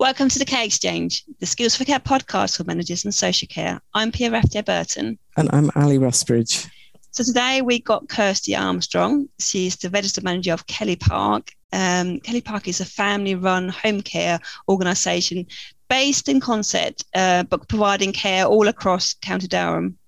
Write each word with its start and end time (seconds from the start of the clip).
Welcome 0.00 0.28
to 0.28 0.38
the 0.38 0.44
Care 0.44 0.64
Exchange, 0.64 1.24
the 1.40 1.46
Skills 1.46 1.74
for 1.74 1.84
Care 1.84 1.98
podcast 1.98 2.56
for 2.56 2.62
managers 2.62 3.04
and 3.04 3.12
social 3.12 3.48
care. 3.48 3.80
I'm 3.94 4.12
Pia 4.12 4.30
Rathje 4.30 4.64
Burton. 4.64 5.18
And 5.36 5.50
I'm 5.52 5.72
Ali 5.74 5.98
Rusbridge. 5.98 6.70
So 7.10 7.24
today 7.24 7.62
we 7.62 7.80
got 7.80 8.08
Kirsty 8.08 8.54
Armstrong. 8.54 9.28
She's 9.40 9.74
the 9.74 9.90
registered 9.90 10.22
manager 10.22 10.52
of 10.52 10.68
Kelly 10.68 10.94
Park. 10.94 11.50
Um, 11.72 12.20
Kelly 12.20 12.40
Park 12.40 12.68
is 12.68 12.80
a 12.80 12.84
family 12.84 13.34
run 13.34 13.70
home 13.70 14.00
care 14.00 14.38
organisation 14.68 15.44
based 15.88 16.28
in 16.28 16.38
Consett, 16.38 17.02
uh, 17.16 17.42
but 17.42 17.66
providing 17.66 18.12
care 18.12 18.44
all 18.44 18.68
across 18.68 19.14
County 19.14 19.48
Durham. 19.48 19.98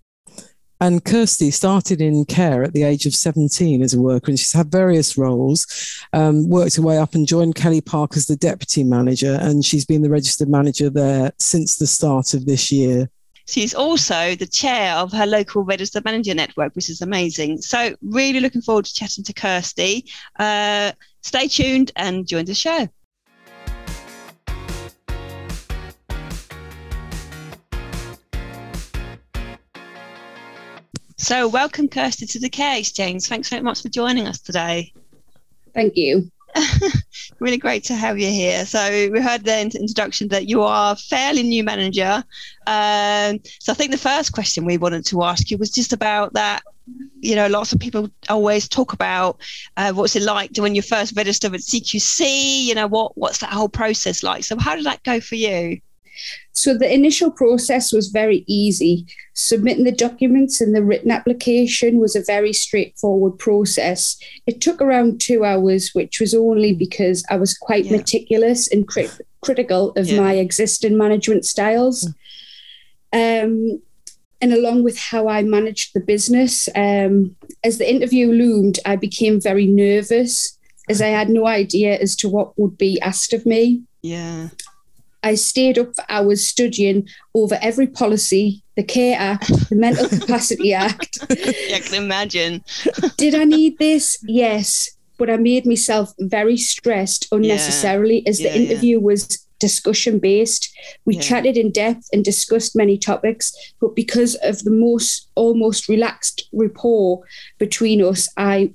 And 0.80 1.04
Kirsty 1.04 1.50
started 1.50 2.00
in 2.00 2.24
care 2.24 2.62
at 2.62 2.72
the 2.72 2.84
age 2.84 3.04
of 3.04 3.14
17 3.14 3.82
as 3.82 3.92
a 3.92 4.00
worker, 4.00 4.30
and 4.30 4.38
she's 4.38 4.52
had 4.52 4.72
various 4.72 5.18
roles, 5.18 5.66
um, 6.14 6.48
worked 6.48 6.76
her 6.76 6.82
way 6.82 6.96
up 6.96 7.14
and 7.14 7.26
joined 7.26 7.54
Kelly 7.54 7.82
Park 7.82 8.16
as 8.16 8.26
the 8.26 8.36
deputy 8.36 8.82
manager, 8.82 9.38
and 9.42 9.64
she's 9.64 9.84
been 9.84 10.00
the 10.00 10.08
registered 10.08 10.48
manager 10.48 10.88
there 10.88 11.32
since 11.38 11.76
the 11.76 11.86
start 11.86 12.32
of 12.32 12.46
this 12.46 12.72
year. 12.72 13.10
She's 13.46 13.74
also 13.74 14.36
the 14.36 14.46
chair 14.46 14.94
of 14.94 15.12
her 15.12 15.26
local 15.26 15.64
registered 15.64 16.04
manager 16.04 16.34
network, 16.34 16.74
which 16.74 16.88
is 16.88 17.02
amazing. 17.02 17.60
So, 17.60 17.96
really 18.00 18.40
looking 18.40 18.62
forward 18.62 18.84
to 18.84 18.94
chatting 18.94 19.24
to 19.24 19.32
Kirsty. 19.32 20.06
Uh, 20.38 20.92
stay 21.22 21.48
tuned 21.48 21.90
and 21.96 22.26
join 22.26 22.44
the 22.44 22.54
show. 22.54 22.88
So, 31.30 31.46
welcome, 31.46 31.86
Kirsty, 31.86 32.26
to 32.26 32.40
the 32.40 32.48
Care 32.48 32.76
Exchange. 32.76 33.22
Thanks 33.22 33.48
very 33.48 33.62
much 33.62 33.82
for 33.82 33.88
joining 33.88 34.26
us 34.26 34.40
today. 34.40 34.92
Thank 35.72 35.96
you. 35.96 36.28
really 37.38 37.56
great 37.56 37.84
to 37.84 37.94
have 37.94 38.18
you 38.18 38.26
here. 38.26 38.66
So, 38.66 39.08
we 39.12 39.20
heard 39.20 39.44
the 39.44 39.60
introduction 39.60 40.26
that 40.30 40.48
you 40.48 40.62
are 40.62 40.94
a 40.94 40.96
fairly 40.96 41.44
new 41.44 41.62
manager. 41.62 42.24
Um, 42.66 43.38
so, 43.60 43.70
I 43.70 43.76
think 43.76 43.92
the 43.92 43.96
first 43.96 44.32
question 44.32 44.64
we 44.64 44.76
wanted 44.76 45.06
to 45.06 45.22
ask 45.22 45.52
you 45.52 45.58
was 45.58 45.70
just 45.70 45.92
about 45.92 46.32
that. 46.32 46.64
You 47.20 47.36
know, 47.36 47.46
lots 47.46 47.72
of 47.72 47.78
people 47.78 48.10
always 48.28 48.66
talk 48.68 48.92
about 48.92 49.40
uh, 49.76 49.92
what's 49.92 50.16
it 50.16 50.24
like 50.24 50.54
to 50.54 50.62
when 50.62 50.74
you 50.74 50.82
first 50.82 51.16
register 51.16 51.48
with 51.48 51.64
CQC. 51.64 52.64
You 52.64 52.74
know, 52.74 52.88
what 52.88 53.16
what's 53.16 53.38
that 53.38 53.50
whole 53.50 53.68
process 53.68 54.24
like? 54.24 54.42
So, 54.42 54.58
how 54.58 54.74
did 54.74 54.84
that 54.84 55.04
go 55.04 55.20
for 55.20 55.36
you? 55.36 55.80
So 56.52 56.76
the 56.76 56.92
initial 56.92 57.30
process 57.30 57.92
was 57.92 58.08
very 58.08 58.44
easy. 58.46 59.06
Submitting 59.34 59.84
the 59.84 59.92
documents 59.92 60.60
and 60.60 60.74
the 60.74 60.82
written 60.82 61.10
application 61.10 61.98
was 61.98 62.14
a 62.14 62.22
very 62.22 62.52
straightforward 62.52 63.38
process. 63.38 64.18
It 64.46 64.60
took 64.60 64.82
around 64.82 65.20
two 65.20 65.44
hours, 65.44 65.90
which 65.94 66.20
was 66.20 66.34
only 66.34 66.74
because 66.74 67.24
I 67.30 67.36
was 67.36 67.56
quite 67.56 67.86
yeah. 67.86 67.96
meticulous 67.96 68.68
and 68.68 68.86
crit- 68.86 69.20
critical 69.40 69.92
of 69.96 70.06
yeah. 70.08 70.20
my 70.20 70.34
existing 70.34 70.98
management 70.98 71.44
styles. 71.46 72.12
Mm. 73.12 73.44
Um, 73.44 73.82
and 74.42 74.52
along 74.52 74.84
with 74.84 74.98
how 74.98 75.28
I 75.28 75.42
managed 75.42 75.92
the 75.94 76.00
business, 76.00 76.68
um, 76.74 77.36
as 77.62 77.78
the 77.78 77.90
interview 77.90 78.32
loomed, 78.32 78.78
I 78.86 78.96
became 78.96 79.40
very 79.40 79.66
nervous 79.66 80.58
as 80.88 81.00
I 81.00 81.08
had 81.08 81.28
no 81.28 81.46
idea 81.46 81.98
as 81.98 82.16
to 82.16 82.28
what 82.28 82.58
would 82.58 82.76
be 82.78 83.00
asked 83.00 83.32
of 83.32 83.46
me. 83.46 83.82
Yeah. 84.02 84.48
I 85.22 85.34
stayed 85.34 85.78
up 85.78 85.94
for 85.94 86.04
hours 86.08 86.46
studying 86.46 87.08
over 87.34 87.58
every 87.60 87.86
policy, 87.86 88.62
the 88.76 88.82
Care 88.82 89.16
Act, 89.18 89.48
the 89.68 89.76
Mental 89.76 90.08
Capacity 90.20 90.72
Act. 90.72 91.18
yeah, 91.30 91.76
I 91.76 91.80
can 91.80 92.02
imagine. 92.02 92.64
Did 93.16 93.34
I 93.34 93.44
need 93.44 93.78
this? 93.78 94.18
Yes. 94.26 94.90
But 95.18 95.28
I 95.28 95.36
made 95.36 95.66
myself 95.66 96.14
very 96.18 96.56
stressed 96.56 97.28
unnecessarily 97.30 98.22
yeah. 98.22 98.30
as 98.30 98.38
the 98.38 98.44
yeah, 98.44 98.54
interview 98.54 98.98
yeah. 98.98 99.04
was 99.04 99.46
discussion 99.58 100.18
based. 100.18 100.74
We 101.04 101.16
chatted 101.16 101.56
in 101.56 101.70
depth 101.70 102.08
and 102.12 102.24
discussed 102.24 102.74
many 102.74 102.96
topics, 102.96 103.52
but 103.80 103.94
because 103.94 104.34
of 104.36 104.64
the 104.64 104.70
most 104.70 105.28
almost 105.34 105.88
relaxed 105.88 106.48
rapport 106.52 107.20
between 107.58 108.02
us, 108.02 108.28
I 108.38 108.72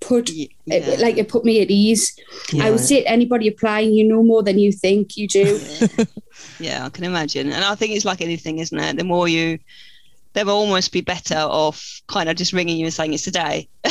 put 0.00 0.30
yeah. 0.30 0.48
it, 0.66 1.00
like 1.00 1.18
it 1.18 1.28
put 1.28 1.44
me 1.44 1.60
at 1.60 1.70
ease. 1.70 2.18
Yeah. 2.52 2.66
I 2.66 2.70
would 2.70 2.80
say 2.80 3.02
to 3.02 3.08
anybody 3.08 3.48
applying, 3.48 3.92
you 3.92 4.04
know 4.04 4.22
more 4.22 4.42
than 4.42 4.58
you 4.58 4.72
think 4.72 5.16
you 5.16 5.28
do. 5.28 5.60
Yeah. 5.80 6.04
yeah, 6.58 6.86
I 6.86 6.88
can 6.88 7.04
imagine. 7.04 7.52
And 7.52 7.64
I 7.64 7.74
think 7.74 7.94
it's 7.94 8.04
like 8.04 8.20
anything, 8.20 8.58
isn't 8.58 8.78
it? 8.78 8.96
The 8.96 9.04
more 9.04 9.28
you 9.28 9.58
they 10.32 10.44
will 10.44 10.54
almost 10.54 10.92
be 10.92 11.00
better 11.00 11.36
off 11.36 12.00
kind 12.06 12.28
of 12.28 12.36
just 12.36 12.52
ringing 12.52 12.78
you 12.78 12.84
and 12.84 12.94
saying 12.94 13.12
it's 13.12 13.24
today. 13.24 13.68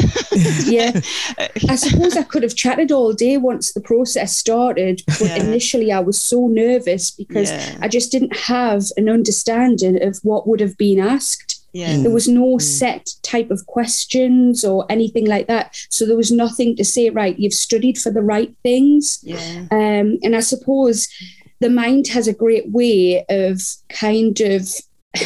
yeah. 0.66 1.00
I 1.68 1.76
suppose 1.76 2.16
I 2.16 2.24
could 2.24 2.44
have 2.44 2.56
chatted 2.56 2.92
all 2.92 3.12
day 3.12 3.38
once 3.38 3.74
the 3.74 3.82
process 3.82 4.38
started, 4.38 5.02
but 5.06 5.22
yeah. 5.22 5.44
initially 5.44 5.92
I 5.92 6.00
was 6.00 6.20
so 6.20 6.48
nervous 6.48 7.12
because 7.12 7.52
yeah. 7.52 7.78
I 7.82 7.90
just 7.90 8.12
didn't 8.12 8.36
have 8.38 8.86
an 8.96 9.10
understanding 9.10 10.02
of 10.02 10.20
what 10.24 10.48
would 10.48 10.62
have 10.62 10.78
been 10.78 11.00
asked. 11.00 11.49
Yeah. 11.74 11.98
There 11.98 12.12
was 12.12 12.28
no 12.28 12.58
mm. 12.58 12.62
set 12.62 13.10
type 13.24 13.52
of 13.52 13.66
questions 13.68 14.66
or 14.66 14.86
anything 14.90 15.26
like 15.28 15.48
that. 15.48 15.76
So 15.90 16.06
there 16.06 16.18
was 16.18 16.32
nothing 16.32 16.76
to 16.78 16.86
say, 16.86 17.10
right, 17.10 17.38
you've 17.38 17.54
studied 17.54 17.98
for 17.98 18.12
the 18.12 18.22
right 18.22 18.54
things. 18.64 19.20
Yeah. 19.24 19.68
Um, 19.72 20.18
and 20.24 20.36
I 20.36 20.40
suppose 20.40 21.08
the 21.60 21.70
mind 21.70 22.08
has 22.08 22.28
a 22.28 22.34
great 22.34 22.72
way 22.72 23.26
of 23.30 23.62
kind 23.90 24.40
of 24.42 24.70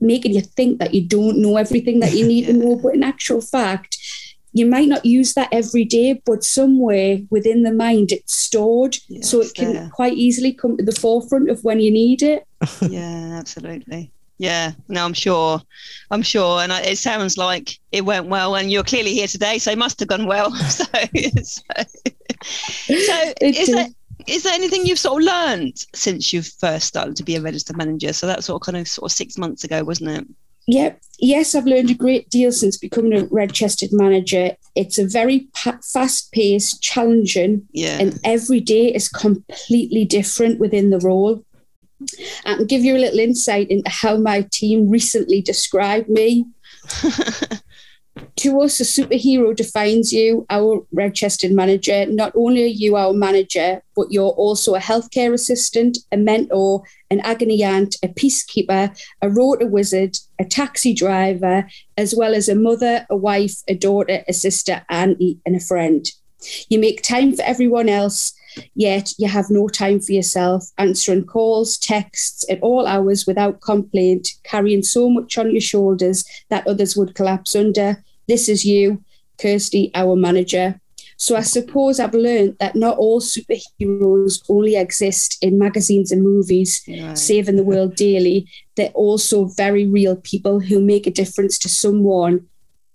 making 0.00 0.32
you 0.32 0.40
think 0.40 0.78
that 0.78 0.94
you 0.94 1.06
don't 1.06 1.38
know 1.38 1.56
everything 1.56 2.00
that 2.00 2.14
you 2.14 2.26
need 2.26 2.44
yeah. 2.46 2.52
to 2.52 2.58
know. 2.58 2.76
But 2.76 2.94
in 2.94 3.02
actual 3.02 3.40
fact, 3.40 3.98
you 4.52 4.66
might 4.66 4.88
not 4.88 5.04
use 5.04 5.34
that 5.34 5.48
every 5.52 5.84
day, 5.84 6.20
but 6.24 6.42
somewhere 6.42 7.18
within 7.30 7.62
the 7.62 7.72
mind 7.72 8.12
it's 8.12 8.34
stored. 8.34 8.96
So 9.20 9.40
it 9.40 9.54
can 9.54 9.72
there. 9.74 9.90
quite 9.92 10.14
easily 10.14 10.52
come 10.52 10.76
to 10.76 10.84
the 10.84 10.92
forefront 10.92 11.50
of 11.50 11.62
when 11.62 11.80
you 11.80 11.90
need 11.90 12.22
it. 12.22 12.46
yeah, 12.80 13.36
absolutely. 13.38 14.12
Yeah, 14.38 14.72
no, 14.88 15.04
I'm 15.04 15.14
sure. 15.14 15.60
I'm 16.10 16.22
sure. 16.22 16.60
And 16.60 16.72
it 16.72 16.98
sounds 16.98 17.36
like 17.36 17.78
it 17.92 18.04
went 18.04 18.26
well. 18.26 18.54
And 18.56 18.70
you're 18.70 18.84
clearly 18.84 19.12
here 19.12 19.26
today, 19.26 19.58
so 19.58 19.72
it 19.72 19.78
must 19.78 19.98
have 19.98 20.08
gone 20.08 20.26
well. 20.26 20.54
so, 20.54 20.84
so, 20.84 21.04
so 22.94 23.32
is, 23.40 23.68
there, 23.68 23.88
is 24.26 24.44
there 24.44 24.54
anything 24.54 24.86
you've 24.86 24.98
sort 24.98 25.22
of 25.22 25.26
learned 25.26 25.84
since 25.94 26.32
you've 26.32 26.46
first 26.46 26.86
started 26.86 27.16
to 27.16 27.24
be 27.24 27.34
a 27.34 27.40
registered 27.40 27.76
manager? 27.76 28.12
So 28.12 28.26
that's 28.26 28.46
sort 28.46 28.62
of 28.62 28.66
kind 28.66 28.78
of 28.78 28.86
sort 28.86 29.10
of 29.10 29.16
six 29.16 29.36
months 29.36 29.64
ago, 29.64 29.82
wasn't 29.82 30.10
it? 30.10 30.26
Yep. 30.68 31.00
Yes, 31.18 31.54
I've 31.54 31.66
learned 31.66 31.90
a 31.90 31.94
great 31.94 32.28
deal 32.28 32.52
since 32.52 32.76
becoming 32.76 33.14
a 33.14 33.24
registered 33.24 33.90
manager. 33.90 34.54
It's 34.76 34.98
a 34.98 35.06
very 35.06 35.48
pa- 35.54 35.78
fast-paced, 35.82 36.82
challenging, 36.82 37.66
yeah. 37.72 37.98
and 37.98 38.20
every 38.22 38.60
day 38.60 38.94
is 38.94 39.08
completely 39.08 40.04
different 40.04 40.60
within 40.60 40.90
the 40.90 41.00
role. 41.00 41.42
I 42.44 42.54
can 42.54 42.66
give 42.66 42.84
you 42.84 42.96
a 42.96 42.98
little 42.98 43.18
insight 43.18 43.70
into 43.70 43.90
how 43.90 44.16
my 44.16 44.42
team 44.50 44.88
recently 44.88 45.42
described 45.42 46.08
me. 46.08 46.46
to 48.36 48.60
us, 48.60 48.80
a 48.80 48.84
superhero 48.84 49.54
defines 49.54 50.12
you, 50.12 50.46
our 50.50 50.86
registered 50.92 51.52
manager. 51.52 52.06
Not 52.06 52.32
only 52.34 52.64
are 52.64 52.66
you 52.66 52.96
our 52.96 53.12
manager, 53.12 53.82
but 53.96 54.10
you're 54.10 54.30
also 54.30 54.74
a 54.74 54.80
healthcare 54.80 55.32
assistant, 55.32 55.98
a 56.12 56.16
mentor, 56.16 56.82
an 57.10 57.20
agony 57.20 57.62
aunt, 57.62 57.96
a 58.02 58.08
peacekeeper, 58.08 58.96
a 59.22 59.30
rota 59.30 59.66
wizard, 59.66 60.18
a 60.38 60.44
taxi 60.44 60.94
driver, 60.94 61.66
as 61.96 62.14
well 62.14 62.34
as 62.34 62.48
a 62.48 62.54
mother, 62.54 63.06
a 63.10 63.16
wife, 63.16 63.62
a 63.68 63.74
daughter, 63.74 64.22
a 64.28 64.32
sister, 64.32 64.84
auntie, 64.88 65.40
and 65.44 65.56
a 65.56 65.60
friend. 65.60 66.10
You 66.68 66.78
make 66.78 67.02
time 67.02 67.34
for 67.34 67.42
everyone 67.42 67.88
else 67.88 68.32
yet 68.74 69.12
you 69.18 69.28
have 69.28 69.50
no 69.50 69.68
time 69.68 70.00
for 70.00 70.12
yourself, 70.12 70.70
answering 70.78 71.24
calls, 71.24 71.78
texts 71.78 72.44
at 72.50 72.60
all 72.60 72.86
hours 72.86 73.26
without 73.26 73.60
complaint, 73.60 74.34
carrying 74.44 74.82
so 74.82 75.08
much 75.08 75.38
on 75.38 75.50
your 75.50 75.60
shoulders 75.60 76.24
that 76.48 76.66
others 76.66 76.96
would 76.96 77.14
collapse 77.14 77.54
under. 77.54 78.02
This 78.26 78.48
is 78.48 78.64
you, 78.64 79.02
Kirsty, 79.38 79.90
our 79.94 80.16
manager. 80.16 80.80
So 81.20 81.34
I 81.34 81.40
suppose 81.40 81.98
I've 81.98 82.14
learned 82.14 82.56
that 82.60 82.76
not 82.76 82.96
all 82.96 83.20
superheroes 83.20 84.40
only 84.48 84.76
exist 84.76 85.36
in 85.42 85.58
magazines 85.58 86.12
and 86.12 86.22
movies, 86.22 86.80
right. 86.86 87.18
saving 87.18 87.56
the 87.56 87.64
world 87.64 87.96
daily. 87.96 88.46
They're 88.76 88.90
also 88.90 89.46
very 89.46 89.86
real 89.86 90.14
people 90.14 90.60
who 90.60 90.80
make 90.80 91.08
a 91.08 91.10
difference 91.10 91.58
to 91.60 91.68
someone 91.68 92.46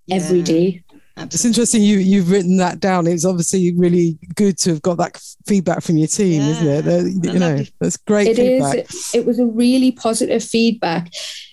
yeah. 0.06 0.16
every 0.16 0.42
day. 0.42 0.84
Absolutely. 1.16 1.36
It's 1.36 1.46
interesting 1.46 1.84
you 1.84 1.98
you've 2.00 2.32
written 2.32 2.58
that 2.58 2.80
down. 2.80 3.06
It's 3.06 3.26
obviously 3.26 3.72
really 3.76 4.18
good 4.34 4.58
to 4.60 4.72
have 4.72 4.82
got 4.82 4.98
that 4.98 5.22
feedback 5.46 5.84
from 5.84 5.98
your 5.98 6.08
team, 6.08 6.42
yeah. 6.42 6.50
isn't 6.50 6.88
it? 6.88 7.34
you 7.34 7.40
know, 7.40 7.64
that's 7.80 7.98
great 7.98 8.30
it 8.30 8.38
feedback. 8.38 8.76
Is, 8.90 9.12
it 9.14 9.26
was 9.26 9.38
a 9.38 9.46
really 9.46 9.92
positive 9.92 10.44
feedback, 10.44 11.12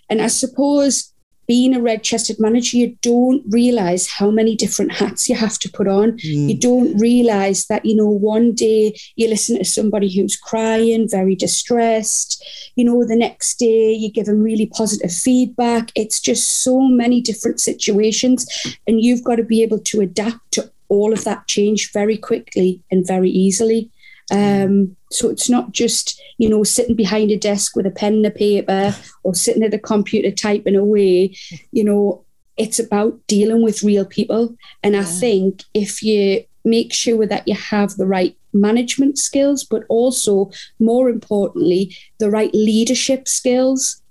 and 0.08 0.22
I 0.22 0.28
suppose 0.28 1.09
being 1.50 1.74
a 1.74 1.82
registered 1.82 2.38
manager, 2.38 2.76
you 2.76 2.96
don't 3.02 3.42
realize 3.48 4.06
how 4.06 4.30
many 4.30 4.54
different 4.54 4.92
hats 4.92 5.28
you 5.28 5.34
have 5.34 5.58
to 5.58 5.68
put 5.68 5.88
on. 5.88 6.12
Mm. 6.12 6.48
You 6.48 6.56
don't 6.56 6.96
realize 6.96 7.66
that, 7.66 7.84
you 7.84 7.96
know, 7.96 8.08
one 8.08 8.52
day 8.52 8.96
you 9.16 9.26
listen 9.26 9.58
to 9.58 9.64
somebody 9.64 10.08
who's 10.14 10.36
crying, 10.36 11.08
very 11.08 11.34
distressed. 11.34 12.40
You 12.76 12.84
know, 12.84 13.04
the 13.04 13.16
next 13.16 13.58
day 13.58 13.92
you 13.92 14.12
give 14.12 14.26
them 14.26 14.44
really 14.44 14.66
positive 14.66 15.12
feedback. 15.12 15.90
It's 15.96 16.20
just 16.20 16.62
so 16.62 16.82
many 16.82 17.20
different 17.20 17.58
situations. 17.58 18.46
And 18.86 19.02
you've 19.02 19.24
got 19.24 19.34
to 19.34 19.42
be 19.42 19.64
able 19.64 19.80
to 19.80 20.02
adapt 20.02 20.52
to 20.52 20.70
all 20.88 21.12
of 21.12 21.24
that 21.24 21.48
change 21.48 21.90
very 21.90 22.16
quickly 22.16 22.80
and 22.92 23.04
very 23.04 23.28
easily. 23.28 23.90
Um, 24.30 24.96
so 25.10 25.28
it's 25.28 25.50
not 25.50 25.72
just, 25.72 26.20
you 26.38 26.48
know, 26.48 26.62
sitting 26.64 26.96
behind 26.96 27.30
a 27.30 27.36
desk 27.36 27.76
with 27.76 27.86
a 27.86 27.90
pen 27.90 28.14
and 28.14 28.26
a 28.26 28.30
paper 28.30 28.94
or 29.22 29.34
sitting 29.34 29.62
at 29.62 29.74
a 29.74 29.78
computer 29.78 30.30
typing 30.30 30.76
away. 30.76 31.36
You 31.72 31.84
know, 31.84 32.24
it's 32.56 32.78
about 32.78 33.18
dealing 33.26 33.62
with 33.62 33.82
real 33.82 34.04
people. 34.04 34.54
And 34.82 34.96
I 34.96 35.04
think 35.04 35.64
if 35.74 36.02
you 36.02 36.44
make 36.64 36.92
sure 36.92 37.26
that 37.26 37.48
you 37.48 37.54
have 37.54 37.96
the 37.96 38.06
right 38.06 38.36
management 38.52 39.18
skills, 39.18 39.64
but 39.64 39.84
also 39.88 40.50
more 40.78 41.08
importantly, 41.08 41.96
the 42.18 42.30
right 42.30 42.52
leadership 42.54 43.28
skills. 43.28 44.02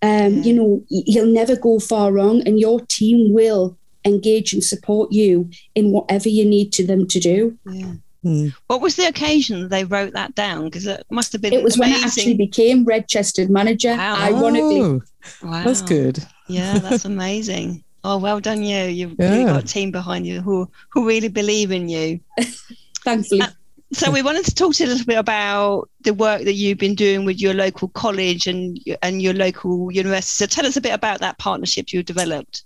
Um, 0.00 0.34
yeah. 0.36 0.42
You 0.44 0.52
know, 0.54 0.84
you'll 0.88 1.26
never 1.26 1.56
go 1.56 1.80
far 1.80 2.12
wrong, 2.12 2.42
and 2.46 2.60
your 2.60 2.80
team 2.86 3.32
will 3.32 3.76
engage 4.04 4.52
and 4.52 4.62
support 4.62 5.10
you 5.10 5.50
in 5.74 5.90
whatever 5.90 6.28
you 6.28 6.44
need 6.44 6.72
to 6.74 6.86
them 6.86 7.06
to 7.08 7.18
do. 7.18 7.58
Yeah. 7.66 7.94
Hmm. 8.22 8.48
What 8.66 8.80
was 8.80 8.96
the 8.96 9.06
occasion 9.06 9.62
that 9.62 9.68
they 9.70 9.84
wrote 9.84 10.12
that 10.14 10.34
down? 10.34 10.64
Because 10.64 10.86
it 10.86 11.06
must 11.10 11.32
have 11.32 11.40
been. 11.40 11.52
It 11.52 11.62
was 11.62 11.76
amazing. 11.76 11.94
when 11.94 12.02
I 12.02 12.06
actually 12.06 12.36
became 12.36 12.84
registered 12.84 13.48
manager. 13.48 13.90
Wow. 13.90 14.16
Ironically, 14.20 14.80
oh, 14.80 15.02
wow. 15.42 15.62
that's 15.62 15.82
good. 15.82 16.18
Yeah, 16.48 16.78
that's 16.78 17.04
amazing. 17.04 17.84
oh, 18.04 18.18
well 18.18 18.40
done, 18.40 18.62
you. 18.62 18.84
You've 18.84 19.14
yeah. 19.18 19.30
really 19.30 19.44
got 19.44 19.62
a 19.62 19.66
team 19.66 19.90
behind 19.92 20.26
you 20.26 20.40
who 20.40 20.68
who 20.90 21.06
really 21.06 21.28
believe 21.28 21.70
in 21.70 21.88
you. 21.88 22.20
Thankfully. 23.04 23.42
Uh, 23.42 23.48
so 23.92 24.10
we 24.10 24.20
wanted 24.20 24.44
to 24.44 24.54
talk 24.54 24.74
to 24.74 24.84
you 24.84 24.90
a 24.90 24.92
little 24.92 25.06
bit 25.06 25.18
about 25.18 25.88
the 26.02 26.12
work 26.12 26.42
that 26.42 26.54
you've 26.54 26.78
been 26.78 26.94
doing 26.94 27.24
with 27.24 27.40
your 27.40 27.54
local 27.54 27.88
college 27.88 28.46
and 28.46 28.78
and 29.02 29.22
your 29.22 29.32
local 29.32 29.92
university. 29.92 30.44
So 30.44 30.46
tell 30.46 30.66
us 30.66 30.76
a 30.76 30.80
bit 30.80 30.92
about 30.92 31.20
that 31.20 31.38
partnership 31.38 31.92
you 31.92 32.02
developed. 32.02 32.64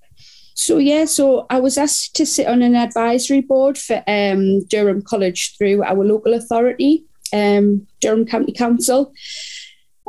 So 0.54 0.78
yeah, 0.78 1.06
so 1.06 1.46
I 1.50 1.60
was 1.60 1.78
asked 1.78 2.14
to 2.16 2.26
sit 2.26 2.46
on 2.46 2.62
an 2.62 2.76
advisory 2.76 3.40
board 3.40 3.78
for 3.78 4.02
um, 4.06 4.64
Durham 4.64 5.02
College 5.02 5.56
through 5.56 5.82
our 5.82 6.04
local 6.04 6.34
authority, 6.34 7.04
um, 7.32 7.86
Durham 8.00 8.26
County 8.26 8.52
Council. 8.52 9.12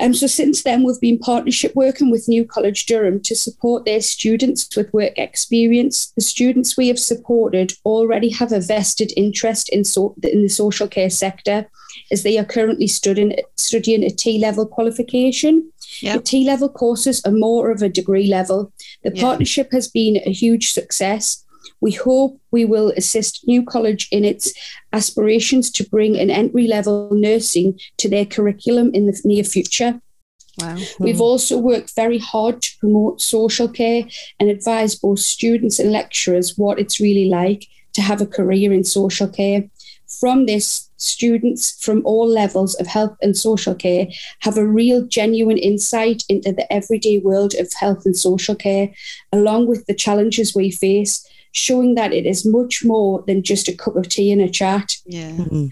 Um, 0.02 0.14
so 0.14 0.26
since 0.26 0.64
then, 0.64 0.84
we've 0.84 1.00
been 1.00 1.20
partnership 1.20 1.76
working 1.76 2.10
with 2.10 2.28
New 2.28 2.46
College 2.46 2.88
Durham 2.88 3.22
to 3.22 3.36
support 3.36 3.86
their 3.86 4.02
students 4.02 4.76
with 4.76 4.92
work 4.92 5.14
experience. 5.18 6.12
The 6.16 6.22
students 6.22 6.76
we 6.76 6.88
have 6.88 6.98
supported 7.00 7.74
already 7.86 8.30
have 8.30 8.52
a 8.52 8.60
vested 8.60 9.14
interest 9.16 9.70
in, 9.70 9.84
so, 9.84 10.16
in 10.24 10.42
the 10.42 10.50
social 10.50 10.88
care 10.88 11.12
sector, 11.12 11.70
as 12.12 12.24
they 12.24 12.40
are 12.40 12.46
currently 12.46 12.88
studying 12.88 13.36
studying 13.56 14.04
a 14.04 14.10
T 14.10 14.40
level 14.40 14.66
qualification. 14.66 15.72
Yep. 16.02 16.16
The 16.16 16.22
T 16.22 16.46
level 16.46 16.70
courses 16.70 17.22
are 17.26 17.32
more 17.32 17.72
of 17.72 17.82
a 17.82 17.90
degree 17.90 18.28
level. 18.28 18.72
The 19.04 19.14
yep. 19.14 19.22
partnership 19.22 19.72
has 19.72 19.88
been 19.88 20.18
a 20.26 20.32
huge 20.32 20.72
success. 20.72 21.44
We 21.82 21.92
hope 21.92 22.40
we 22.52 22.66
will 22.66 22.94
assist 22.96 23.46
New 23.48 23.64
College 23.64 24.08
in 24.12 24.24
its 24.24 24.54
aspirations 24.94 25.70
to 25.72 25.90
bring 25.90 26.18
an 26.18 26.30
entry 26.30 26.68
level 26.68 27.10
nursing 27.12 27.80
to 27.98 28.10
their 28.10 28.26
curriculum 28.26 28.92
in 28.94 29.06
the 29.06 29.20
near 29.26 29.44
future. 29.44 30.00
Wow. 30.60 30.78
We've 31.00 31.16
hmm. 31.16 31.22
also 31.22 31.58
worked 31.58 31.96
very 31.96 32.20
hard 32.20 32.62
to 32.62 32.78
promote 32.80 33.22
social 33.22 33.68
care 33.68 34.04
and 34.40 34.50
advise 34.50 34.96
both 34.96 35.20
students 35.20 35.80
and 35.80 35.92
lecturers 35.92 36.58
what 36.58 36.80
it's 36.80 37.00
really 37.00 37.28
like 37.28 37.68
to 37.94 38.02
have 38.02 38.22
a 38.22 38.28
career 38.28 38.72
in 38.72 38.84
social 38.84 39.28
care. 39.28 39.64
From 40.20 40.46
this, 40.46 40.90
students 41.04 41.84
from 41.84 42.02
all 42.06 42.28
levels 42.28 42.76
of 42.76 42.88
health 42.88 43.16
and 43.22 43.38
social 43.38 43.76
care 43.76 44.08
have 44.40 44.58
a 44.58 44.66
real 44.66 45.06
genuine 45.06 45.58
insight 45.58 46.24
into 46.30 46.52
the 46.52 46.72
everyday 46.72 47.20
world 47.20 47.54
of 47.56 47.72
health 47.74 48.06
and 48.06 48.18
social 48.18 48.56
care, 48.56 48.90
along 49.32 49.68
with 49.68 49.86
the 49.86 49.94
challenges 49.94 50.56
we 50.56 50.72
face, 50.72 51.28
showing 51.52 51.96
that 51.96 52.14
it 52.14 52.26
is 52.26 52.46
much 52.46 52.84
more 52.84 53.24
than 53.28 53.44
just 53.44 53.68
a 53.68 53.74
cup 53.74 53.96
of 53.96 54.08
tea 54.10 54.32
and 54.32 54.42
a 54.42 54.50
chat. 54.50 54.98
Yeah. 55.06 55.32
Mm-hmm. 55.32 55.68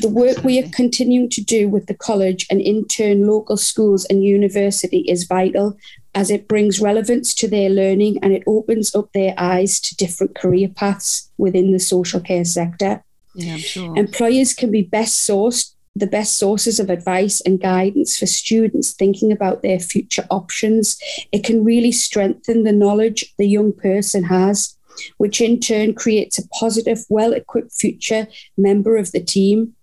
The 0.00 0.08
work 0.08 0.38
Absolutely. 0.38 0.44
we 0.44 0.66
are 0.66 0.70
continuing 0.70 1.28
to 1.30 1.40
do 1.40 1.68
with 1.68 1.86
the 1.86 1.94
college 1.94 2.46
and 2.50 2.60
in 2.60 2.86
turn 2.86 3.26
local 3.26 3.56
schools 3.56 4.04
and 4.06 4.24
university 4.24 5.00
is 5.00 5.24
vital 5.24 5.76
as 6.14 6.30
it 6.30 6.48
brings 6.48 6.80
relevance 6.80 7.32
to 7.34 7.46
their 7.46 7.70
learning 7.70 8.18
and 8.22 8.32
it 8.32 8.42
opens 8.46 8.94
up 8.94 9.12
their 9.12 9.34
eyes 9.38 9.78
to 9.80 9.96
different 9.96 10.34
career 10.34 10.68
paths 10.68 11.30
within 11.38 11.70
the 11.72 11.78
social 11.78 12.20
care 12.20 12.44
sector. 12.44 13.04
Yeah, 13.34 13.56
sure. 13.56 13.96
Employers 13.96 14.54
can 14.54 14.70
be 14.70 14.82
best 14.82 15.28
sourced 15.28 15.72
the 15.98 16.06
best 16.06 16.36
sources 16.36 16.78
of 16.80 16.90
advice 16.90 17.40
and 17.40 17.60
guidance 17.60 18.18
for 18.18 18.26
students 18.26 18.92
thinking 18.92 19.32
about 19.32 19.62
their 19.62 19.78
future 19.78 20.26
options. 20.30 20.98
It 21.32 21.44
can 21.44 21.64
really 21.64 21.92
strengthen 21.92 22.64
the 22.64 22.72
knowledge 22.72 23.34
the 23.36 23.48
young 23.48 23.72
person 23.72 24.24
has, 24.24 24.76
which 25.16 25.40
in 25.40 25.60
turn 25.60 25.94
creates 25.94 26.38
a 26.38 26.48
positive, 26.48 27.04
well 27.08 27.32
equipped 27.32 27.72
future 27.72 28.26
member 28.56 28.96
of 28.96 29.12
the 29.12 29.20
team. 29.20 29.74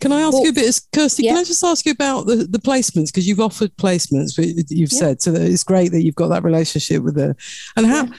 Can 0.00 0.12
I 0.12 0.20
ask 0.20 0.34
well, 0.34 0.44
you 0.44 0.50
a 0.50 0.52
bit, 0.52 0.80
Kirsty? 0.92 1.24
Yeah. 1.24 1.32
Can 1.32 1.40
I 1.40 1.44
just 1.44 1.64
ask 1.64 1.84
you 1.84 1.92
about 1.92 2.26
the, 2.26 2.36
the 2.36 2.58
placements? 2.58 3.06
Because 3.06 3.26
you've 3.26 3.40
offered 3.40 3.74
placements, 3.76 4.36
but 4.36 4.46
you've 4.70 4.92
yeah. 4.92 4.98
said 4.98 5.22
so 5.22 5.32
that 5.32 5.42
it's 5.42 5.64
great 5.64 5.90
that 5.92 6.02
you've 6.02 6.14
got 6.14 6.28
that 6.28 6.44
relationship 6.44 7.02
with 7.02 7.16
her. 7.16 7.36
And 7.76 7.86
how, 7.86 8.04
yeah 8.04 8.12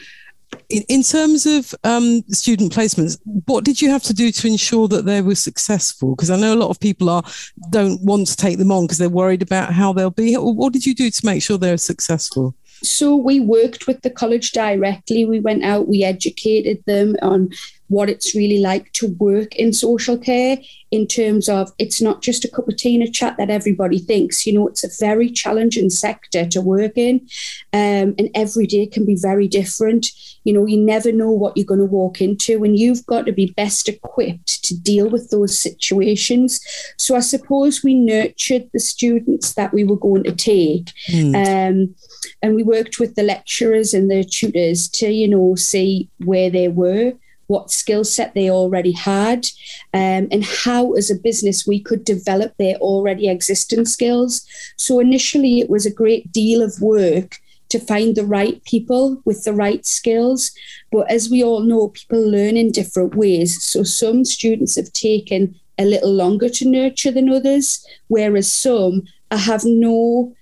in, 0.70 1.04
terms 1.04 1.46
of 1.46 1.74
um, 1.84 2.24
student 2.30 2.74
placements, 2.74 3.20
what 3.46 3.64
did 3.64 3.82
you 3.82 3.90
have 3.90 4.04
to 4.04 4.14
do 4.14 4.32
to 4.32 4.48
ensure 4.48 4.88
that 4.88 5.06
they 5.06 5.22
were 5.22 5.36
successful? 5.36 6.16
Because 6.16 6.30
I 6.30 6.38
know 6.38 6.54
a 6.54 6.56
lot 6.56 6.70
of 6.70 6.80
people 6.80 7.10
are 7.10 7.24
don't 7.70 8.02
want 8.02 8.28
to 8.28 8.36
take 8.36 8.58
them 8.58 8.72
on 8.72 8.86
because 8.86 8.98
they're 8.98 9.10
worried 9.10 9.42
about 9.42 9.74
how 9.74 9.94
they'll 9.94 10.10
be. 10.10 10.36
What 10.36 10.74
did 10.74 10.86
you 10.86 10.96
do 10.96 11.10
to 11.10 11.26
make 11.26 11.44
sure 11.44 11.58
they're 11.58 11.78
successful? 11.78 12.56
So 12.84 13.16
we 13.16 13.40
worked 13.40 13.88
with 13.88 14.02
the 14.02 14.10
college 14.10 14.52
directly. 14.52 15.26
We 15.26 15.40
went 15.40 15.64
out, 15.64 15.88
we 15.88 16.04
educated 16.04 16.84
them 16.86 17.16
on 17.22 17.50
what 17.88 18.10
it's 18.10 18.36
really 18.36 18.60
like 18.60 18.92
to 18.94 19.08
work 19.20 19.56
in 19.56 19.72
social 19.72 20.18
care 20.18 20.58
in 20.92 21.06
terms 21.06 21.50
of 21.50 21.72
it's 21.78 22.02
not 22.02 22.22
just 22.22 22.46
a 22.46 22.50
cup 22.50 22.68
of 22.68 22.78
tea 22.78 22.96
and 22.96 23.04
a 23.04 23.12
chat 23.12 23.36
that 23.38 23.50
everybody 23.50 24.00
thinks. 24.00 24.46
You 24.46 24.54
know, 24.54 24.68
it's 24.68 24.84
a 24.84 25.06
very 25.06 25.30
challenging 25.30 25.90
sector 25.90 26.48
to 26.48 26.62
work 26.62 26.94
in, 26.96 27.28
um, 27.74 28.16
and 28.18 28.30
every 28.34 28.66
day 28.66 28.86
can 28.88 29.06
be 29.06 29.16
very 29.16 29.48
different. 29.48 30.08
You 30.44 30.54
know, 30.54 30.66
you 30.66 30.78
never 30.78 31.12
know 31.12 31.32
what 31.32 31.58
you're 31.58 31.66
going 31.66 31.80
to 31.80 31.86
walk 31.86 32.22
into, 32.22 32.64
and 32.64 32.78
you've 32.78 33.06
got 33.06 33.26
to 33.26 33.32
be 33.32 33.54
best 33.58 33.90
equipped 33.90 34.64
to 34.64 34.80
deal 34.80 35.10
with 35.10 35.30
those 35.30 35.58
situations. 35.58 36.60
So 36.98 37.16
I 37.16 37.20
suppose 37.20 37.84
we 37.84 37.94
nurtured 37.94 38.70
the 38.74 38.80
students 38.80 39.54
that 39.54 39.74
we 39.74 39.84
were 39.84 39.98
going 39.98 40.24
to 40.24 40.36
take. 40.36 40.92
Mm. 41.10 41.36
Um, 41.36 41.96
and 42.42 42.56
we 42.56 42.64
worked 42.64 43.00
with 43.00 43.16
the 43.16 43.24
lecturers 43.24 43.94
and 43.94 44.10
the 44.10 44.24
tutors 44.24 44.88
to, 44.90 45.10
you 45.10 45.28
know, 45.28 45.56
see 45.56 46.10
where 46.24 46.50
they 46.50 46.68
were 46.68 47.14
what 47.48 47.72
skill 47.72 48.04
set 48.04 48.34
they 48.34 48.50
already 48.50 48.92
had, 48.92 49.48
um, 49.94 50.28
and 50.32 50.44
how, 50.44 50.94
as 50.94 51.10
a 51.10 51.16
business, 51.16 51.68
we 51.68 51.80
could 51.80 52.04
develop 52.04 52.56
their 52.58 52.76
already 52.76 53.28
existing 53.28 53.86
skills. 53.86 54.46
So, 54.78 55.00
initially, 55.00 55.60
it 55.60 55.70
was 55.70 55.86
a 55.86 55.94
great 55.94 56.32
deal 56.32 56.62
of 56.62 56.82
work 56.82 57.38
to 57.70 57.80
find 57.80 58.16
the 58.16 58.26
right 58.26 58.64
people 58.64 59.22
with 59.26 59.44
the 59.44 59.54
right 59.54 59.86
skills. 59.86 60.52
But 60.92 61.10
as 61.10 61.30
we 61.30 61.44
all 61.44 61.62
know, 61.62 61.90
people 61.90 62.22
learn 62.22 62.58
in 62.58 62.72
different 62.72 63.16
ways. 63.16 63.62
So, 63.62 63.84
some 63.84 64.26
students 64.26 64.76
have 64.76 64.92
taken 64.94 65.56
a 65.78 65.86
little 65.86 66.14
longer 66.14 66.50
to 66.50 66.70
nurture 66.70 67.12
than 67.12 67.30
others, 67.30 67.86
whereas 68.08 68.52
some 68.52 69.04
I 69.30 69.38
have 69.38 69.66
no 69.66 70.34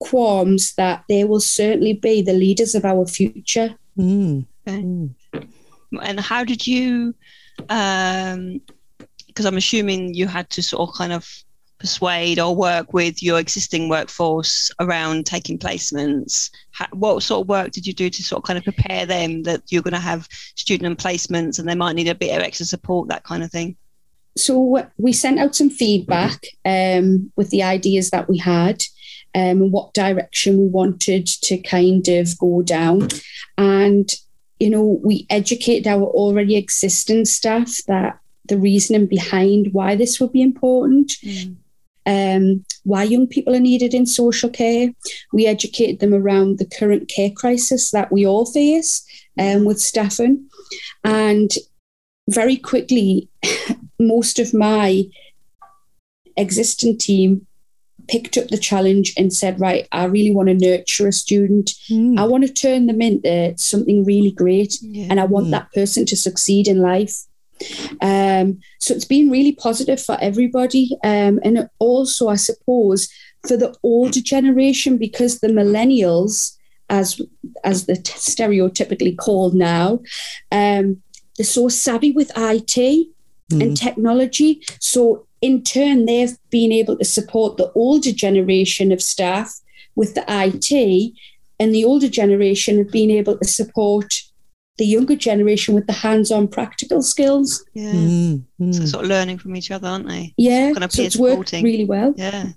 qualms 0.00 0.74
that 0.74 1.04
they 1.08 1.24
will 1.24 1.40
certainly 1.40 1.92
be 1.92 2.22
the 2.22 2.32
leaders 2.32 2.74
of 2.74 2.84
our 2.84 3.06
future. 3.06 3.76
Mm. 3.96 4.46
Mm 4.66 5.14
and 6.02 6.20
how 6.20 6.44
did 6.44 6.66
you 6.66 7.14
um 7.68 8.60
because 9.26 9.46
i'm 9.46 9.56
assuming 9.56 10.14
you 10.14 10.26
had 10.26 10.48
to 10.50 10.62
sort 10.62 10.88
of 10.88 10.94
kind 10.94 11.12
of 11.12 11.26
persuade 11.80 12.38
or 12.38 12.54
work 12.54 12.92
with 12.92 13.22
your 13.22 13.40
existing 13.40 13.88
workforce 13.88 14.70
around 14.78 15.26
taking 15.26 15.58
placements. 15.58 16.50
How, 16.70 16.86
what 16.92 17.22
sort 17.22 17.40
of 17.40 17.48
work 17.48 17.72
did 17.72 17.86
you 17.86 17.92
do 17.92 18.08
to 18.10 18.22
sort 18.22 18.38
of 18.38 18.46
kind 18.46 18.58
of 18.58 18.64
prepare 18.64 19.06
them 19.06 19.42
that 19.44 19.62
you're 19.70 19.82
going 19.82 19.94
to 19.94 19.98
have 19.98 20.28
student 20.54 20.98
placements 20.98 21.58
and 21.58 21.68
they 21.68 21.74
might 21.74 21.96
need 21.96 22.08
a 22.08 22.14
bit 22.14 22.36
of 22.36 22.42
extra 22.42 22.66
support 22.66 23.08
that 23.08 23.24
kind 23.24 23.42
of 23.42 23.50
thing? 23.50 23.76
So 24.36 24.86
we 24.96 25.12
sent 25.12 25.40
out 25.40 25.56
some 25.56 25.70
feedback 25.70 26.44
um, 26.64 27.32
with 27.34 27.50
the 27.50 27.64
ideas 27.64 28.10
that 28.10 28.28
we 28.28 28.38
had 28.38 28.82
um, 29.34 29.62
and 29.62 29.72
what 29.72 29.94
direction 29.94 30.58
we 30.58 30.66
wanted 30.66 31.26
to 31.26 31.58
kind 31.58 32.06
of 32.08 32.38
go 32.38 32.62
down. 32.62 33.08
And 33.58 34.12
you 34.60 34.68
know, 34.68 35.00
we 35.02 35.26
educate 35.30 35.86
our 35.86 36.04
already 36.04 36.56
existing 36.56 37.24
staff 37.24 37.78
that 37.88 38.20
the 38.44 38.58
reasoning 38.58 39.06
behind 39.06 39.72
why 39.72 39.96
this 39.96 40.20
would 40.20 40.32
be 40.32 40.42
important. 40.42 41.12
Mm. 41.24 41.56
Um, 42.06 42.64
why 42.84 43.04
young 43.04 43.26
people 43.26 43.54
are 43.54 43.60
needed 43.60 43.94
in 43.94 44.06
social 44.06 44.50
care. 44.50 44.90
We 45.32 45.46
educate 45.46 46.00
them 46.00 46.14
around 46.14 46.58
the 46.58 46.66
current 46.66 47.08
care 47.08 47.30
crisis 47.30 47.90
that 47.90 48.10
we 48.10 48.26
all 48.26 48.46
face 48.46 49.04
um, 49.38 49.64
with 49.64 49.80
staffing. 49.80 50.48
And 51.04 51.50
very 52.28 52.56
quickly, 52.56 53.28
most 53.98 54.38
of 54.38 54.54
my 54.54 55.04
existing 56.36 56.98
team 56.98 57.46
picked 58.10 58.36
up 58.36 58.48
the 58.48 58.58
challenge 58.58 59.14
and 59.16 59.32
said, 59.32 59.60
right, 59.60 59.86
I 59.92 60.04
really 60.04 60.34
want 60.34 60.48
to 60.48 60.54
nurture 60.54 61.06
a 61.06 61.12
student. 61.12 61.74
Mm. 61.88 62.18
I 62.18 62.24
want 62.24 62.44
to 62.44 62.52
turn 62.52 62.86
them 62.86 63.00
into 63.00 63.54
something 63.56 64.04
really 64.04 64.32
great. 64.32 64.78
Yeah. 64.82 65.06
And 65.08 65.20
I 65.20 65.24
want 65.24 65.46
mm. 65.46 65.50
that 65.52 65.72
person 65.72 66.04
to 66.06 66.16
succeed 66.16 66.66
in 66.66 66.78
life. 66.78 67.24
Um, 68.00 68.58
so 68.78 68.94
it's 68.94 69.04
been 69.04 69.30
really 69.30 69.52
positive 69.52 70.02
for 70.02 70.18
everybody. 70.20 70.90
Um, 71.04 71.38
and 71.44 71.68
also, 71.78 72.28
I 72.28 72.36
suppose, 72.36 73.08
for 73.46 73.56
the 73.56 73.74
older 73.82 74.20
generation, 74.20 74.98
because 74.98 75.38
the 75.38 75.48
millennials, 75.48 76.56
as 76.88 77.20
as 77.62 77.86
the 77.86 77.94
stereotypically 77.94 79.16
called 79.16 79.54
now, 79.54 80.00
um, 80.50 81.00
they're 81.36 81.46
so 81.46 81.68
savvy 81.68 82.10
with 82.10 82.30
IT 82.30 82.76
mm. 82.76 83.62
and 83.62 83.76
technology. 83.76 84.62
So 84.80 85.26
in 85.40 85.62
turn, 85.62 86.06
they've 86.06 86.36
been 86.50 86.72
able 86.72 86.96
to 86.98 87.04
support 87.04 87.56
the 87.56 87.72
older 87.74 88.12
generation 88.12 88.92
of 88.92 89.02
staff 89.02 89.60
with 89.96 90.14
the 90.14 90.24
IT, 90.28 91.12
and 91.58 91.74
the 91.74 91.84
older 91.84 92.08
generation 92.08 92.78
have 92.78 92.90
been 92.90 93.10
able 93.10 93.38
to 93.38 93.48
support 93.48 94.22
the 94.78 94.86
younger 94.86 95.16
generation 95.16 95.74
with 95.74 95.86
the 95.86 95.92
hands-on 95.92 96.48
practical 96.48 97.02
skills. 97.02 97.64
Yeah, 97.74 97.92
mm-hmm. 97.92 98.72
so 98.72 98.86
sort 98.86 99.04
of 99.04 99.10
learning 99.10 99.38
from 99.38 99.54
each 99.56 99.70
other, 99.70 99.88
aren't 99.88 100.08
they? 100.08 100.32
Yeah, 100.36 100.72
kind 100.72 100.84
of 100.84 100.92
so 100.92 101.02
it's 101.02 101.16
worked 101.16 101.52
really 101.52 101.84
well. 101.84 102.14
Yeah. 102.16 102.50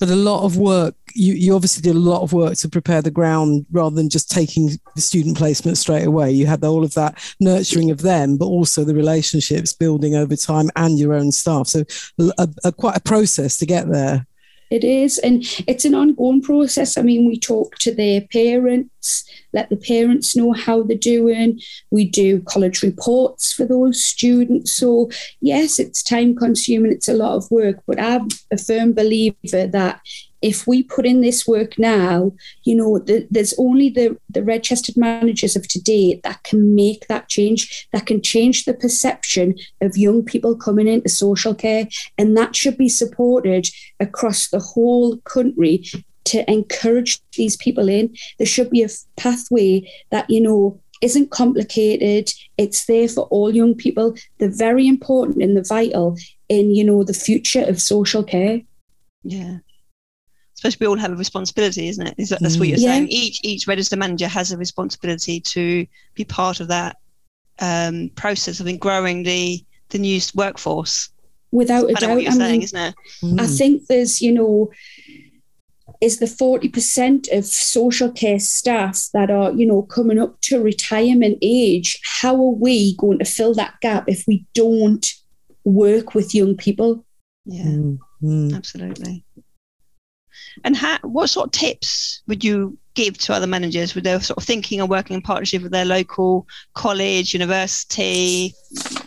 But 0.00 0.08
a 0.08 0.16
lot 0.16 0.44
of 0.44 0.56
work, 0.56 0.94
you, 1.14 1.34
you 1.34 1.54
obviously 1.54 1.82
did 1.82 1.94
a 1.94 1.98
lot 1.98 2.22
of 2.22 2.32
work 2.32 2.56
to 2.56 2.68
prepare 2.70 3.02
the 3.02 3.10
ground 3.10 3.66
rather 3.70 3.94
than 3.94 4.08
just 4.08 4.30
taking 4.30 4.70
the 4.96 5.02
student 5.02 5.36
placement 5.36 5.76
straight 5.76 6.06
away. 6.06 6.32
You 6.32 6.46
had 6.46 6.64
all 6.64 6.84
of 6.84 6.94
that 6.94 7.18
nurturing 7.38 7.90
of 7.90 8.00
them, 8.00 8.38
but 8.38 8.46
also 8.46 8.82
the 8.82 8.94
relationships 8.94 9.74
building 9.74 10.16
over 10.16 10.36
time 10.36 10.70
and 10.74 10.98
your 10.98 11.12
own 11.12 11.32
staff. 11.32 11.66
So 11.68 11.84
a, 12.18 12.48
a, 12.64 12.72
quite 12.72 12.96
a 12.96 13.00
process 13.00 13.58
to 13.58 13.66
get 13.66 13.90
there. 13.90 14.26
It 14.70 14.84
is, 14.84 15.18
and 15.18 15.42
it's 15.66 15.84
an 15.84 15.96
ongoing 15.96 16.42
process. 16.42 16.96
I 16.96 17.02
mean, 17.02 17.26
we 17.26 17.36
talk 17.36 17.76
to 17.78 17.92
their 17.92 18.20
parents, 18.20 19.28
let 19.52 19.68
the 19.68 19.76
parents 19.76 20.36
know 20.36 20.52
how 20.52 20.84
they're 20.84 20.96
doing. 20.96 21.60
We 21.90 22.04
do 22.08 22.40
college 22.42 22.82
reports 22.82 23.52
for 23.52 23.64
those 23.64 24.02
students. 24.02 24.70
So, 24.70 25.10
yes, 25.40 25.80
it's 25.80 26.04
time 26.04 26.36
consuming, 26.36 26.92
it's 26.92 27.08
a 27.08 27.14
lot 27.14 27.34
of 27.34 27.50
work, 27.50 27.82
but 27.84 28.00
I'm 28.00 28.28
a 28.52 28.56
firm 28.56 28.92
believer 28.92 29.66
that 29.66 30.00
if 30.42 30.66
we 30.66 30.82
put 30.82 31.06
in 31.06 31.20
this 31.20 31.46
work 31.46 31.78
now, 31.78 32.32
you 32.64 32.74
know, 32.74 32.98
the, 32.98 33.26
there's 33.30 33.54
only 33.58 33.90
the, 33.90 34.16
the 34.28 34.42
registered 34.42 34.96
managers 34.96 35.56
of 35.56 35.68
today 35.68 36.20
that 36.24 36.42
can 36.44 36.74
make 36.74 37.06
that 37.08 37.28
change, 37.28 37.88
that 37.92 38.06
can 38.06 38.22
change 38.22 38.64
the 38.64 38.74
perception 38.74 39.54
of 39.80 39.96
young 39.96 40.24
people 40.24 40.56
coming 40.56 40.88
into 40.88 41.08
social 41.08 41.54
care. 41.54 41.88
And 42.16 42.36
that 42.36 42.56
should 42.56 42.78
be 42.78 42.88
supported 42.88 43.68
across 43.98 44.48
the 44.48 44.60
whole 44.60 45.18
country 45.18 45.84
to 46.24 46.50
encourage 46.50 47.20
these 47.32 47.56
people 47.56 47.88
in. 47.88 48.14
There 48.38 48.46
should 48.46 48.70
be 48.70 48.82
a 48.82 48.88
pathway 49.16 49.90
that, 50.10 50.28
you 50.30 50.40
know, 50.40 50.80
isn't 51.02 51.30
complicated. 51.30 52.30
It's 52.58 52.86
there 52.86 53.08
for 53.08 53.22
all 53.24 53.54
young 53.54 53.74
people. 53.74 54.14
They're 54.38 54.50
very 54.50 54.86
important 54.86 55.42
and 55.42 55.56
they're 55.56 55.64
vital 55.64 56.16
in, 56.48 56.74
you 56.74 56.84
know, 56.84 57.04
the 57.04 57.14
future 57.14 57.64
of 57.64 57.80
social 57.80 58.22
care. 58.22 58.60
Yeah 59.22 59.58
especially 60.62 60.86
we 60.86 60.88
all 60.88 60.98
have 60.98 61.12
a 61.12 61.16
responsibility, 61.16 61.88
isn't 61.88 62.06
it? 62.06 62.14
Is 62.18 62.28
that, 62.28 62.40
that's 62.40 62.58
what 62.58 62.68
you're 62.68 62.78
yeah. 62.78 62.90
saying? 62.90 63.08
Each 63.08 63.40
each 63.42 63.66
register 63.66 63.96
manager 63.96 64.28
has 64.28 64.52
a 64.52 64.58
responsibility 64.58 65.40
to 65.40 65.86
be 66.14 66.24
part 66.24 66.60
of 66.60 66.68
that 66.68 66.96
um, 67.60 68.10
process 68.14 68.60
of 68.60 68.80
growing 68.80 69.22
the 69.22 69.64
the 69.88 69.98
new 69.98 70.20
workforce. 70.34 71.08
Without 71.52 71.90
a 71.90 71.94
doubt, 71.94 72.18
I 72.18 72.30
saying, 72.30 72.52
mean, 72.52 72.62
isn't 72.62 72.78
it? 72.78 72.94
Mm. 73.22 73.40
I 73.40 73.46
think 73.46 73.86
there's, 73.86 74.22
you 74.22 74.32
know, 74.32 74.70
is 76.00 76.18
the 76.18 76.26
40% 76.26 77.36
of 77.36 77.44
social 77.44 78.12
care 78.12 78.38
staff 78.38 79.08
that 79.12 79.30
are, 79.30 79.52
you 79.52 79.66
know, 79.66 79.82
coming 79.82 80.20
up 80.20 80.40
to 80.42 80.62
retirement 80.62 81.38
age. 81.42 81.98
How 82.04 82.34
are 82.34 82.54
we 82.54 82.94
going 82.96 83.18
to 83.18 83.24
fill 83.24 83.54
that 83.54 83.74
gap 83.80 84.04
if 84.06 84.24
we 84.28 84.46
don't 84.54 85.04
work 85.64 86.14
with 86.14 86.34
young 86.34 86.56
people? 86.56 87.04
Yeah, 87.44 87.64
mm. 88.22 88.54
absolutely. 88.54 89.24
And 90.64 90.76
how, 90.76 90.98
what 91.02 91.28
sort 91.28 91.46
of 91.46 91.52
tips 91.52 92.22
would 92.26 92.44
you 92.44 92.76
give 92.94 93.16
to 93.18 93.32
other 93.32 93.46
managers 93.46 93.94
with 93.94 94.04
their 94.04 94.20
sort 94.20 94.36
of 94.36 94.44
thinking 94.44 94.80
and 94.80 94.90
working 94.90 95.14
in 95.14 95.22
partnership 95.22 95.62
with 95.62 95.72
their 95.72 95.84
local 95.84 96.46
college, 96.74 97.32
university, 97.32 98.54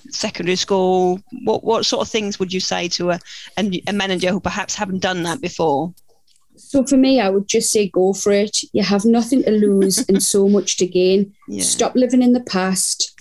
secondary 0.09 0.55
school? 0.55 1.19
What 1.43 1.63
what 1.63 1.85
sort 1.85 2.05
of 2.05 2.11
things 2.11 2.39
would 2.39 2.51
you 2.51 2.59
say 2.59 2.87
to 2.89 3.11
a, 3.11 3.19
a, 3.57 3.81
a 3.87 3.93
manager 3.93 4.31
who 4.31 4.39
perhaps 4.39 4.75
haven't 4.75 4.99
done 4.99 5.23
that 5.23 5.41
before? 5.41 5.93
So 6.55 6.85
for 6.85 6.97
me, 6.97 7.19
I 7.19 7.29
would 7.29 7.47
just 7.47 7.71
say 7.71 7.89
go 7.89 8.13
for 8.13 8.31
it. 8.31 8.59
You 8.73 8.83
have 8.83 9.05
nothing 9.05 9.43
to 9.43 9.51
lose 9.51 10.07
and 10.07 10.21
so 10.21 10.47
much 10.57 10.77
to 10.77 10.87
gain. 10.87 11.33
Yeah. 11.47 11.63
Stop 11.63 11.95
living 11.95 12.21
in 12.21 12.33
the 12.33 12.41
past. 12.41 13.11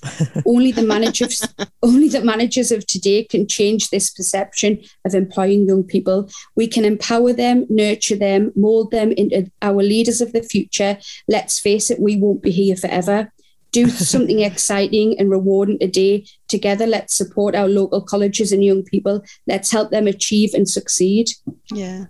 only 0.47 0.73
the 0.73 0.83
managers, 0.83 1.47
only 1.83 2.09
the 2.09 2.23
managers 2.23 2.73
of 2.73 2.87
today 2.87 3.25
can 3.25 3.47
change 3.47 3.91
this 3.91 4.11
perception 4.11 4.83
of 5.05 5.15
employing 5.15 5.67
young 5.67 5.85
people. 5.85 6.29
We 6.57 6.67
can 6.67 6.85
empower 6.85 7.33
them, 7.33 7.67
nurture 7.69 8.17
them, 8.17 8.53
mold 8.57 8.91
them 8.91 9.13
into 9.13 9.51
our 9.61 9.83
leaders 9.83 10.21
of 10.21 10.33
the 10.33 10.43
future. 10.43 10.99
Let's 11.29 11.59
face 11.59 11.91
it, 11.91 12.01
we 12.01 12.17
won't 12.17 12.43
be 12.43 12.51
here 12.51 12.77
forever. 12.77 13.33
Do 13.71 13.89
something 13.89 14.41
exciting 14.41 15.19
and 15.19 15.31
rewarding 15.31 15.79
today. 15.79 16.27
Together, 16.49 16.87
let's 16.87 17.15
support 17.15 17.55
our 17.55 17.69
local 17.69 18.03
colleges 18.03 18.53
and 18.53 18.63
young 18.63 18.83
people. 18.83 19.23
Let's 19.47 19.71
help 19.71 19.91
them 19.91 20.07
achieve 20.07 20.53
and 20.53 20.69
succeed. 20.69 21.31
Yeah. 21.73 22.07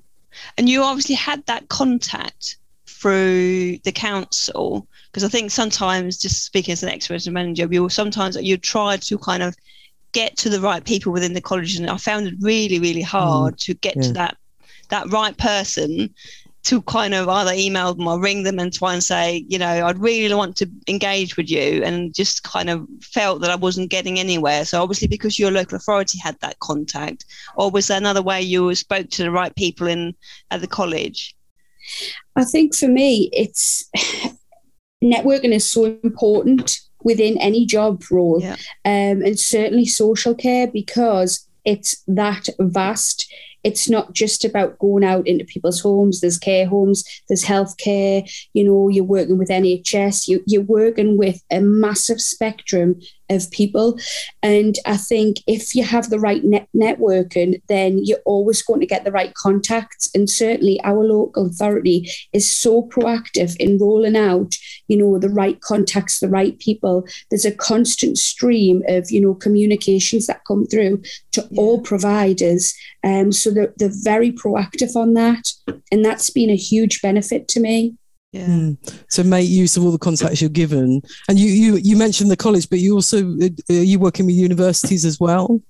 And 0.56 0.68
you 0.68 0.82
obviously 0.82 1.14
had 1.14 1.44
that 1.46 1.68
contact 1.68 2.56
through 2.86 3.78
the 3.78 3.92
council 3.92 4.86
because 5.10 5.24
I 5.24 5.28
think 5.28 5.50
sometimes, 5.50 6.16
just 6.16 6.44
speaking 6.44 6.72
as 6.72 6.82
an 6.82 6.88
ex 6.88 7.10
manager, 7.26 7.68
you 7.70 7.82
will 7.82 7.90
sometimes 7.90 8.36
you 8.36 8.56
try 8.56 8.96
to 8.96 9.18
kind 9.18 9.42
of 9.42 9.54
get 10.12 10.36
to 10.38 10.48
the 10.48 10.60
right 10.60 10.84
people 10.84 11.12
within 11.12 11.34
the 11.34 11.40
college, 11.40 11.76
and 11.76 11.90
I 11.90 11.96
found 11.96 12.26
it 12.26 12.34
really, 12.40 12.78
really 12.78 13.02
hard 13.02 13.54
mm, 13.54 13.60
to 13.60 13.74
get 13.74 13.96
yeah. 13.96 14.02
to 14.02 14.12
that 14.14 14.36
that 14.88 15.10
right 15.10 15.36
person 15.36 16.14
to 16.64 16.80
kind 16.82 17.12
of 17.12 17.28
either 17.28 17.52
email 17.54 17.92
them 17.94 18.06
or 18.06 18.20
ring 18.20 18.44
them 18.44 18.58
and 18.58 18.72
try 18.72 18.92
and 18.92 19.02
say, 19.02 19.44
you 19.48 19.58
know, 19.58 19.86
I'd 19.86 19.98
really 19.98 20.34
want 20.34 20.56
to 20.58 20.70
engage 20.86 21.36
with 21.36 21.50
you, 21.50 21.82
and 21.82 22.14
just 22.14 22.44
kind 22.44 22.70
of 22.70 22.86
felt 23.00 23.40
that 23.40 23.50
I 23.50 23.56
wasn't 23.56 23.90
getting 23.90 24.18
anywhere. 24.18 24.64
So 24.64 24.82
obviously, 24.82 25.08
because 25.08 25.38
your 25.38 25.50
local 25.50 25.76
authority 25.76 26.18
had 26.18 26.38
that 26.40 26.60
contact, 26.60 27.24
or 27.56 27.70
was 27.70 27.88
there 27.88 27.98
another 27.98 28.22
way 28.22 28.40
you 28.40 28.74
spoke 28.74 29.10
to 29.10 29.22
the 29.22 29.30
right 29.30 29.54
people 29.56 29.86
in 29.88 30.14
at 30.50 30.60
the 30.60 30.68
college? 30.68 31.34
I 32.36 32.44
think 32.44 32.74
for 32.74 32.88
me, 32.88 33.28
it's 33.32 33.90
networking 35.04 35.52
is 35.52 35.68
so 35.68 35.84
important 36.04 36.80
within 37.02 37.36
any 37.38 37.66
job 37.66 38.04
role, 38.10 38.40
yeah. 38.40 38.54
um, 38.84 39.22
and 39.22 39.38
certainly 39.38 39.86
social 39.86 40.34
care 40.34 40.68
because 40.68 41.48
it's 41.64 42.02
that 42.06 42.48
vast 42.60 43.32
it's 43.64 43.88
not 43.88 44.12
just 44.12 44.44
about 44.44 44.78
going 44.78 45.04
out 45.04 45.26
into 45.26 45.44
people's 45.44 45.80
homes. 45.80 46.20
There's 46.20 46.38
care 46.38 46.66
homes, 46.66 47.04
there's 47.28 47.44
healthcare, 47.44 48.28
you 48.52 48.64
know, 48.64 48.88
you're 48.88 49.04
working 49.04 49.38
with 49.38 49.48
NHS, 49.48 50.28
you, 50.28 50.42
you're 50.46 50.62
working 50.62 51.16
with 51.16 51.42
a 51.50 51.60
massive 51.60 52.20
spectrum 52.20 53.00
of 53.36 53.50
people. 53.50 53.98
And 54.42 54.76
I 54.86 54.96
think 54.96 55.38
if 55.46 55.74
you 55.74 55.84
have 55.84 56.10
the 56.10 56.20
right 56.20 56.44
net- 56.44 56.68
networking, 56.74 57.60
then 57.68 58.04
you're 58.04 58.18
always 58.24 58.62
going 58.62 58.80
to 58.80 58.86
get 58.86 59.04
the 59.04 59.12
right 59.12 59.34
contacts. 59.34 60.10
And 60.14 60.28
certainly 60.28 60.80
our 60.84 61.04
local 61.04 61.46
authority 61.46 62.10
is 62.32 62.50
so 62.50 62.82
proactive 62.82 63.56
in 63.56 63.78
rolling 63.78 64.16
out, 64.16 64.56
you 64.88 64.96
know, 64.96 65.18
the 65.18 65.28
right 65.28 65.60
contacts, 65.60 66.20
the 66.20 66.28
right 66.28 66.58
people. 66.58 67.06
There's 67.30 67.44
a 67.44 67.54
constant 67.54 68.18
stream 68.18 68.82
of, 68.88 69.10
you 69.10 69.20
know, 69.20 69.34
communications 69.34 70.26
that 70.26 70.44
come 70.46 70.66
through 70.66 71.02
to 71.32 71.46
yeah. 71.50 71.60
all 71.60 71.80
providers. 71.80 72.74
Um, 73.04 73.32
so 73.32 73.50
they're, 73.52 73.72
they're 73.76 73.90
very 74.02 74.32
proactive 74.32 74.96
on 74.96 75.14
that. 75.14 75.52
And 75.90 76.04
that's 76.04 76.30
been 76.30 76.50
a 76.50 76.56
huge 76.56 77.02
benefit 77.02 77.48
to 77.48 77.60
me. 77.60 77.96
Yeah. 78.32 78.46
Mm. 78.46 79.02
So 79.10 79.22
make 79.22 79.48
use 79.48 79.76
of 79.76 79.84
all 79.84 79.92
the 79.92 79.98
contacts 79.98 80.40
you're 80.40 80.50
given. 80.50 81.02
And 81.28 81.38
you 81.38 81.48
you 81.48 81.76
you 81.76 81.96
mentioned 81.96 82.30
the 82.30 82.36
college, 82.36 82.68
but 82.70 82.78
you 82.78 82.94
also 82.94 83.18
uh, 83.40 83.48
are 83.68 83.74
you 83.74 83.98
working 83.98 84.26
with 84.26 84.34
universities 84.34 85.04
as 85.04 85.20
well? 85.20 85.60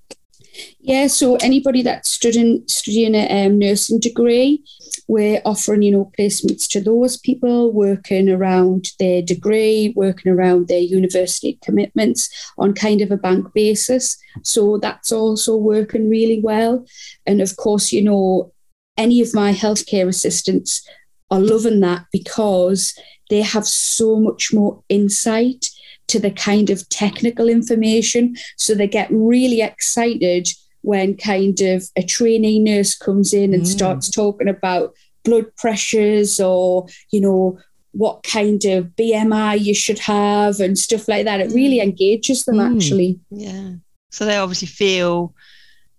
Yeah, 0.81 1.07
so 1.07 1.37
anybody 1.37 1.83
that's 1.83 2.11
studying 2.11 2.65
studying 2.67 3.15
a 3.15 3.47
um, 3.47 3.59
nursing 3.59 4.01
degree, 4.01 4.63
we're 5.09 5.41
offering 5.45 5.83
you 5.83 5.93
know 5.93 6.11
placements 6.19 6.69
to 6.71 6.81
those 6.81 7.17
people 7.17 7.73
working 7.73 8.29
around 8.29 8.91
their 8.99 9.23
degree, 9.23 9.93
working 9.97 10.33
around 10.33 10.69
their 10.69 10.81
university 10.81 11.59
commitments 11.63 12.53
on 12.59 12.75
kind 12.75 13.01
of 13.01 13.11
a 13.11 13.17
bank 13.17 13.53
basis. 13.55 14.19
So 14.43 14.79
that's 14.79 15.13
also 15.13 15.57
working 15.57 16.09
really 16.11 16.41
well. 16.41 16.85
And 17.27 17.41
of 17.41 17.57
course, 17.57 17.93
you 17.93 18.03
know, 18.03 18.53
any 18.97 19.21
of 19.23 19.35
my 19.35 19.53
healthcare 19.53 20.09
assistants 20.09 20.87
are 21.31 21.41
loving 21.41 21.81
that 21.81 22.05
because 22.13 22.95
they 23.31 23.41
have 23.41 23.67
so 23.67 24.21
much 24.21 24.53
more 24.53 24.83
insight 24.91 25.71
to 26.09 26.19
the 26.19 26.31
kind 26.31 26.71
of 26.71 26.89
technical 26.89 27.49
information. 27.49 28.37
So 28.57 28.75
they 28.75 28.89
get 28.89 29.09
really 29.11 29.63
excited 29.63 30.49
when 30.83 31.17
kind 31.17 31.61
of 31.61 31.85
a 31.97 32.03
trainee 32.03 32.59
nurse 32.59 32.97
comes 32.97 33.33
in 33.33 33.55
and 33.55 33.63
mm. 33.63 33.67
starts 33.67 34.11
talking 34.11 34.49
about 34.49 34.95
blood 35.25 35.55
pressures 35.57 36.41
or, 36.41 36.87
you 37.11 37.21
know, 37.21 37.59
what 37.93 38.23
kind 38.23 38.65
of 38.65 38.87
BMI 38.97 39.61
you 39.61 39.75
should 39.75 40.01
have 40.01 40.61
and 40.61 40.79
stuff 40.79 41.09
like 41.09 41.25
that. 41.25 41.41
It 41.41 41.53
really 41.53 41.79
mm. 41.79 41.85
engages 41.85 42.45
them 42.45 42.57
mm. 42.57 42.75
actually. 42.75 43.21
Yeah. 43.31 43.73
So 44.11 44.25
they 44.25 44.37
obviously 44.37 44.69
feel 44.69 45.35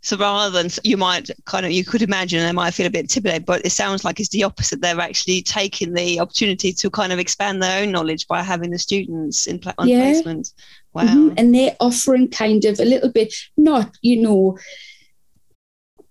so 0.03 0.17
rather 0.17 0.51
than 0.51 0.69
you 0.83 0.97
might 0.97 1.29
kind 1.45 1.65
of 1.65 1.71
you 1.71 1.85
could 1.85 2.01
imagine 2.01 2.41
they 2.41 2.51
might 2.51 2.73
feel 2.73 2.85
a 2.85 2.89
bit 2.89 3.01
intimidated, 3.01 3.45
but 3.45 3.65
it 3.65 3.69
sounds 3.69 4.03
like 4.03 4.19
it's 4.19 4.29
the 4.29 4.43
opposite. 4.43 4.81
They're 4.81 4.99
actually 4.99 5.41
taking 5.41 5.93
the 5.93 6.19
opportunity 6.19 6.73
to 6.73 6.89
kind 6.89 7.13
of 7.13 7.19
expand 7.19 7.63
their 7.63 7.81
own 7.81 7.91
knowledge 7.93 8.27
by 8.27 8.43
having 8.43 8.71
the 8.71 8.77
students 8.77 9.47
in 9.47 9.61
on 9.77 9.87
yeah. 9.87 10.01
placement. 10.01 10.51
Wow. 10.91 11.03
Mm-hmm. 11.03 11.33
And 11.37 11.55
they're 11.55 11.77
offering 11.79 12.27
kind 12.27 12.65
of 12.65 12.81
a 12.81 12.85
little 12.85 13.09
bit, 13.09 13.33
not, 13.55 13.97
you 14.01 14.21
know, 14.21 14.57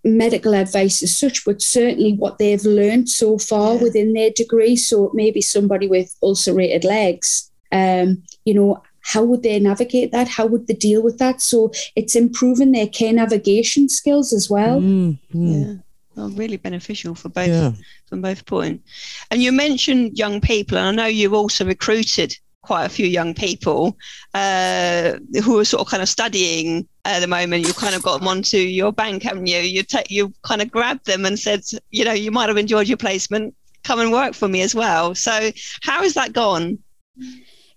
medical 0.04 0.54
advice 0.54 1.02
as 1.02 1.16
such, 1.16 1.44
but 1.44 1.60
certainly 1.60 2.14
what 2.14 2.38
they've 2.38 2.64
learned 2.64 3.10
so 3.10 3.36
far 3.36 3.74
yeah. 3.74 3.82
within 3.82 4.14
their 4.14 4.30
degree. 4.30 4.74
So 4.74 5.10
maybe 5.12 5.42
somebody 5.42 5.86
with 5.86 6.16
ulcerated 6.22 6.84
legs, 6.84 7.50
um, 7.70 8.22
you 8.46 8.54
know, 8.54 8.82
how 9.02 9.22
would 9.24 9.42
they 9.42 9.58
navigate 9.58 10.12
that? 10.12 10.28
How 10.28 10.46
would 10.46 10.66
they 10.66 10.74
deal 10.74 11.02
with 11.02 11.18
that? 11.18 11.40
So 11.40 11.72
it's 11.96 12.16
improving 12.16 12.72
their 12.72 12.86
care 12.86 13.12
navigation 13.12 13.88
skills 13.88 14.32
as 14.32 14.48
well. 14.48 14.80
Mm-hmm. 14.80 15.46
Yeah. 15.46 15.74
Well, 16.14 16.30
really 16.30 16.58
beneficial 16.58 17.14
for 17.14 17.30
both 17.30 17.48
yeah. 17.48 17.72
from 18.06 18.20
both 18.20 18.44
point. 18.44 18.82
And 19.30 19.42
you 19.42 19.50
mentioned 19.50 20.18
young 20.18 20.40
people, 20.40 20.76
and 20.78 20.86
I 20.88 21.04
know 21.04 21.08
you've 21.08 21.32
also 21.32 21.64
recruited 21.64 22.36
quite 22.62 22.84
a 22.84 22.88
few 22.88 23.06
young 23.06 23.34
people 23.34 23.96
uh, 24.34 25.14
who 25.42 25.58
are 25.58 25.64
sort 25.64 25.80
of 25.80 25.88
kind 25.88 26.02
of 26.02 26.08
studying 26.08 26.86
at 27.04 27.20
the 27.20 27.26
moment. 27.26 27.66
You've 27.66 27.76
kind 27.76 27.94
of 27.94 28.02
got 28.02 28.18
them 28.18 28.28
onto 28.28 28.56
your 28.56 28.92
bank, 28.92 29.22
haven't 29.22 29.46
you? 29.46 29.58
You 29.58 29.82
take 29.82 30.10
you 30.10 30.32
kind 30.42 30.62
of 30.62 30.70
grabbed 30.70 31.06
them 31.06 31.24
and 31.24 31.38
said, 31.38 31.62
you 31.90 32.04
know, 32.04 32.12
you 32.12 32.30
might 32.30 32.48
have 32.48 32.58
enjoyed 32.58 32.88
your 32.88 32.98
placement. 32.98 33.54
Come 33.82 34.00
and 34.00 34.12
work 34.12 34.34
for 34.34 34.48
me 34.48 34.62
as 34.62 34.74
well. 34.74 35.14
So 35.14 35.50
how 35.82 36.02
has 36.02 36.14
that 36.14 36.32
gone? 36.32 36.78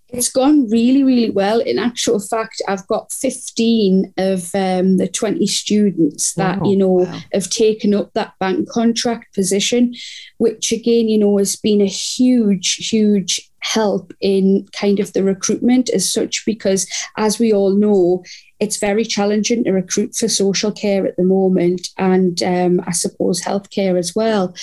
It's 0.09 0.31
gone 0.31 0.69
really, 0.69 1.03
really 1.03 1.31
well. 1.31 1.59
In 1.59 1.79
actual 1.79 2.19
fact, 2.19 2.61
I've 2.67 2.85
got 2.87 3.11
15 3.11 4.13
of 4.17 4.53
um, 4.53 4.97
the 4.97 5.07
20 5.11 5.47
students 5.47 6.33
that, 6.35 6.61
wow, 6.61 6.69
you 6.69 6.77
know, 6.77 6.89
wow. 6.89 7.19
have 7.33 7.49
taken 7.49 7.93
up 7.93 8.13
that 8.13 8.33
bank 8.39 8.69
contract 8.69 9.33
position, 9.33 9.95
which 10.37 10.71
again, 10.71 11.09
you 11.09 11.17
know, 11.17 11.37
has 11.37 11.55
been 11.55 11.81
a 11.81 11.87
huge, 11.87 12.75
huge 12.75 13.49
help 13.59 14.13
in 14.21 14.67
kind 14.73 14.99
of 14.99 15.11
the 15.13 15.23
recruitment 15.23 15.89
as 15.89 16.07
such, 16.07 16.45
because 16.45 16.87
as 17.17 17.39
we 17.39 17.51
all 17.51 17.71
know, 17.71 18.23
it's 18.59 18.77
very 18.77 19.03
challenging 19.03 19.63
to 19.63 19.71
recruit 19.71 20.15
for 20.15 20.29
social 20.29 20.71
care 20.71 21.05
at 21.07 21.17
the 21.17 21.23
moment 21.23 21.89
and 21.97 22.41
um, 22.43 22.79
I 22.85 22.91
suppose 22.91 23.41
healthcare 23.41 23.97
as 23.97 24.15
well. 24.15 24.55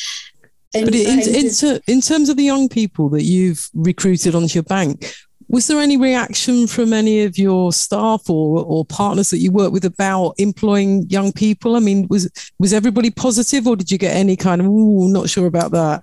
And 0.74 0.86
but 0.86 0.94
in, 0.94 1.20
in, 1.20 1.80
in, 1.86 2.00
terms 2.00 2.30
of 2.30 2.38
the 2.38 2.44
young 2.44 2.68
people 2.68 3.10
that 3.10 3.24
you've 3.24 3.68
recruited 3.74 4.34
onto 4.34 4.54
your 4.54 4.62
bank, 4.62 5.14
was 5.52 5.66
there 5.66 5.78
any 5.78 5.98
reaction 5.98 6.66
from 6.66 6.94
any 6.94 7.24
of 7.24 7.36
your 7.36 7.74
staff 7.74 8.28
or, 8.30 8.64
or 8.64 8.86
partners 8.86 9.28
that 9.30 9.38
you 9.38 9.52
work 9.52 9.70
with 9.70 9.84
about 9.84 10.34
employing 10.38 11.08
young 11.10 11.30
people? 11.30 11.76
I 11.76 11.80
mean, 11.80 12.06
was 12.08 12.28
was 12.58 12.72
everybody 12.72 13.10
positive, 13.10 13.66
or 13.66 13.76
did 13.76 13.92
you 13.92 13.98
get 13.98 14.16
any 14.16 14.34
kind 14.34 14.62
of 14.62 14.66
"ooh, 14.66 15.10
not 15.10 15.28
sure 15.28 15.46
about 15.46 15.70
that"? 15.72 16.02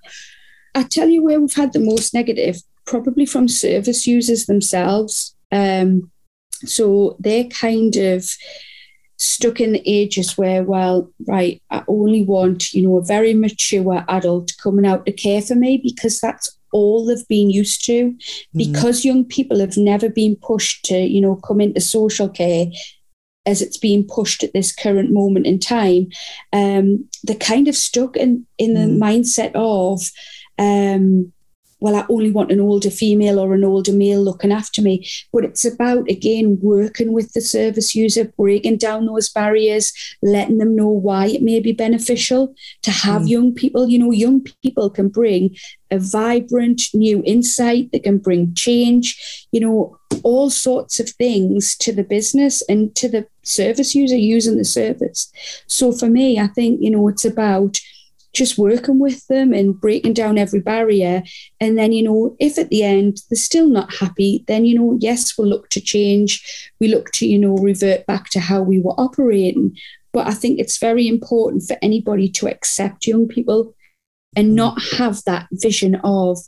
I 0.76 0.84
tell 0.84 1.10
you 1.10 1.24
where 1.24 1.42
we've 1.42 1.56
had 1.56 1.74
the 1.74 1.80
most 1.80 2.14
negative, 2.14 2.62
probably 2.86 3.26
from 3.26 3.48
service 3.48 4.06
users 4.06 4.46
themselves. 4.46 5.36
Um, 5.52 6.12
so 6.64 7.18
they're 7.20 7.46
kind 7.46 7.96
of 7.96 8.30
stuck 9.18 9.60
in 9.60 9.74
the 9.74 9.84
ages 9.86 10.38
where, 10.38 10.64
well, 10.64 11.12
right, 11.28 11.62
I 11.72 11.84
only 11.88 12.24
want, 12.24 12.72
you 12.74 12.84
know, 12.84 12.98
a 12.98 13.04
very 13.04 13.34
mature 13.34 14.06
adult 14.08 14.54
coming 14.62 14.86
out 14.86 15.08
to 15.08 15.12
care 15.12 15.42
for 15.42 15.56
me 15.56 15.78
because 15.84 16.20
that's 16.20 16.56
all 16.72 17.06
they've 17.06 17.28
been 17.28 17.50
used 17.50 17.84
to 17.86 18.12
mm. 18.12 18.18
because 18.56 19.06
young 19.06 19.24
people 19.24 19.60
have 19.60 19.78
never 19.78 20.10
been 20.10 20.36
pushed 20.42 20.86
to 20.86 20.98
you 20.98 21.22
know 21.22 21.36
come 21.36 21.62
into 21.62 21.82
social 21.82 22.30
care 22.30 22.68
as 23.46 23.62
it's 23.62 23.78
being 23.78 24.06
pushed 24.06 24.44
at 24.44 24.54
this 24.54 24.74
current 24.74 25.12
moment 25.12 25.48
in 25.48 25.60
time 25.60 26.08
um, 26.54 27.08
they're 27.24 27.36
kind 27.36 27.68
of 27.68 27.76
stuck 27.76 28.16
in 28.16 28.46
in 28.58 28.74
the 28.74 28.82
mm. 28.82 28.98
mindset 28.98 29.52
of 29.56 30.02
um, 30.58 31.32
well, 31.80 31.96
I 31.96 32.06
only 32.10 32.32
want 32.32 32.52
an 32.52 32.60
older 32.60 32.90
female 32.90 33.40
or 33.40 33.54
an 33.54 33.64
older 33.64 33.94
male 33.94 34.22
looking 34.22 34.52
after 34.52 34.82
me. 34.82 35.08
But 35.32 35.46
it's 35.46 35.66
about, 35.66 36.10
again, 36.10 36.60
working 36.62 37.14
with 37.14 37.34
the 37.34 37.42
service 37.42 37.96
user, 37.96 38.26
breaking 38.38 38.78
down 38.78 39.06
those 39.06 39.30
barriers, 39.30 39.94
letting 40.22 40.58
them 40.58 40.76
know 40.76 40.90
why 40.90 41.28
it 41.28 41.42
may 41.42 41.60
be 41.60 41.72
beneficial 41.72 42.54
to 42.84 42.92
have 42.92 43.24
mm. 43.24 43.30
young 43.30 43.54
people. 43.54 43.88
You 43.88 44.00
know, 44.00 44.12
young 44.12 44.46
people 44.64 44.90
can 44.90 45.10
bring 45.10 45.56
a 45.92 46.00
vibrant 46.00 46.82
new 46.94 47.24
insight, 47.26 47.92
they 47.92 48.00
can 48.00 48.20
bring 48.20 48.54
change, 48.54 49.48
you 49.52 49.60
know, 49.60 49.98
all 50.24 50.50
sorts 50.50 51.00
of 51.00 51.10
things 51.10 51.76
to 51.78 51.92
the 51.92 52.04
business 52.04 52.62
and 52.70 52.96
to 52.96 53.08
the 53.10 53.26
service 53.44 53.96
user 53.96 54.18
using 54.18 54.58
the 54.58 54.66
service. 54.66 55.32
So 55.68 55.92
for 55.92 56.08
me, 56.08 56.40
I 56.40 56.48
think, 56.48 56.82
you 56.82 56.92
know, 56.92 57.08
it's 57.08 57.26
about 57.26 57.80
just 58.34 58.58
working 58.58 59.00
with 59.00 59.26
them 59.28 59.54
and 59.54 59.80
breaking 59.80 60.14
down 60.14 60.38
every 60.38 60.60
barrier. 60.60 61.24
And 61.60 61.78
then, 61.78 61.92
you 61.92 62.04
know, 62.04 62.36
if 62.40 62.58
at 62.58 62.70
the 62.70 62.84
end 62.84 63.22
they're 63.30 63.38
still 63.38 63.68
not 63.68 63.94
happy, 63.96 64.44
then, 64.48 64.66
you 64.66 64.78
know, 64.78 64.98
yes, 65.02 65.38
we'll 65.38 65.48
look 65.48 65.70
to 65.70 65.82
change. 65.82 66.72
We 66.80 66.88
look 66.88 67.12
to, 67.14 67.28
you 67.28 67.40
know, 67.40 67.56
revert 67.56 68.06
back 68.06 68.30
to 68.32 68.40
how 68.40 68.62
we 68.62 68.80
were 68.80 69.00
operating. 69.00 69.76
But 70.12 70.28
I 70.28 70.34
think 70.34 70.60
it's 70.60 70.78
very 70.78 71.08
important 71.08 71.64
for 71.64 71.78
anybody 71.82 72.30
to 72.30 72.48
accept 72.48 73.08
young 73.08 73.28
people 73.28 73.76
and 74.36 74.56
not 74.56 74.82
have 74.98 75.24
that 75.26 75.48
vision 75.52 75.96
of 76.04 76.40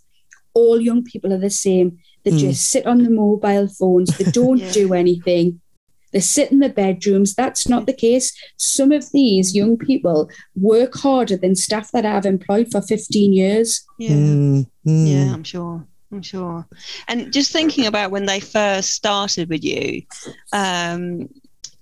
all 0.54 0.80
young 0.80 1.04
people 1.04 1.34
are 1.34 1.40
the 1.40 1.50
same. 1.50 2.00
They 2.24 2.32
mm. 2.32 2.40
just 2.40 2.70
sit 2.70 2.86
on 2.86 3.04
the 3.04 3.10
mobile 3.10 3.68
phones, 3.68 4.18
they 4.18 4.24
don't 4.32 4.60
yeah. 4.60 4.72
do 4.72 4.94
anything. 4.94 5.62
They 6.12 6.20
sit 6.20 6.52
in 6.52 6.60
their 6.60 6.70
bedrooms. 6.70 7.36
That's 7.36 7.68
not 7.68 7.86
the 7.86 7.94
case. 7.94 8.34
Some 8.58 8.92
of 8.92 9.12
these 9.12 9.56
young 9.56 9.78
people 9.78 10.30
work 10.56 10.96
harder 10.96 11.38
than 11.38 11.56
staff 11.56 11.92
that 11.92 12.06
I've 12.06 12.26
employed 12.26 12.72
for 12.72 12.82
15 12.82 13.34
years. 13.34 13.86
Yeah. 13.98 14.12
Mm, 14.12 14.66
mm. 14.86 15.12
Yeah, 15.12 15.34
I'm 15.34 15.44
sure. 15.44 15.86
I'm 16.12 16.22
sure. 16.22 16.68
And 17.08 17.32
just 17.32 17.52
thinking 17.52 17.86
about 17.86 18.12
when 18.12 18.26
they 18.26 18.40
first 18.40 18.92
started 18.92 19.50
with 19.50 19.64
you, 19.64 20.04
um, 20.52 21.30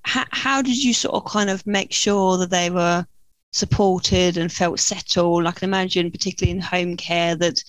how, 0.03 0.25
how 0.31 0.61
did 0.61 0.81
you 0.81 0.93
sort 0.93 1.15
of 1.15 1.25
kind 1.25 1.49
of 1.49 1.65
make 1.65 1.91
sure 1.91 2.37
that 2.37 2.51
they 2.51 2.69
were 2.69 3.05
supported 3.51 4.37
and 4.37 4.51
felt 4.51 4.79
settled? 4.79 5.47
I 5.47 5.51
can 5.51 5.67
imagine, 5.67 6.11
particularly 6.11 6.51
in 6.51 6.61
home 6.61 6.95
care, 6.95 7.35
that 7.35 7.63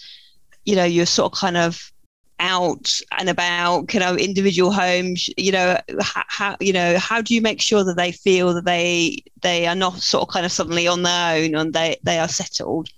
you 0.64 0.76
know 0.76 0.84
you're 0.84 1.06
sort 1.06 1.32
of 1.32 1.38
kind 1.38 1.56
of 1.56 1.90
out 2.40 3.00
and 3.18 3.28
about 3.28 3.92
you 3.92 4.00
know 4.00 4.16
individual 4.16 4.72
homes 4.72 5.28
you 5.36 5.52
know 5.52 5.78
how, 6.00 6.56
you 6.58 6.72
know 6.72 6.98
how 6.98 7.20
do 7.20 7.34
you 7.34 7.42
make 7.42 7.60
sure 7.60 7.84
that 7.84 7.96
they 7.96 8.10
feel 8.10 8.54
that 8.54 8.64
they 8.64 9.22
they 9.42 9.66
are 9.66 9.74
not 9.74 9.94
sort 9.98 10.22
of 10.22 10.32
kind 10.32 10.46
of 10.46 10.50
suddenly 10.50 10.88
on 10.88 11.02
their 11.02 11.36
own 11.36 11.54
and 11.54 11.72
they 11.72 11.96
they 12.02 12.18
are 12.18 12.28
settled? 12.28 12.88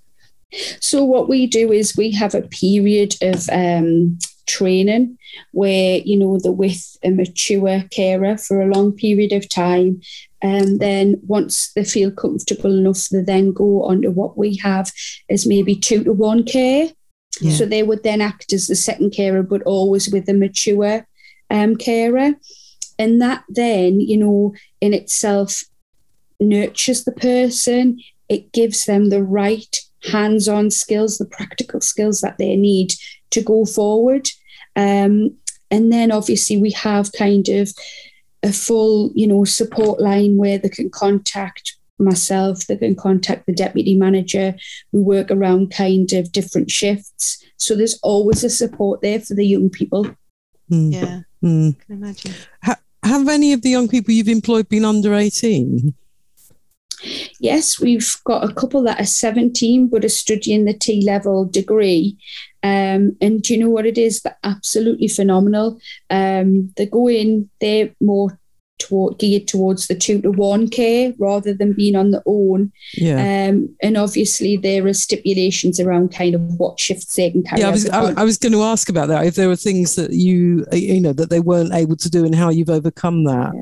So 0.80 1.04
what 1.04 1.28
we 1.28 1.46
do 1.46 1.72
is 1.72 1.96
we 1.96 2.10
have 2.12 2.34
a 2.34 2.42
period 2.42 3.16
of 3.22 3.48
um, 3.50 4.18
training 4.46 5.18
where 5.52 5.98
you 6.04 6.18
know 6.18 6.38
they're 6.38 6.52
with 6.52 6.96
a 7.02 7.10
mature 7.10 7.82
carer 7.90 8.36
for 8.36 8.60
a 8.60 8.72
long 8.72 8.92
period 8.92 9.32
of 9.32 9.48
time. 9.48 10.00
And 10.44 10.80
then 10.80 11.20
once 11.26 11.72
they 11.74 11.84
feel 11.84 12.10
comfortable 12.10 12.76
enough 12.76 13.08
they 13.08 13.22
then 13.22 13.52
go 13.52 13.84
on 13.84 14.02
to 14.02 14.10
what 14.10 14.36
we 14.36 14.56
have 14.56 14.90
is 15.28 15.46
maybe 15.46 15.76
two 15.76 16.04
to 16.04 16.12
one 16.12 16.44
care 16.44 16.90
yeah. 17.42 17.56
So 17.56 17.66
they 17.66 17.82
would 17.82 18.02
then 18.02 18.20
act 18.20 18.52
as 18.52 18.66
the 18.66 18.76
second 18.76 19.10
carer, 19.10 19.42
but 19.42 19.62
always 19.62 20.10
with 20.10 20.28
a 20.28 20.34
mature 20.34 21.06
um, 21.50 21.76
carer. 21.76 22.34
And 22.98 23.20
that 23.20 23.44
then, 23.48 24.00
you 24.00 24.16
know, 24.16 24.54
in 24.80 24.94
itself 24.94 25.64
nurtures 26.40 27.04
the 27.04 27.12
person. 27.12 28.00
It 28.28 28.52
gives 28.52 28.84
them 28.84 29.08
the 29.08 29.22
right 29.22 29.78
hands 30.10 30.48
on 30.48 30.70
skills, 30.70 31.18
the 31.18 31.26
practical 31.26 31.80
skills 31.80 32.20
that 32.20 32.38
they 32.38 32.56
need 32.56 32.94
to 33.30 33.42
go 33.42 33.64
forward. 33.64 34.28
Um, 34.76 35.36
and 35.70 35.92
then 35.92 36.12
obviously 36.12 36.56
we 36.56 36.70
have 36.72 37.12
kind 37.12 37.48
of 37.48 37.72
a 38.42 38.52
full, 38.52 39.10
you 39.14 39.26
know, 39.26 39.44
support 39.44 40.00
line 40.00 40.36
where 40.36 40.58
they 40.58 40.68
can 40.68 40.90
contact 40.90 41.76
myself, 42.02 42.66
they 42.66 42.76
can 42.76 42.94
contact 42.94 43.46
the 43.46 43.54
deputy 43.54 43.96
manager. 43.96 44.54
We 44.92 45.00
work 45.00 45.30
around 45.30 45.72
kind 45.72 46.12
of 46.12 46.32
different 46.32 46.70
shifts. 46.70 47.44
So 47.56 47.74
there's 47.74 47.98
always 48.02 48.44
a 48.44 48.50
support 48.50 49.02
there 49.02 49.20
for 49.20 49.34
the 49.34 49.46
young 49.46 49.70
people. 49.70 50.06
Mm. 50.70 50.92
Yeah, 50.92 51.20
mm. 51.42 51.78
can 51.78 51.96
imagine. 51.96 52.34
Ha- 52.64 52.80
have 53.02 53.28
any 53.28 53.52
of 53.52 53.62
the 53.62 53.70
young 53.70 53.88
people 53.88 54.14
you've 54.14 54.28
employed 54.28 54.68
been 54.68 54.84
under 54.84 55.14
18? 55.14 55.94
Yes, 57.40 57.80
we've 57.80 58.16
got 58.24 58.48
a 58.48 58.54
couple 58.54 58.82
that 58.84 59.00
are 59.00 59.06
17 59.06 59.88
but 59.88 60.04
are 60.04 60.08
studying 60.08 60.64
the 60.64 60.72
T 60.72 61.02
level 61.04 61.44
degree. 61.44 62.16
Um, 62.62 63.16
and 63.20 63.42
do 63.42 63.54
you 63.54 63.60
know 63.60 63.70
what 63.70 63.86
it 63.86 63.98
is? 63.98 64.22
They're 64.22 64.36
absolutely 64.44 65.08
phenomenal. 65.08 65.80
Um, 66.10 66.72
they 66.76 66.86
go 66.86 67.08
in, 67.08 67.50
they're 67.60 67.90
more 68.00 68.38
toward, 68.82 69.18
geared 69.18 69.48
towards 69.48 69.86
the 69.86 69.94
two 69.94 70.20
to 70.22 70.30
one 70.30 70.68
care 70.68 71.12
rather 71.18 71.54
than 71.54 71.72
being 71.72 71.96
on 71.96 72.10
the 72.10 72.22
own. 72.26 72.72
Yeah. 72.94 73.48
Um, 73.48 73.74
and 73.82 73.96
obviously 73.96 74.56
there 74.56 74.86
are 74.86 74.92
stipulations 74.92 75.80
around 75.80 76.12
kind 76.12 76.34
of 76.34 76.40
what 76.58 76.78
shifts 76.78 77.16
they 77.16 77.30
can 77.30 77.42
carry. 77.42 77.62
Yeah, 77.62 77.68
I 77.68 77.70
was 77.70 77.88
I, 77.88 78.12
I 78.20 78.24
was 78.24 78.38
going 78.38 78.52
to 78.52 78.62
ask 78.62 78.88
about 78.88 79.08
that. 79.08 79.26
If 79.26 79.34
there 79.34 79.48
were 79.48 79.56
things 79.56 79.94
that 79.96 80.12
you 80.12 80.66
you 80.72 81.00
know 81.00 81.12
that 81.12 81.30
they 81.30 81.40
weren't 81.40 81.72
able 81.72 81.96
to 81.96 82.10
do, 82.10 82.24
and 82.24 82.34
how 82.34 82.50
you've 82.50 82.70
overcome 82.70 83.24
that. 83.24 83.52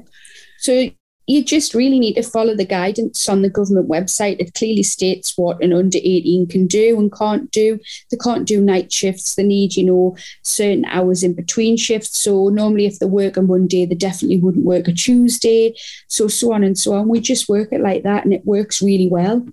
So 0.58 0.90
you 1.30 1.44
just 1.44 1.74
really 1.74 2.00
need 2.00 2.14
to 2.14 2.24
follow 2.24 2.56
the 2.56 2.64
guidance 2.64 3.28
on 3.28 3.42
the 3.42 3.48
government 3.48 3.88
website. 3.88 4.40
It 4.40 4.54
clearly 4.54 4.82
states 4.82 5.38
what 5.38 5.62
an 5.62 5.72
under 5.72 5.98
18 5.98 6.48
can 6.48 6.66
do 6.66 6.98
and 6.98 7.12
can't 7.12 7.48
do. 7.52 7.78
They 8.10 8.16
can't 8.16 8.48
do 8.48 8.60
night 8.60 8.92
shifts. 8.92 9.36
They 9.36 9.44
need, 9.44 9.76
you 9.76 9.84
know, 9.84 10.16
certain 10.42 10.84
hours 10.86 11.22
in 11.22 11.34
between 11.34 11.76
shifts. 11.76 12.18
So 12.18 12.48
normally 12.48 12.86
if 12.86 12.98
they 12.98 13.06
work 13.06 13.38
on 13.38 13.46
Monday, 13.46 13.86
they 13.86 13.94
definitely 13.94 14.40
wouldn't 14.40 14.64
work 14.64 14.88
a 14.88 14.92
Tuesday. 14.92 15.74
So 16.08 16.26
so 16.26 16.52
on 16.52 16.64
and 16.64 16.76
so 16.76 16.94
on. 16.94 17.08
We 17.08 17.20
just 17.20 17.48
work 17.48 17.72
it 17.72 17.80
like 17.80 18.02
that 18.02 18.24
and 18.24 18.34
it 18.34 18.44
works 18.44 18.82
really 18.82 19.08
well. 19.08 19.46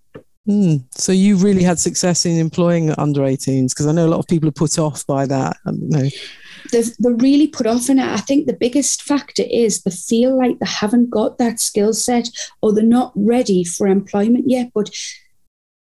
Mm. 0.47 0.83
So 0.95 1.11
you 1.11 1.35
really 1.35 1.63
had 1.63 1.77
success 1.77 2.25
in 2.25 2.39
employing 2.39 2.91
under 2.97 3.21
18s 3.21 3.69
because 3.69 3.85
I 3.85 3.91
know 3.91 4.07
a 4.07 4.09
lot 4.09 4.19
of 4.19 4.27
people 4.27 4.49
are 4.49 4.53
put 4.53 4.79
off 4.79 5.05
by 5.05 5.25
that. 5.27 5.57
um, 5.65 5.77
know. 5.89 6.09
They're, 6.71 6.83
they're 6.99 7.13
really 7.13 7.47
put 7.47 7.67
off 7.67 7.89
in 7.89 7.99
it. 7.99 8.07
I 8.07 8.17
think 8.17 8.45
the 8.45 8.53
biggest 8.53 9.01
factor 9.03 9.43
is 9.49 9.81
they 9.83 9.91
feel 9.91 10.37
like 10.37 10.59
they 10.59 10.65
haven't 10.67 11.09
got 11.09 11.37
that 11.37 11.59
skill 11.59 11.93
set 11.93 12.29
or 12.61 12.73
they're 12.73 12.83
not 12.83 13.11
ready 13.15 13.63
for 13.63 13.87
employment 13.87 14.45
yet. 14.47 14.71
But 14.73 14.89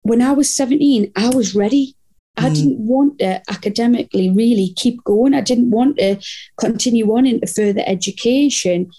when 0.03 0.21
I 0.21 0.31
was 0.31 0.49
17, 0.49 1.11
I 1.15 1.29
was 1.29 1.55
ready. 1.55 1.95
I 2.37 2.49
Mm. 2.49 2.53
didn't 2.55 2.79
want 2.79 3.19
to 3.19 3.41
academically 3.49 4.29
really 4.29 4.69
keep 4.75 5.03
going. 5.03 5.33
I 5.33 5.41
didn't 5.41 5.71
want 5.71 5.97
to 5.97 6.17
continue 6.57 7.11
on 7.17 7.25
into 7.25 7.47
further 7.47 7.83
education. 7.85 8.91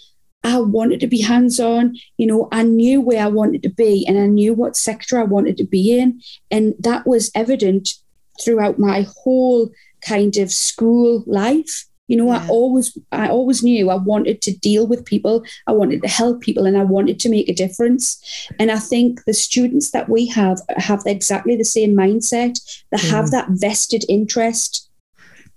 I 0.44 0.60
wanted 0.60 1.00
to 1.00 1.06
be 1.06 1.20
hands 1.20 1.58
on. 1.60 1.96
You 2.16 2.26
know, 2.26 2.48
I 2.52 2.62
knew 2.62 3.00
where 3.00 3.22
I 3.24 3.28
wanted 3.28 3.62
to 3.62 3.70
be 3.70 4.04
and 4.06 4.18
I 4.18 4.26
knew 4.26 4.54
what 4.54 4.76
sector 4.76 5.18
I 5.18 5.24
wanted 5.24 5.56
to 5.58 5.64
be 5.64 5.98
in. 5.98 6.20
And 6.50 6.74
that 6.80 7.06
was 7.06 7.30
evident 7.34 7.94
throughout 8.42 8.78
my 8.78 9.06
whole 9.22 9.70
kind 10.02 10.36
of 10.36 10.52
school 10.52 11.24
life. 11.26 11.84
You 12.08 12.16
know, 12.16 12.30
I 12.30 12.46
always 12.48 12.96
I 13.12 13.28
always 13.28 13.62
knew 13.62 13.90
I 13.90 13.96
wanted 13.96 14.40
to 14.42 14.56
deal 14.56 14.86
with 14.86 15.04
people, 15.04 15.44
I 15.66 15.72
wanted 15.72 16.00
to 16.02 16.08
help 16.08 16.40
people 16.40 16.64
and 16.64 16.78
I 16.78 16.82
wanted 16.82 17.20
to 17.20 17.28
make 17.28 17.50
a 17.50 17.54
difference. 17.54 18.48
And 18.58 18.70
I 18.70 18.78
think 18.78 19.24
the 19.24 19.34
students 19.34 19.90
that 19.90 20.08
we 20.08 20.26
have 20.28 20.62
have 20.78 21.02
exactly 21.04 21.54
the 21.54 21.66
same 21.66 21.94
mindset. 21.94 22.58
They 22.90 23.08
have 23.08 23.30
that 23.30 23.48
vested 23.50 24.04
interest. 24.08 24.87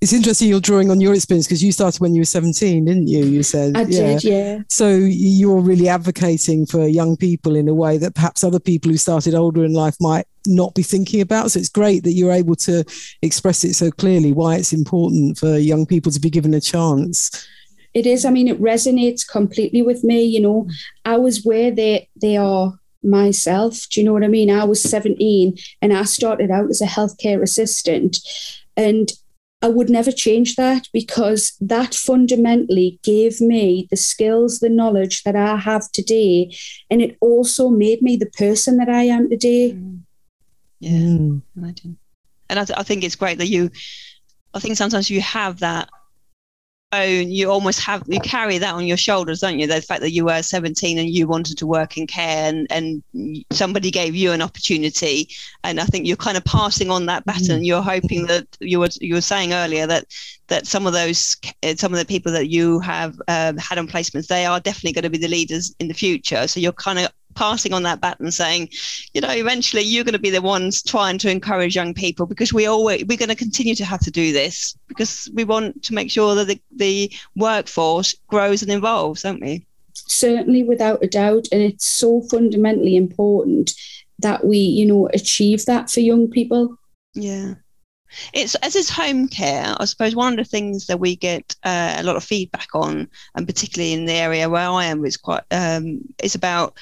It's 0.02 0.14
interesting 0.14 0.48
you're 0.48 0.60
drawing 0.60 0.90
on 0.90 1.00
your 1.00 1.14
experience 1.14 1.46
because 1.46 1.64
you 1.64 1.72
started 1.72 2.02
when 2.02 2.16
you 2.16 2.22
were 2.22 2.26
17, 2.26 2.86
didn't 2.86 3.08
you? 3.08 3.24
You 3.24 3.44
said. 3.44 3.78
I 3.78 3.84
did, 3.84 4.24
yeah. 4.24 4.62
So 4.68 4.90
you're 4.90 5.60
really 5.60 5.88
advocating 5.88 6.66
for 6.66 6.88
young 6.88 7.16
people 7.16 7.56
in 7.56 7.68
a 7.68 7.74
way 7.76 8.00
that 8.00 8.16
perhaps 8.16 8.44
other 8.44 8.60
people 8.60 8.90
who 8.90 8.98
started 8.98 9.36
older 9.36 9.64
in 9.64 9.74
life 9.74 9.96
might 10.02 10.26
not 10.48 10.74
be 10.74 10.82
thinking 10.82 11.22
about. 11.22 11.52
So 11.52 11.60
it's 11.60 11.70
great 11.70 12.04
that 12.04 12.14
you're 12.14 12.32
able 12.32 12.56
to 12.56 12.84
express 13.22 13.64
it 13.64 13.76
so 13.76 13.92
clearly 13.92 14.34
why 14.34 14.56
it's 14.56 14.74
important 14.74 15.38
for 15.38 15.58
young 15.58 15.86
people 15.86 16.12
to 16.12 16.20
be 16.20 16.32
given 16.32 16.56
a 16.56 16.62
chance. 16.62 17.48
It 17.94 18.08
is. 18.08 18.26
I 18.26 18.32
mean, 18.32 18.48
it 18.48 18.60
resonates 18.60 19.28
completely 19.28 19.84
with 19.84 20.04
me. 20.04 20.24
You 20.24 20.42
know, 20.42 20.68
I 21.06 21.18
was 21.18 21.44
where 21.44 21.70
they 21.70 22.10
they 22.20 22.38
are 22.38 22.74
myself. 23.04 23.88
Do 23.92 24.00
you 24.00 24.06
know 24.06 24.14
what 24.14 24.24
I 24.24 24.30
mean? 24.30 24.50
I 24.50 24.64
was 24.64 24.82
17 24.82 25.58
and 25.82 25.94
I 25.94 26.06
started 26.06 26.50
out 26.50 26.72
as 26.72 26.82
a 26.82 26.88
healthcare 26.88 27.44
assistant. 27.44 28.18
And 28.76 29.12
I 29.62 29.68
would 29.68 29.90
never 29.90 30.12
change 30.12 30.56
that 30.56 30.88
because 30.92 31.54
that 31.62 31.94
fundamentally 31.94 33.00
gave 33.04 33.40
me 33.40 33.88
the 33.92 33.98
skills, 33.98 34.60
the 34.60 34.70
knowledge 34.70 35.24
that 35.24 35.36
I 35.36 35.56
have 35.58 35.92
today. 35.92 36.56
And 36.90 37.02
it 37.02 37.18
also 37.22 37.70
made 37.70 38.02
me 38.02 38.18
the 38.18 38.26
person 38.26 38.78
that 38.78 38.90
I 38.90 39.04
am 39.04 39.30
today. 39.30 39.78
Yeah. 40.80 40.90
Mm. 40.90 41.42
imagine. 41.56 41.98
And 42.50 42.60
I, 42.60 42.66
th- 42.66 42.78
I 42.78 42.84
think 42.84 43.04
it's 43.04 43.16
great 43.16 43.38
that 43.38 43.48
you, 43.48 43.70
I 44.54 44.60
think 44.60 44.78
sometimes 44.78 45.10
you 45.10 45.22
have 45.22 45.60
that 45.60 45.90
own, 46.94 47.32
you 47.32 47.50
almost 47.50 47.80
have, 47.82 48.04
you 48.08 48.20
carry 48.20 48.58
that 48.58 48.74
on 48.74 48.86
your 48.86 48.98
shoulders, 48.98 49.40
don't 49.40 49.60
you? 49.60 49.68
The 49.68 49.82
fact 49.82 50.02
that 50.02 50.12
you 50.12 50.26
were 50.26 50.42
17 50.42 50.98
and 50.98 51.10
you 51.10 51.28
wanted 51.28 51.58
to 51.58 51.68
work 51.68 51.98
in 51.98 52.08
care 52.08 52.50
and, 52.50 52.68
and 52.70 53.04
somebody 53.52 53.92
gave 53.92 54.16
you 54.16 54.32
an 54.32 54.42
opportunity. 54.42 55.30
And 55.64 55.80
I 55.80 55.86
think 55.86 56.08
you're 56.08 56.18
kind 56.18 56.38
of 56.38 56.46
passing 56.46 56.90
on 56.90 57.06
that 57.08 57.26
baton. 57.26 57.64
You're 57.64 57.82
hoping 57.82 58.28
that 58.28 58.48
you 58.60 58.80
were, 58.80 58.90
you 59.00 59.16
were 59.16 59.22
saying 59.22 59.54
earlier 59.54 59.88
that, 59.88 60.06
that 60.48 60.68
some 60.68 60.86
of 60.86 60.94
those, 60.94 61.38
uh, 61.64 61.76
some 61.76 61.94
of 61.94 62.00
the 62.00 62.06
people 62.06 62.32
that 62.34 62.50
you 62.50 62.80
have 62.80 63.16
um, 63.28 63.58
had 63.58 63.78
on 63.78 63.88
placements, 63.88 64.28
they 64.28 64.46
are 64.46 64.60
definitely 64.60 64.94
going 64.94 65.04
to 65.04 65.10
be 65.10 65.18
the 65.18 65.28
leaders 65.28 65.74
in 65.80 65.88
the 65.88 65.94
future. 65.94 66.48
So 66.48 66.60
you're 66.60 66.74
kind 66.74 67.00
of 67.00 67.12
passing 67.36 67.74
on 67.74 67.84
that 67.84 68.02
baton 68.02 68.32
saying, 68.32 68.70
you 69.14 69.22
know, 69.22 69.30
eventually 69.30 69.84
you're 69.84 70.04
going 70.04 70.14
to 70.14 70.20
be 70.20 70.30
the 70.30 70.42
ones 70.42 70.82
trying 70.84 71.18
to 71.20 71.30
encourage 71.30 71.76
young 71.76 71.94
people 71.94 72.26
because 72.26 72.54
we 72.54 72.66
always 72.66 73.06
we're 73.06 73.18
going 73.18 73.30
to 73.30 73.36
continue 73.36 73.76
to 73.76 73.86
have 73.86 74.02
to 74.02 74.12
do 74.12 74.32
this 74.34 74.78
because 74.88 75.30
we 75.34 75.44
want 75.44 75.84
to 75.84 75.94
make 75.94 76.12
sure 76.12 76.36
that 76.36 76.48
the, 76.48 76.62
the 76.76 77.12
workforce 77.36 78.16
grows 78.28 78.62
and 78.62 78.72
evolves, 78.72 79.24
don't 79.24 79.42
we? 79.42 79.66
Certainly, 79.94 80.64
without 80.64 81.04
a 81.04 81.08
doubt. 81.08 81.48
And 81.52 81.62
it's 81.62 81.86
so 81.86 82.22
fundamentally 82.22 82.96
important 82.96 83.74
that 84.20 84.46
we, 84.46 84.58
you 84.58 84.86
know, 84.86 85.10
achieve 85.14 85.66
that 85.66 85.90
for 85.90 86.00
young 86.00 86.30
people. 86.30 86.78
Yeah. 87.14 87.56
It's 88.34 88.56
as 88.56 88.76
is 88.76 88.90
home 88.90 89.28
care. 89.28 89.74
I 89.78 89.86
suppose 89.86 90.16
one 90.16 90.34
of 90.34 90.46
the 90.46 90.50
things 90.50 90.88
that 90.88 91.00
we 91.00 91.16
get 91.16 91.56
uh, 91.64 91.96
a 91.98 92.04
lot 92.04 92.18
of 92.18 92.24
feedback 92.24 92.68
on, 92.74 93.10
and 93.36 93.48
particularly 93.48 93.94
in 93.94 94.06
the 94.06 94.14
area 94.14 94.50
where 94.50 94.68
I 94.68 94.86
am, 94.86 95.06
is 95.06 95.18
quite 95.18 95.44
um, 95.52 96.02
is 96.22 96.36
about 96.36 96.78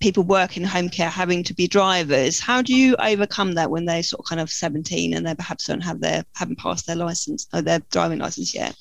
people 0.00 0.22
working 0.22 0.62
in 0.62 0.68
home 0.68 0.88
care 0.88 1.08
having 1.10 1.42
to 1.44 1.54
be 1.54 1.66
drivers. 1.66 2.38
How 2.40 2.62
do 2.62 2.74
you 2.74 2.94
overcome 2.96 3.54
that 3.54 3.70
when 3.70 3.84
they're 3.84 4.02
sort 4.02 4.20
of 4.20 4.26
kind 4.26 4.40
of 4.40 4.50
17 4.50 5.14
and 5.14 5.26
they 5.26 5.34
perhaps 5.34 5.66
don't 5.66 5.80
have 5.80 6.00
their 6.00 6.24
haven't 6.34 6.58
passed 6.58 6.86
their 6.86 6.96
license 6.96 7.46
or 7.52 7.62
their 7.62 7.80
driving 7.90 8.18
license 8.18 8.54
yet? 8.54 8.76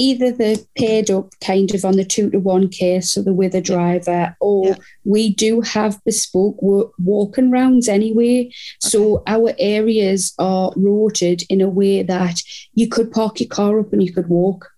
Either 0.00 0.30
they're 0.30 0.56
paired 0.76 1.10
up 1.10 1.32
kind 1.40 1.74
of 1.74 1.84
on 1.84 1.96
the 1.96 2.04
two 2.04 2.30
to 2.30 2.38
one 2.38 2.68
case, 2.68 3.10
so 3.10 3.20
they're 3.20 3.32
with 3.34 3.52
a 3.54 3.60
driver, 3.60 4.36
or 4.40 4.68
Yeah. 4.68 4.74
we 5.04 5.34
do 5.34 5.60
have 5.60 5.98
bespoke 6.04 6.62
wa- 6.62 6.88
walking 7.00 7.50
rounds 7.50 7.88
anyway. 7.88 8.48
So 8.80 9.24
our 9.26 9.54
areas 9.58 10.34
are 10.38 10.72
roted 10.76 11.42
in 11.50 11.60
a 11.60 11.68
way 11.68 12.04
that 12.04 12.40
you 12.74 12.86
could 12.86 13.10
park 13.10 13.40
your 13.40 13.48
car 13.48 13.80
up 13.80 13.92
and 13.92 14.00
you 14.00 14.12
could 14.12 14.28
walk. 14.28 14.70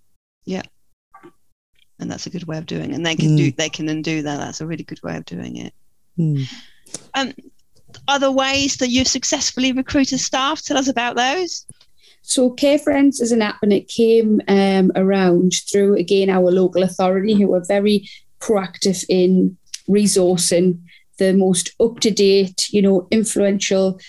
And 2.00 2.10
that's 2.10 2.26
a 2.26 2.30
good 2.30 2.44
way 2.44 2.58
of 2.58 2.66
doing 2.66 2.90
it. 2.90 2.94
And 2.94 3.04
they 3.04 3.14
can 3.14 3.36
do 3.36 3.52
they 3.52 3.68
can 3.68 3.86
then 3.86 4.02
do 4.02 4.22
that. 4.22 4.38
That's 4.38 4.60
a 4.60 4.66
really 4.66 4.84
good 4.84 5.02
way 5.02 5.16
of 5.16 5.24
doing 5.24 5.56
it. 5.56 5.74
Mm. 6.18 6.46
Um 7.14 7.32
other 8.08 8.30
ways 8.30 8.76
that 8.76 8.88
you've 8.88 9.08
successfully 9.08 9.72
recruited 9.72 10.20
staff, 10.20 10.62
tell 10.62 10.78
us 10.78 10.88
about 10.88 11.16
those. 11.16 11.66
So 12.22 12.50
Care 12.50 12.78
Friends 12.78 13.20
is 13.20 13.32
an 13.32 13.42
app 13.42 13.62
and 13.62 13.72
it 13.72 13.88
came 13.88 14.40
um, 14.46 14.92
around 14.94 15.54
through 15.70 15.96
again 15.96 16.30
our 16.30 16.50
local 16.50 16.82
authority 16.82 17.34
who 17.34 17.52
are 17.54 17.64
very 17.66 18.08
proactive 18.40 19.04
in 19.08 19.56
resourcing 19.88 20.78
the 21.18 21.32
most 21.32 21.72
up 21.80 22.00
to 22.00 22.10
date, 22.10 22.68
you 22.70 22.82
know, 22.82 23.06
influential 23.10 24.00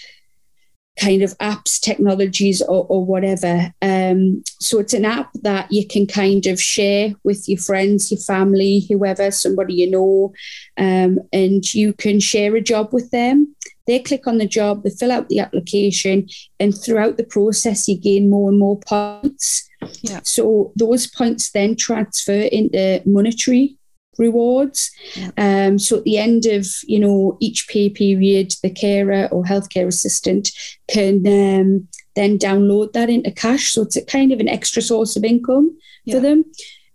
kind 0.99 1.21
of 1.21 1.37
apps, 1.37 1.79
technologies, 1.79 2.61
or, 2.61 2.85
or 2.89 3.05
whatever. 3.05 3.73
Um, 3.81 4.43
so 4.59 4.79
it's 4.79 4.93
an 4.93 5.05
app 5.05 5.31
that 5.41 5.71
you 5.71 5.87
can 5.87 6.05
kind 6.05 6.45
of 6.47 6.61
share 6.61 7.13
with 7.23 7.47
your 7.47 7.59
friends, 7.59 8.11
your 8.11 8.19
family, 8.19 8.85
whoever, 8.89 9.31
somebody 9.31 9.73
you 9.75 9.89
know, 9.89 10.33
um, 10.77 11.19
and 11.31 11.73
you 11.73 11.93
can 11.93 12.19
share 12.19 12.55
a 12.55 12.61
job 12.61 12.89
with 12.91 13.09
them. 13.11 13.55
They 13.87 13.99
click 13.99 14.27
on 14.27 14.37
the 14.37 14.47
job, 14.47 14.83
they 14.83 14.91
fill 14.91 15.11
out 15.11 15.29
the 15.29 15.39
application, 15.39 16.27
and 16.59 16.77
throughout 16.77 17.17
the 17.17 17.23
process, 17.23 17.87
you 17.87 17.97
gain 17.97 18.29
more 18.29 18.49
and 18.49 18.59
more 18.59 18.79
points. 18.79 19.67
Yeah. 20.01 20.19
So 20.23 20.71
those 20.75 21.07
points 21.07 21.51
then 21.51 21.75
transfer 21.75 22.41
into 22.51 23.01
monetary 23.05 23.77
rewards. 24.17 24.91
Yeah. 25.15 25.31
Um, 25.37 25.79
so 25.79 25.97
at 25.97 26.03
the 26.03 26.17
end 26.17 26.45
of 26.45 26.67
you 26.87 26.99
know 26.99 27.37
each 27.39 27.67
pay 27.67 27.89
period, 27.89 28.53
the 28.63 28.69
carer 28.69 29.27
or 29.31 29.43
healthcare 29.43 29.87
assistant 29.87 30.51
can 30.89 31.25
um, 31.27 31.87
then 32.15 32.37
download 32.37 32.93
that 32.93 33.09
into 33.09 33.31
cash. 33.31 33.71
So 33.71 33.83
it's 33.83 33.95
a 33.95 34.05
kind 34.05 34.31
of 34.31 34.39
an 34.39 34.49
extra 34.49 34.81
source 34.81 35.15
of 35.15 35.23
income 35.23 35.77
Yeah. 36.05 36.15
for 36.15 36.21
them. 36.21 36.45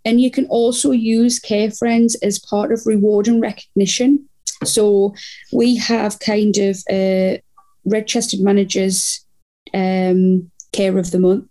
And 0.05 0.21
you 0.21 0.31
can 0.31 0.45
also 0.45 0.91
use 0.91 1.37
Care 1.39 1.69
Friends 1.71 2.15
as 2.23 2.39
part 2.39 2.71
of 2.71 2.85
reward 2.85 3.27
and 3.27 3.41
recognition. 3.41 4.29
So 4.63 5.13
we 5.51 5.75
have 5.77 6.19
kind 6.19 6.55
of 6.57 6.77
a 6.89 7.41
registered 7.85 8.39
managers 8.39 9.25
um, 9.73 10.49
care 10.71 10.97
of 10.97 11.11
the 11.11 11.19
month, 11.19 11.49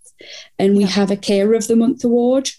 and 0.57 0.75
we 0.75 0.83
Yeah. 0.83 0.89
have 0.89 1.11
a 1.11 1.17
care 1.17 1.53
of 1.53 1.67
the 1.67 1.75
month 1.75 2.03
award. 2.03 2.49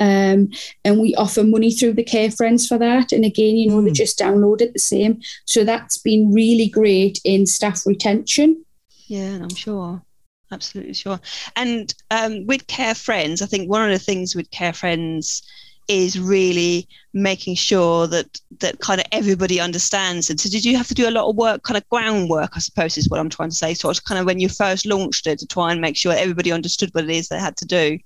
Um, 0.00 0.50
and 0.84 1.00
we 1.00 1.14
offer 1.14 1.44
money 1.44 1.72
through 1.72 1.94
the 1.94 2.04
Care 2.04 2.30
Friends 2.30 2.66
for 2.66 2.78
that. 2.78 3.12
And 3.12 3.24
again, 3.24 3.56
you 3.56 3.68
know, 3.68 3.80
they 3.82 3.90
Mm. 3.90 3.94
just 3.94 4.18
download 4.18 4.60
it 4.60 4.72
the 4.72 4.78
same. 4.78 5.20
So 5.44 5.64
that's 5.64 5.98
been 5.98 6.32
really 6.32 6.68
great 6.68 7.20
in 7.24 7.46
staff 7.46 7.86
retention. 7.86 8.64
Yeah, 9.06 9.38
I'm 9.42 9.54
sure. 9.54 10.02
Absolutely 10.50 10.94
sure. 10.94 11.20
And 11.56 11.94
um, 12.10 12.46
with 12.46 12.66
Care 12.66 12.94
Friends, 12.94 13.42
I 13.42 13.46
think 13.46 13.68
one 13.70 13.82
of 13.82 13.90
the 13.90 14.04
things 14.04 14.34
with 14.36 14.50
Care 14.50 14.72
Friends 14.72 15.42
is 15.86 16.18
really 16.18 16.88
making 17.12 17.54
sure 17.54 18.06
that 18.06 18.40
that 18.60 18.78
kind 18.80 19.00
of 19.00 19.06
everybody 19.12 19.60
understands 19.60 20.30
it. 20.30 20.40
So 20.40 20.48
did 20.48 20.64
you 20.64 20.76
have 20.78 20.88
to 20.88 20.94
do 20.94 21.08
a 21.08 21.10
lot 21.10 21.28
of 21.28 21.36
work, 21.36 21.62
kind 21.62 21.76
of 21.76 21.86
groundwork, 21.90 22.52
I 22.56 22.60
suppose 22.60 22.96
is 22.96 23.08
what 23.10 23.20
I'm 23.20 23.28
trying 23.28 23.50
to 23.50 23.54
say. 23.54 23.74
So 23.74 23.90
it's 23.90 24.00
kind 24.00 24.18
of 24.18 24.24
when 24.24 24.40
you 24.40 24.48
first 24.48 24.86
launched 24.86 25.26
it 25.26 25.38
to 25.40 25.46
try 25.46 25.72
and 25.72 25.80
make 25.82 25.96
sure 25.96 26.14
everybody 26.14 26.52
understood 26.52 26.88
what 26.94 27.04
it 27.04 27.10
is 27.10 27.28
they 27.28 27.38
had 27.38 27.56
to 27.58 27.66
do 27.66 27.98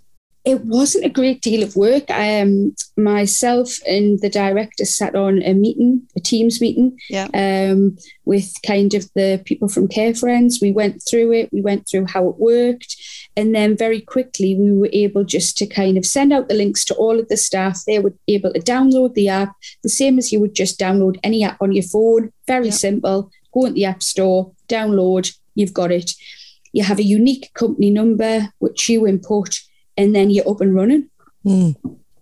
it 0.48 0.64
wasn't 0.64 1.04
a 1.04 1.10
great 1.10 1.42
deal 1.42 1.62
of 1.62 1.76
work. 1.76 2.10
Um, 2.10 2.74
myself 2.96 3.78
and 3.86 4.18
the 4.20 4.30
director 4.30 4.86
sat 4.86 5.14
on 5.14 5.42
a 5.42 5.52
meeting, 5.52 6.08
a 6.16 6.20
Teams 6.20 6.58
meeting, 6.58 6.98
yeah. 7.10 7.28
um, 7.34 7.98
with 8.24 8.54
kind 8.66 8.94
of 8.94 9.12
the 9.14 9.42
people 9.44 9.68
from 9.68 9.88
Care 9.88 10.14
Friends. 10.14 10.58
We 10.62 10.72
went 10.72 11.02
through 11.06 11.32
it, 11.32 11.52
we 11.52 11.60
went 11.60 11.86
through 11.86 12.06
how 12.06 12.30
it 12.30 12.38
worked. 12.38 12.96
And 13.36 13.54
then 13.54 13.76
very 13.76 14.00
quickly, 14.00 14.56
we 14.56 14.72
were 14.72 14.88
able 14.90 15.22
just 15.22 15.58
to 15.58 15.66
kind 15.66 15.98
of 15.98 16.06
send 16.06 16.32
out 16.32 16.48
the 16.48 16.54
links 16.54 16.82
to 16.86 16.94
all 16.94 17.20
of 17.20 17.28
the 17.28 17.36
staff. 17.36 17.84
They 17.84 17.98
were 17.98 18.14
able 18.26 18.54
to 18.54 18.60
download 18.60 19.12
the 19.12 19.28
app, 19.28 19.54
the 19.82 19.90
same 19.90 20.16
as 20.16 20.32
you 20.32 20.40
would 20.40 20.54
just 20.54 20.80
download 20.80 21.18
any 21.22 21.44
app 21.44 21.60
on 21.60 21.72
your 21.72 21.84
phone. 21.84 22.32
Very 22.46 22.68
yeah. 22.68 22.72
simple. 22.72 23.30
Go 23.52 23.66
into 23.66 23.74
the 23.74 23.84
App 23.84 24.02
Store, 24.02 24.52
download, 24.66 25.36
you've 25.54 25.74
got 25.74 25.92
it. 25.92 26.14
You 26.72 26.84
have 26.84 26.98
a 26.98 27.02
unique 27.02 27.50
company 27.52 27.90
number, 27.90 28.48
which 28.60 28.88
you 28.88 29.06
input 29.06 29.60
and 29.98 30.14
then 30.14 30.30
you're 30.30 30.48
up 30.48 30.62
and 30.62 30.74
running. 30.74 31.10
Mm. 31.44 31.74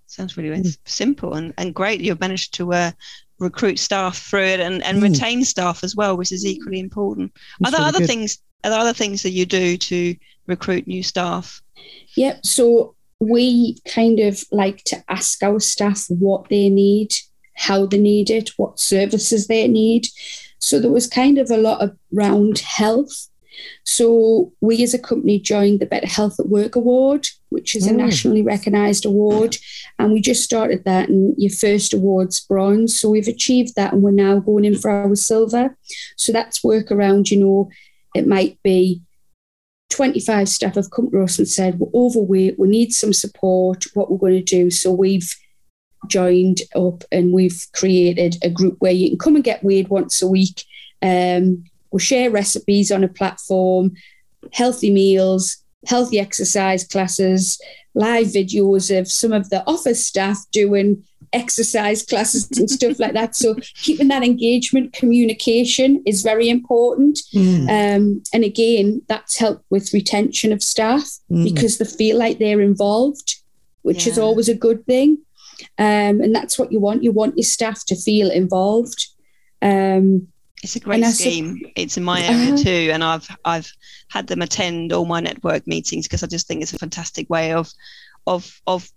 Sounds 0.06 0.36
really 0.36 0.62
mm. 0.62 0.78
simple 0.86 1.34
and, 1.34 1.54
and 1.58 1.74
great. 1.74 2.00
You've 2.00 2.20
managed 2.20 2.54
to 2.54 2.72
uh, 2.72 2.90
recruit 3.38 3.78
staff 3.78 4.18
through 4.18 4.44
it 4.44 4.60
and, 4.60 4.82
and 4.82 4.98
mm. 4.98 5.02
retain 5.02 5.44
staff 5.44 5.84
as 5.84 5.94
well, 5.94 6.16
which 6.16 6.32
is 6.32 6.44
equally 6.44 6.80
important. 6.80 7.32
That's 7.60 7.74
are 7.74 7.78
there 7.78 7.86
other 7.86 7.98
good. 8.00 8.08
things? 8.08 8.38
Are 8.64 8.70
there 8.70 8.80
other 8.80 8.94
things 8.94 9.22
that 9.22 9.30
you 9.30 9.46
do 9.46 9.76
to 9.76 10.16
recruit 10.46 10.86
new 10.86 11.02
staff? 11.02 11.60
Yep. 12.16 12.44
So 12.44 12.96
we 13.20 13.78
kind 13.86 14.18
of 14.20 14.42
like 14.50 14.82
to 14.84 15.04
ask 15.08 15.42
our 15.42 15.60
staff 15.60 16.06
what 16.08 16.48
they 16.48 16.68
need, 16.70 17.12
how 17.54 17.86
they 17.86 17.98
need 17.98 18.30
it, 18.30 18.50
what 18.56 18.80
services 18.80 19.46
they 19.46 19.68
need. 19.68 20.08
So 20.58 20.80
there 20.80 20.90
was 20.90 21.06
kind 21.06 21.38
of 21.38 21.50
a 21.50 21.58
lot 21.58 21.90
around 22.14 22.58
health 22.58 23.28
so 23.84 24.52
we 24.60 24.82
as 24.82 24.94
a 24.94 24.98
company 24.98 25.38
joined 25.38 25.80
the 25.80 25.86
Better 25.86 26.06
Health 26.06 26.38
at 26.40 26.48
Work 26.48 26.76
Award, 26.76 27.28
which 27.50 27.76
is 27.76 27.86
a 27.86 27.90
mm. 27.90 27.96
nationally 27.96 28.42
recognised 28.42 29.06
award. 29.06 29.56
And 29.98 30.12
we 30.12 30.20
just 30.20 30.42
started 30.42 30.84
that 30.84 31.08
and 31.08 31.34
your 31.38 31.52
first 31.52 31.94
award's 31.94 32.40
bronze. 32.40 32.98
So 32.98 33.10
we've 33.10 33.28
achieved 33.28 33.74
that 33.76 33.92
and 33.92 34.02
we're 34.02 34.10
now 34.10 34.40
going 34.40 34.64
in 34.64 34.76
for 34.76 34.90
our 34.90 35.14
silver. 35.14 35.76
So 36.16 36.32
that's 36.32 36.64
work 36.64 36.90
around, 36.90 37.30
you 37.30 37.38
know, 37.38 37.70
it 38.14 38.26
might 38.26 38.58
be 38.62 39.02
25 39.90 40.48
staff 40.48 40.74
have 40.74 40.90
come 40.90 41.10
to 41.10 41.22
us 41.22 41.38
and 41.38 41.48
said, 41.48 41.78
we're 41.78 41.90
overweight, 41.94 42.58
we 42.58 42.68
need 42.68 42.92
some 42.92 43.12
support, 43.12 43.84
what 43.94 44.10
we're 44.10 44.18
going 44.18 44.34
to 44.34 44.42
do. 44.42 44.70
So 44.70 44.92
we've 44.92 45.32
joined 46.08 46.62
up 46.74 47.04
and 47.12 47.32
we've 47.32 47.66
created 47.72 48.36
a 48.42 48.50
group 48.50 48.76
where 48.80 48.92
you 48.92 49.10
can 49.10 49.18
come 49.18 49.36
and 49.36 49.44
get 49.44 49.64
weighed 49.64 49.88
once 49.88 50.22
a 50.22 50.26
week. 50.26 50.64
Um, 51.02 51.64
We'll 51.90 52.00
share 52.00 52.30
recipes 52.30 52.90
on 52.90 53.04
a 53.04 53.08
platform, 53.08 53.94
healthy 54.52 54.92
meals, 54.92 55.58
healthy 55.86 56.18
exercise 56.18 56.84
classes, 56.84 57.60
live 57.94 58.26
videos 58.26 58.96
of 58.96 59.10
some 59.10 59.32
of 59.32 59.50
the 59.50 59.64
office 59.66 60.04
staff 60.04 60.38
doing 60.52 61.02
exercise 61.32 62.04
classes 62.04 62.48
and 62.58 62.70
stuff 62.70 62.98
like 62.98 63.12
that. 63.12 63.34
So 63.34 63.56
keeping 63.82 64.08
that 64.08 64.22
engagement, 64.22 64.92
communication 64.92 66.02
is 66.06 66.22
very 66.22 66.48
important. 66.48 67.20
Mm. 67.34 67.68
Um, 67.68 68.22
and 68.32 68.44
again, 68.44 69.02
that's 69.08 69.36
helped 69.36 69.64
with 69.70 69.92
retention 69.92 70.52
of 70.52 70.62
staff 70.62 71.04
mm. 71.30 71.44
because 71.44 71.78
they 71.78 71.84
feel 71.84 72.18
like 72.18 72.38
they're 72.38 72.60
involved, 72.60 73.36
which 73.82 74.06
yeah. 74.06 74.12
is 74.12 74.18
always 74.18 74.48
a 74.48 74.54
good 74.54 74.84
thing. 74.86 75.18
Um, 75.78 76.20
and 76.20 76.34
that's 76.34 76.58
what 76.58 76.72
you 76.72 76.80
want. 76.80 77.02
You 77.02 77.12
want 77.12 77.36
your 77.36 77.44
staff 77.44 77.84
to 77.86 77.96
feel 77.96 78.30
involved. 78.30 79.06
Um, 79.62 80.28
it's 80.62 80.76
a 80.76 80.80
great 80.80 81.04
scheme. 81.06 81.60
it's 81.76 81.96
in 81.96 82.04
my 82.04 82.22
area 82.22 82.54
uh-huh. 82.54 82.62
too, 82.62 82.90
and 82.92 83.04
I've 83.04 83.28
I've 83.44 83.70
had 84.08 84.26
them 84.26 84.42
attend 84.42 84.92
all 84.92 85.04
my 85.04 85.20
network 85.20 85.66
meetings 85.66 86.06
because 86.06 86.22
I 86.22 86.26
just 86.26 86.46
think 86.46 86.62
it's 86.62 86.72
a 86.72 86.78
fantastic 86.78 87.28
way 87.28 87.52
of 87.52 87.70
of 88.26 88.60
of 88.66 88.90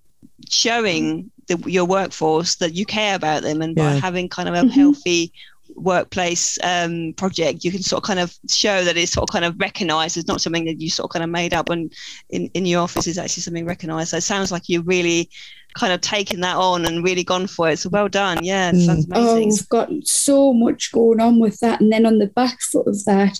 showing 0.50 1.32
the, 1.48 1.58
your 1.70 1.86
workforce 1.86 2.56
that 2.56 2.74
you 2.74 2.86
care 2.86 3.16
about 3.16 3.44
them, 3.44 3.62
and 3.62 3.78
yeah. 3.78 3.94
by 3.94 4.00
having 4.00 4.30
kind 4.30 4.48
of 4.48 4.56
a 4.56 4.60
mm-hmm. 4.60 4.70
healthy 4.70 5.34
workplace 5.82 6.58
um, 6.64 7.14
project, 7.18 7.64
you 7.64 7.72
can 7.72 7.82
sort 7.82 8.04
of 8.04 8.08
kind 8.08 8.20
of 8.20 8.38
show 8.50 8.84
that 8.84 8.98
it's 8.98 9.12
sort 9.12 9.30
of 9.30 9.34
kind 9.34 9.46
of 9.46 9.60
recognized 9.60 10.18
It's 10.18 10.28
not 10.28 10.42
something 10.42 10.66
that 10.66 10.80
you 10.82 10.90
sort 10.90 11.06
of 11.06 11.14
kind 11.14 11.24
of 11.24 11.30
made 11.30 11.54
up 11.54 11.70
and 11.70 11.94
in, 12.30 12.50
in 12.54 12.66
your 12.66 12.82
office 12.82 13.08
is 13.08 13.18
actually 13.18 13.44
something 13.44 13.66
recognized. 13.66 14.12
So 14.12 14.18
it 14.18 14.22
sounds 14.22 14.52
like 14.52 14.70
you 14.70 14.82
really 14.82 15.30
kind 15.76 15.94
of 15.94 16.02
taken 16.02 16.42
that 16.42 16.56
on 16.56 16.86
and 16.86 17.04
really 17.04 17.24
gone 17.24 17.48
for 17.48 17.70
it. 17.70 17.80
So 17.80 17.90
well 17.90 18.10
done. 18.10 18.44
Yeah, 18.44 18.72
mm. 18.72 18.86
sounds 18.86 19.06
amazing. 19.06 19.28
Oh, 19.28 19.46
we've 19.46 19.70
got 19.70 19.90
so 20.08 20.54
much 20.54 20.92
going 20.92 21.20
on 21.20 21.40
with 21.40 21.60
that. 21.60 21.82
And 21.82 21.92
then 21.92 22.06
on 22.06 22.20
the 22.20 22.28
back 22.28 22.62
foot 22.62 22.88
of 22.88 23.06
that, 23.06 23.40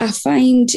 I 0.00 0.10
find 0.10 0.70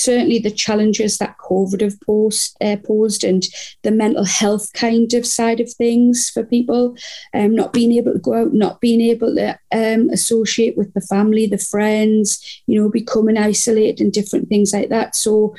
certainly 0.00 0.38
the 0.38 0.50
challenges 0.50 1.18
that 1.18 1.38
COVID 1.38 1.80
have 1.80 2.00
posed, 2.00 2.56
uh, 2.60 2.76
posed 2.84 3.24
and 3.24 3.44
the 3.82 3.90
mental 3.90 4.24
health 4.24 4.72
kind 4.72 5.12
of 5.14 5.26
side 5.26 5.60
of 5.60 5.72
things 5.72 6.30
for 6.30 6.44
people, 6.44 6.96
um, 7.34 7.54
not 7.54 7.72
being 7.72 7.92
able 7.92 8.12
to 8.12 8.18
go 8.18 8.34
out, 8.34 8.52
not 8.52 8.80
being 8.80 9.00
able 9.00 9.34
to 9.34 9.58
um, 9.72 10.10
associate 10.10 10.76
with 10.76 10.92
the 10.94 11.00
family, 11.00 11.46
the 11.46 11.58
friends, 11.58 12.62
you 12.66 12.80
know, 12.80 12.88
becoming 12.88 13.38
isolated 13.38 14.00
and 14.00 14.12
different 14.12 14.48
things 14.48 14.72
like 14.72 14.88
that. 14.88 15.14
So 15.14 15.54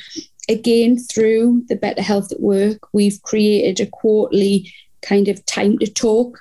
again, 0.49 0.97
through 0.97 1.63
the 1.67 1.75
Better 1.75 2.01
Health 2.01 2.31
at 2.31 2.41
Work, 2.41 2.87
we've 2.93 3.21
created 3.21 3.79
a 3.79 3.89
quarterly 3.89 4.73
kind 5.01 5.27
of 5.27 5.45
time 5.45 5.77
to 5.79 5.87
talk 5.87 6.39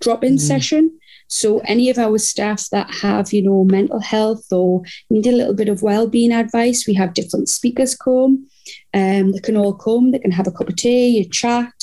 drop 0.00 0.22
in 0.22 0.36
mm. 0.36 0.40
session. 0.40 0.98
So 1.34 1.58
any 1.64 1.90
of 1.90 1.98
our 1.98 2.16
staff 2.18 2.70
that 2.70 2.88
have, 3.02 3.32
you 3.32 3.42
know, 3.42 3.64
mental 3.64 3.98
health 3.98 4.52
or 4.52 4.82
need 5.10 5.26
a 5.26 5.32
little 5.32 5.52
bit 5.52 5.68
of 5.68 5.82
well-being 5.82 6.30
advice, 6.30 6.86
we 6.86 6.94
have 6.94 7.12
different 7.12 7.48
speakers 7.48 7.96
come. 7.96 8.46
Um, 8.94 9.32
they 9.32 9.40
can 9.40 9.56
all 9.56 9.74
come. 9.74 10.12
They 10.12 10.20
can 10.20 10.30
have 10.30 10.46
a 10.46 10.52
cup 10.52 10.68
of 10.68 10.76
tea, 10.76 11.18
a 11.18 11.24
chat. 11.24 11.74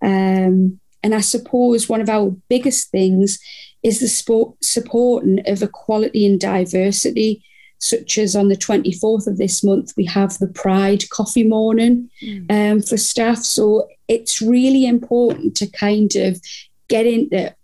Um, 0.00 0.80
and 1.02 1.14
I 1.14 1.20
suppose 1.20 1.90
one 1.90 2.00
of 2.00 2.08
our 2.08 2.34
biggest 2.48 2.90
things 2.90 3.38
is 3.82 4.00
the 4.00 4.08
support, 4.08 4.56
supporting 4.64 5.46
of 5.46 5.62
equality 5.62 6.24
and 6.24 6.40
diversity 6.40 7.44
such 7.78 8.16
as 8.16 8.34
on 8.34 8.48
the 8.48 8.56
24th 8.56 9.26
of 9.26 9.36
this 9.36 9.62
month, 9.62 9.92
we 9.98 10.06
have 10.06 10.38
the 10.38 10.46
Pride 10.46 11.04
Coffee 11.10 11.46
Morning 11.46 12.08
mm. 12.22 12.50
um, 12.50 12.80
for 12.80 12.96
staff. 12.96 13.44
So 13.44 13.88
it's 14.08 14.40
really 14.40 14.86
important 14.86 15.54
to 15.58 15.66
kind 15.66 16.16
of 16.16 16.40
get 16.88 17.06
into 17.06 17.54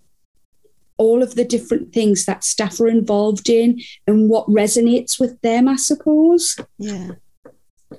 all 1.03 1.23
of 1.23 1.35
the 1.35 1.45
different 1.45 1.93
things 1.93 2.25
that 2.27 2.45
staff 2.45 2.81
are 2.81 2.89
involved 2.89 3.49
in 3.49 3.81
and 4.07 4.31
what 4.31 4.47
resonates 4.47 5.19
with 5.19 5.41
them, 5.43 5.69
I 5.69 5.77
suppose. 5.77 6.57
Yeah. 6.79 7.11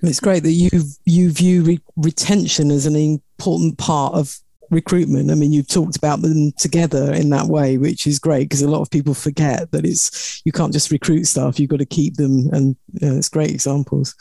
It's 0.01 0.19
great 0.19 0.43
that 0.43 0.51
you 0.51 0.69
you 1.05 1.29
view 1.29 1.63
re- 1.63 1.81
retention 1.97 2.71
as 2.71 2.85
an 2.85 2.95
important 2.95 3.77
part 3.77 4.15
of 4.15 4.39
recruitment. 4.71 5.29
I 5.29 5.35
mean, 5.35 5.51
you've 5.51 5.67
talked 5.67 5.95
about 5.95 6.21
them 6.21 6.51
together 6.53 7.13
in 7.13 7.29
that 7.29 7.45
way, 7.45 7.77
which 7.77 8.07
is 8.07 8.17
great 8.17 8.45
because 8.45 8.61
a 8.61 8.69
lot 8.69 8.81
of 8.81 8.89
people 8.89 9.13
forget 9.13 9.71
that 9.71 9.85
it's 9.85 10.41
you 10.45 10.51
can't 10.51 10.73
just 10.73 10.91
recruit 10.91 11.25
staff; 11.25 11.59
you've 11.59 11.69
got 11.69 11.79
to 11.79 11.85
keep 11.85 12.15
them, 12.15 12.49
and 12.51 12.75
you 12.93 13.07
know, 13.07 13.17
it's 13.17 13.29
great 13.29 13.51
examples. 13.51 14.15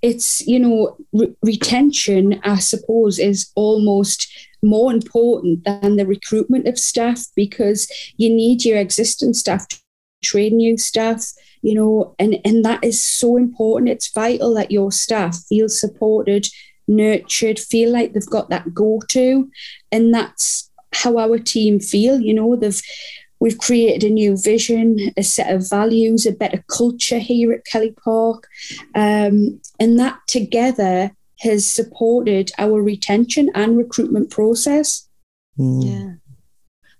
It's 0.00 0.46
you 0.46 0.58
know 0.58 0.96
re- 1.12 1.34
retention, 1.42 2.40
I 2.44 2.58
suppose, 2.58 3.18
is 3.18 3.50
almost 3.54 4.32
more 4.62 4.92
important 4.92 5.64
than 5.64 5.96
the 5.96 6.06
recruitment 6.06 6.68
of 6.68 6.78
staff 6.78 7.26
because 7.34 7.90
you 8.16 8.28
need 8.28 8.64
your 8.64 8.78
existing 8.78 9.34
staff 9.34 9.66
to 9.68 9.76
train 10.22 10.56
new 10.56 10.78
staff 10.78 11.32
you 11.62 11.74
know 11.74 12.14
and 12.20 12.38
and 12.44 12.64
that 12.64 12.84
is 12.84 13.02
so 13.02 13.36
important 13.36 13.90
it's 13.90 14.12
vital 14.12 14.54
that 14.54 14.70
your 14.70 14.92
staff 14.92 15.36
feel 15.48 15.68
supported 15.68 16.46
nurtured, 16.88 17.58
feel 17.58 17.92
like 17.92 18.12
they've 18.12 18.26
got 18.26 18.50
that 18.50 18.74
go 18.74 19.00
to. 19.08 19.50
And 19.90 20.12
that's 20.12 20.70
how 20.94 21.18
our 21.18 21.38
team 21.38 21.80
feel. 21.80 22.20
You 22.20 22.34
know, 22.34 22.56
they've 22.56 22.82
we've 23.42 23.58
created 23.58 24.08
a 24.08 24.12
new 24.12 24.36
vision, 24.36 25.10
a 25.16 25.22
set 25.24 25.52
of 25.52 25.68
values, 25.68 26.24
a 26.24 26.30
better 26.30 26.62
culture 26.68 27.18
here 27.18 27.52
at 27.52 27.64
Kelly 27.64 27.90
Park. 27.90 28.46
Um, 28.94 29.60
and 29.80 29.98
that 29.98 30.20
together 30.28 31.10
has 31.40 31.66
supported 31.68 32.52
our 32.56 32.80
retention 32.80 33.50
and 33.56 33.76
recruitment 33.76 34.30
process. 34.30 35.08
Mm. 35.58 35.84
Yeah. 35.84 36.12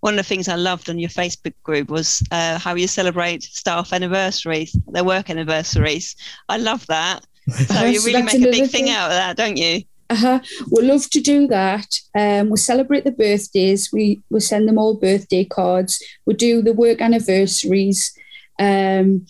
One 0.00 0.14
of 0.14 0.16
the 0.16 0.24
things 0.24 0.48
I 0.48 0.56
loved 0.56 0.90
on 0.90 0.98
your 0.98 1.10
Facebook 1.10 1.54
group 1.62 1.88
was 1.88 2.24
uh, 2.32 2.58
how 2.58 2.74
you 2.74 2.88
celebrate 2.88 3.44
staff 3.44 3.92
anniversaries, 3.92 4.76
their 4.88 5.04
work 5.04 5.30
anniversaries. 5.30 6.16
I 6.48 6.56
love 6.56 6.84
that. 6.88 7.24
So 7.52 7.84
you 7.84 8.00
really 8.04 8.22
make 8.22 8.34
a 8.34 8.38
big 8.38 8.54
thing, 8.54 8.86
thing 8.86 8.90
out 8.90 9.06
of 9.06 9.16
that, 9.16 9.36
don't 9.36 9.56
you? 9.56 9.82
Uh-huh. 10.12 10.40
We 10.70 10.82
love 10.82 11.08
to 11.08 11.20
do 11.22 11.46
that. 11.46 11.98
Um, 12.14 12.50
we 12.50 12.58
celebrate 12.58 13.04
the 13.04 13.12
birthdays. 13.12 13.90
We 13.90 14.20
we 14.28 14.40
send 14.40 14.68
them 14.68 14.76
all 14.76 14.94
birthday 14.94 15.46
cards. 15.46 16.04
We 16.26 16.34
do 16.34 16.60
the 16.60 16.74
work 16.74 17.00
anniversaries, 17.00 18.12
um, 18.58 19.26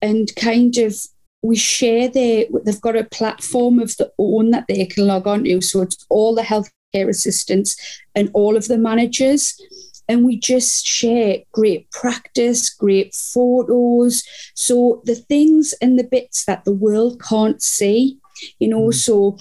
and 0.00 0.32
kind 0.36 0.76
of 0.78 0.94
we 1.42 1.56
share 1.56 2.08
their. 2.08 2.44
They've 2.64 2.80
got 2.80 2.94
a 2.94 3.10
platform 3.18 3.80
of 3.80 3.96
their 3.96 4.12
own 4.20 4.52
that 4.52 4.66
they 4.68 4.86
can 4.86 5.08
log 5.08 5.26
on 5.26 5.42
to. 5.42 5.60
So 5.62 5.82
it's 5.82 6.06
all 6.08 6.36
the 6.36 6.42
healthcare 6.42 7.08
assistants 7.08 7.76
and 8.14 8.30
all 8.32 8.56
of 8.56 8.68
the 8.68 8.78
managers 8.78 9.60
and 10.08 10.24
we 10.24 10.36
just 10.36 10.84
share 10.84 11.38
great 11.52 11.88
practice, 11.92 12.68
great 12.68 13.14
photos. 13.14 14.24
So 14.54 15.02
the 15.04 15.14
things 15.14 15.72
and 15.80 15.96
the 15.96 16.04
bits 16.04 16.46
that 16.46 16.64
the 16.64 16.72
world 16.72 17.22
can't 17.22 17.62
see, 17.62 18.18
you 18.58 18.66
know. 18.66 18.88
Mm. 18.88 18.94
So 18.94 19.38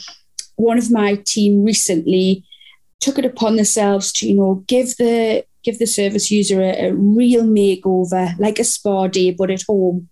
one 0.59 0.77
of 0.77 0.91
my 0.91 1.15
team 1.15 1.63
recently 1.63 2.43
took 2.99 3.17
it 3.17 3.25
upon 3.25 3.55
themselves 3.55 4.11
to, 4.11 4.27
you 4.27 4.35
know, 4.35 4.63
give 4.67 4.95
the 4.97 5.45
give 5.63 5.79
the 5.79 5.87
service 5.87 6.29
user 6.29 6.61
a, 6.61 6.87
a 6.87 6.93
real 6.93 7.43
makeover, 7.43 8.37
like 8.39 8.59
a 8.59 8.63
spa 8.63 9.07
day, 9.07 9.31
but 9.31 9.49
at 9.49 9.63
home. 9.63 10.09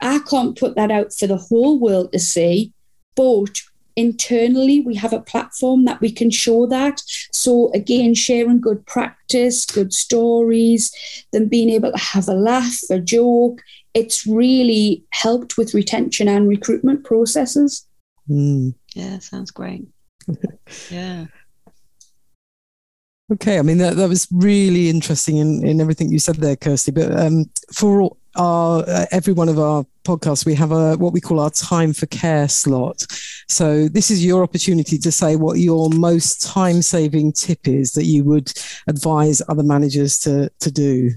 I 0.00 0.18
can't 0.18 0.58
put 0.58 0.74
that 0.76 0.90
out 0.90 1.12
for 1.12 1.26
the 1.26 1.36
whole 1.36 1.78
world 1.78 2.12
to 2.12 2.18
see, 2.18 2.72
but 3.14 3.60
internally 3.94 4.80
we 4.80 4.94
have 4.94 5.12
a 5.12 5.20
platform 5.20 5.84
that 5.84 6.00
we 6.00 6.10
can 6.10 6.30
show 6.30 6.66
that 6.66 7.02
so 7.30 7.70
again 7.74 8.14
sharing 8.14 8.58
good 8.58 8.86
practice 8.86 9.66
good 9.66 9.92
stories 9.92 10.90
then 11.34 11.46
being 11.46 11.68
able 11.68 11.92
to 11.92 11.98
have 11.98 12.26
a 12.26 12.32
laugh 12.32 12.78
a 12.88 12.98
joke 12.98 13.60
it's 13.92 14.26
really 14.26 15.04
helped 15.10 15.58
with 15.58 15.74
retention 15.74 16.26
and 16.26 16.48
recruitment 16.48 17.04
processes 17.04 17.86
mm. 18.32 18.74
yeah 18.94 19.18
sounds 19.18 19.50
great 19.50 19.86
yeah 20.90 21.26
Okay, 23.32 23.58
I 23.58 23.62
mean 23.62 23.78
that, 23.78 23.96
that 23.96 24.10
was 24.10 24.28
really 24.30 24.90
interesting 24.90 25.38
in, 25.38 25.66
in 25.66 25.80
everything 25.80 26.10
you 26.10 26.18
said 26.18 26.36
there, 26.36 26.56
Kirsty. 26.56 26.90
But 26.90 27.18
um, 27.18 27.46
for 27.72 28.14
our 28.36 28.84
uh, 28.86 29.06
every 29.10 29.32
one 29.32 29.48
of 29.48 29.58
our 29.58 29.86
podcasts, 30.04 30.44
we 30.44 30.54
have 30.54 30.70
a 30.70 30.96
what 30.96 31.14
we 31.14 31.20
call 31.20 31.40
our 31.40 31.50
time 31.50 31.94
for 31.94 32.06
care 32.06 32.48
slot. 32.48 33.06
So 33.48 33.88
this 33.88 34.10
is 34.10 34.24
your 34.24 34.42
opportunity 34.42 34.98
to 34.98 35.10
say 35.10 35.36
what 35.36 35.58
your 35.58 35.88
most 35.90 36.42
time 36.42 36.82
saving 36.82 37.32
tip 37.32 37.66
is 37.66 37.92
that 37.92 38.04
you 38.04 38.22
would 38.24 38.52
advise 38.86 39.40
other 39.48 39.62
managers 39.62 40.18
to 40.20 40.50
to 40.60 40.70
do. 40.70 41.12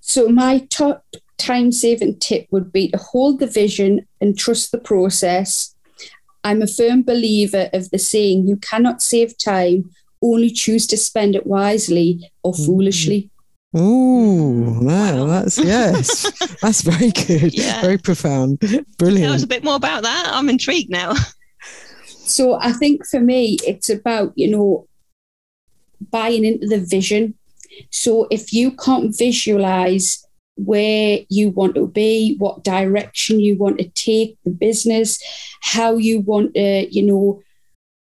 So 0.00 0.28
my 0.28 0.58
top 0.70 1.04
time 1.36 1.72
saving 1.72 2.20
tip 2.20 2.46
would 2.52 2.72
be 2.72 2.90
to 2.90 2.98
hold 2.98 3.40
the 3.40 3.46
vision 3.48 4.06
and 4.20 4.38
trust 4.38 4.70
the 4.70 4.78
process. 4.78 5.71
I'm 6.44 6.62
a 6.62 6.66
firm 6.66 7.02
believer 7.02 7.70
of 7.72 7.90
the 7.90 7.98
saying, 7.98 8.48
you 8.48 8.56
cannot 8.56 9.02
save 9.02 9.38
time 9.38 9.90
only 10.22 10.50
choose 10.50 10.86
to 10.86 10.96
spend 10.96 11.34
it 11.34 11.46
wisely 11.46 12.30
or 12.42 12.52
mm. 12.52 12.66
foolishly. 12.66 13.30
Oh, 13.74 14.78
wow, 14.82 15.26
that's 15.26 15.58
yes, 15.64 16.30
that's 16.60 16.82
very 16.82 17.10
good, 17.10 17.54
yeah. 17.54 17.80
very 17.80 17.98
profound, 17.98 18.60
brilliant. 18.98 19.24
Tell 19.24 19.32
us 19.32 19.42
a 19.42 19.46
bit 19.46 19.64
more 19.64 19.76
about 19.76 20.02
that. 20.02 20.30
I'm 20.30 20.48
intrigued 20.48 20.90
now. 20.90 21.14
So 22.04 22.54
I 22.60 22.72
think 22.72 23.06
for 23.06 23.18
me, 23.18 23.56
it's 23.66 23.88
about 23.88 24.32
you 24.36 24.50
know 24.50 24.86
buying 26.10 26.44
into 26.44 26.66
the 26.66 26.78
vision. 26.78 27.34
So 27.90 28.26
if 28.30 28.52
you 28.52 28.72
can't 28.72 29.16
visualize 29.16 30.24
where 30.56 31.20
you 31.28 31.50
want 31.50 31.74
to 31.74 31.86
be, 31.88 32.36
what 32.38 32.64
direction 32.64 33.40
you 33.40 33.56
want 33.56 33.78
to 33.78 33.88
take 33.90 34.36
the 34.44 34.50
business, 34.50 35.22
how 35.62 35.96
you 35.96 36.20
want 36.20 36.54
to, 36.54 36.86
you 36.94 37.02
know, 37.02 37.42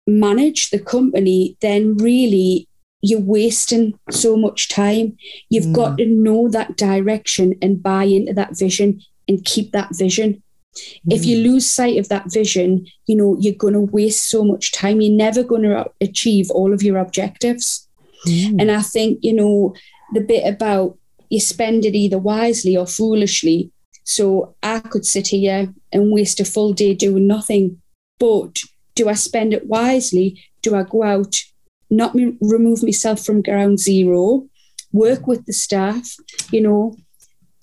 manage 0.06 0.70
the 0.70 0.78
company, 0.78 1.56
then 1.60 1.96
really 1.96 2.66
you're 3.02 3.20
wasting 3.20 3.98
so 4.10 4.36
much 4.36 4.68
time. 4.68 5.16
You've 5.50 5.66
mm. 5.66 5.74
got 5.74 5.98
to 5.98 6.06
know 6.06 6.48
that 6.48 6.76
direction 6.76 7.54
and 7.62 7.82
buy 7.82 8.04
into 8.04 8.32
that 8.34 8.56
vision 8.56 9.02
and 9.28 9.44
keep 9.44 9.72
that 9.72 9.94
vision. 9.94 10.42
Mm. 10.74 11.14
If 11.14 11.24
you 11.24 11.38
mm. 11.38 11.44
lose 11.44 11.70
sight 11.70 11.98
of 11.98 12.08
that 12.08 12.32
vision, 12.32 12.86
you 13.06 13.16
know, 13.16 13.36
you're 13.38 13.54
going 13.54 13.74
to 13.74 13.80
waste 13.80 14.28
so 14.28 14.44
much 14.44 14.72
time. 14.72 15.00
You're 15.00 15.16
never 15.16 15.44
going 15.44 15.62
to 15.62 15.90
achieve 16.00 16.50
all 16.50 16.72
of 16.72 16.82
your 16.82 16.98
objectives. 16.98 17.86
Mm. 18.26 18.62
And 18.62 18.70
I 18.70 18.82
think, 18.82 19.20
you 19.22 19.34
know, 19.34 19.74
the 20.14 20.20
bit 20.20 20.46
about 20.46 20.98
you 21.28 21.40
spend 21.40 21.84
it 21.84 21.94
either 21.94 22.18
wisely 22.18 22.76
or 22.76 22.86
foolishly. 22.86 23.70
So 24.04 24.54
I 24.62 24.80
could 24.80 25.04
sit 25.04 25.28
here 25.28 25.72
and 25.92 26.12
waste 26.12 26.40
a 26.40 26.44
full 26.44 26.72
day 26.72 26.94
doing 26.94 27.26
nothing. 27.26 27.80
But 28.18 28.60
do 28.94 29.08
I 29.08 29.14
spend 29.14 29.52
it 29.52 29.66
wisely? 29.66 30.42
Do 30.62 30.74
I 30.74 30.82
go 30.82 31.02
out, 31.02 31.42
not 31.90 32.14
me, 32.14 32.36
remove 32.40 32.82
myself 32.82 33.24
from 33.24 33.42
ground 33.42 33.78
zero, 33.80 34.46
work 34.92 35.26
with 35.26 35.44
the 35.46 35.52
staff, 35.52 36.16
you 36.50 36.60
know, 36.60 36.96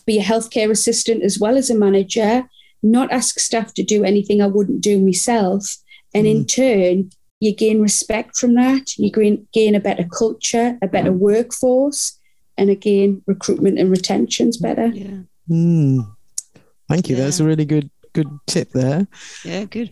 be 0.05 0.19
a 0.19 0.23
healthcare 0.23 0.69
assistant 0.69 1.23
as 1.23 1.39
well 1.39 1.57
as 1.57 1.69
a 1.69 1.75
manager, 1.75 2.47
not 2.83 3.11
ask 3.11 3.39
staff 3.39 3.73
to 3.73 3.83
do 3.83 4.03
anything 4.03 4.41
I 4.41 4.47
wouldn't 4.47 4.81
do 4.81 4.99
myself. 4.99 5.77
And 6.13 6.25
mm. 6.25 6.31
in 6.31 6.45
turn, 6.45 7.09
you 7.39 7.53
gain 7.55 7.81
respect 7.81 8.37
from 8.37 8.53
that. 8.55 8.97
You 8.97 9.11
gain, 9.11 9.47
gain 9.51 9.75
a 9.75 9.79
better 9.79 10.05
culture, 10.05 10.77
a 10.81 10.87
better 10.87 11.11
workforce, 11.11 12.19
and 12.57 12.69
again, 12.69 13.21
recruitment 13.25 13.79
and 13.79 13.91
retention's 13.91 14.57
better. 14.57 14.87
Yeah. 14.87 15.17
Mm. 15.49 16.15
Thank 16.89 17.09
you. 17.09 17.15
Yeah. 17.15 17.25
That's 17.25 17.39
a 17.39 17.45
really 17.45 17.65
good 17.65 17.89
good 18.13 18.29
tip 18.47 18.71
there. 18.71 19.07
Yeah, 19.43 19.65
good. 19.65 19.91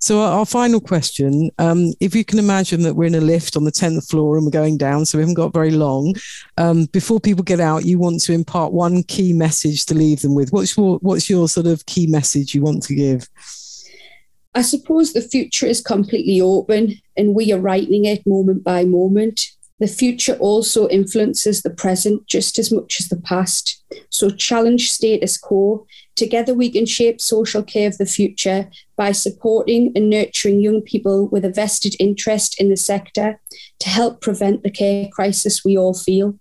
So 0.00 0.20
our 0.20 0.44
final 0.44 0.80
question, 0.80 1.50
um, 1.58 1.94
if 1.98 2.14
you 2.14 2.26
can 2.26 2.38
imagine 2.38 2.82
that 2.82 2.94
we're 2.94 3.06
in 3.06 3.14
a 3.14 3.22
lift 3.22 3.56
on 3.56 3.64
the 3.64 3.72
10th 3.72 4.10
floor 4.10 4.36
and 4.36 4.44
we're 4.44 4.50
going 4.50 4.76
down, 4.76 5.06
so 5.06 5.16
we 5.16 5.22
haven't 5.22 5.32
got 5.32 5.54
very 5.54 5.70
long, 5.70 6.14
um, 6.58 6.84
before 6.92 7.20
people 7.20 7.42
get 7.42 7.58
out, 7.58 7.86
you 7.86 7.98
want 7.98 8.20
to 8.24 8.34
impart 8.34 8.74
one 8.74 9.02
key 9.04 9.32
message 9.32 9.86
to 9.86 9.94
leave 9.94 10.20
them 10.20 10.34
with. 10.34 10.52
What's 10.52 10.76
your, 10.76 10.98
what's 10.98 11.30
your 11.30 11.48
sort 11.48 11.66
of 11.66 11.86
key 11.86 12.06
message 12.06 12.54
you 12.54 12.60
want 12.60 12.82
to 12.82 12.94
give? 12.94 13.26
I 14.54 14.60
suppose 14.60 15.14
the 15.14 15.22
future 15.22 15.66
is 15.66 15.80
completely 15.80 16.38
open 16.38 17.00
and 17.16 17.34
we 17.34 17.50
are 17.52 17.58
writing 17.58 18.04
it 18.04 18.26
moment 18.26 18.62
by 18.62 18.84
moment. 18.84 19.46
The 19.80 19.88
future 19.88 20.36
also 20.36 20.88
influences 20.88 21.62
the 21.62 21.70
present 21.70 22.26
just 22.26 22.58
as 22.58 22.70
much 22.70 23.00
as 23.00 23.08
the 23.08 23.20
past. 23.20 23.82
So 24.08 24.30
challenge 24.30 24.90
status 24.92 25.36
quo. 25.36 25.86
Together, 26.14 26.54
we 26.54 26.70
can 26.70 26.86
shape 26.86 27.20
social 27.20 27.62
care 27.62 27.88
of 27.88 27.98
the 27.98 28.06
future 28.06 28.70
by 28.96 29.10
supporting 29.10 29.90
and 29.96 30.08
nurturing 30.08 30.60
young 30.60 30.80
people 30.80 31.26
with 31.28 31.44
a 31.44 31.50
vested 31.50 31.96
interest 31.98 32.60
in 32.60 32.68
the 32.70 32.76
sector 32.76 33.40
to 33.80 33.88
help 33.88 34.20
prevent 34.20 34.62
the 34.62 34.70
care 34.70 35.08
crisis 35.12 35.64
we 35.64 35.76
all 35.76 35.94
feel. 35.94 36.38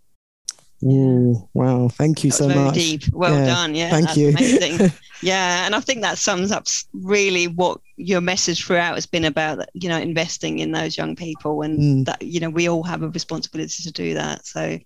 Ooh, 0.83 1.49
wow. 1.53 1.87
Thank 1.87 2.23
you 2.23 2.31
so 2.31 2.49
much. 2.49 2.75
Deep. 2.75 3.03
Well 3.13 3.33
yeah, 3.33 3.45
done. 3.45 3.75
Yeah. 3.75 3.89
Thank 3.89 4.17
you. 4.17 4.89
yeah. 5.21 5.65
And 5.65 5.75
I 5.75 5.79
think 5.79 6.01
that 6.01 6.17
sums 6.17 6.51
up 6.51 6.67
really 6.93 7.47
what 7.47 7.79
your 7.95 8.21
message 8.21 8.65
throughout 8.65 8.95
has 8.95 9.05
been 9.05 9.25
about, 9.25 9.65
you 9.73 9.87
know, 9.87 9.97
investing 9.97 10.59
in 10.59 10.71
those 10.71 10.97
young 10.97 11.15
people 11.15 11.61
and 11.61 11.79
mm. 11.79 12.05
that, 12.05 12.21
you 12.21 12.39
know, 12.39 12.49
we 12.49 12.67
all 12.67 12.83
have 12.83 13.01
a 13.01 13.09
responsibility 13.09 13.83
to 13.83 13.91
do 13.91 14.13
that. 14.15 14.45
So 14.45 14.79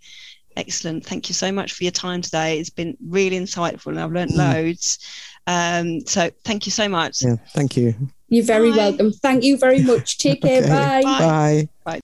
excellent. 0.56 1.06
Thank 1.06 1.30
you 1.30 1.34
so 1.34 1.52
much 1.52 1.74
for 1.74 1.84
your 1.84 1.92
time 1.92 2.22
today. 2.22 2.60
It's 2.60 2.70
been 2.70 2.96
really 3.08 3.40
insightful 3.40 3.88
and 3.88 4.00
I've 4.00 4.12
learned 4.12 4.32
mm. 4.32 4.54
loads. 4.54 5.00
Um, 5.48 6.02
so 6.02 6.30
thank 6.44 6.66
you 6.66 6.72
so 6.72 6.88
much. 6.88 7.24
Yeah. 7.24 7.38
Thank 7.54 7.78
you. 7.78 7.96
You're 8.30 8.46
very 8.46 8.72
Bye. 8.72 8.78
welcome. 8.78 9.14
Thank 9.14 9.44
you 9.44 9.58
very 9.58 9.82
much. 9.82 10.18
Take 10.18 10.42
care. 10.42 10.62
Okay. 10.64 10.70
Bye. 10.70 11.02
Bye. 11.04 11.70
Bye. 11.84 12.02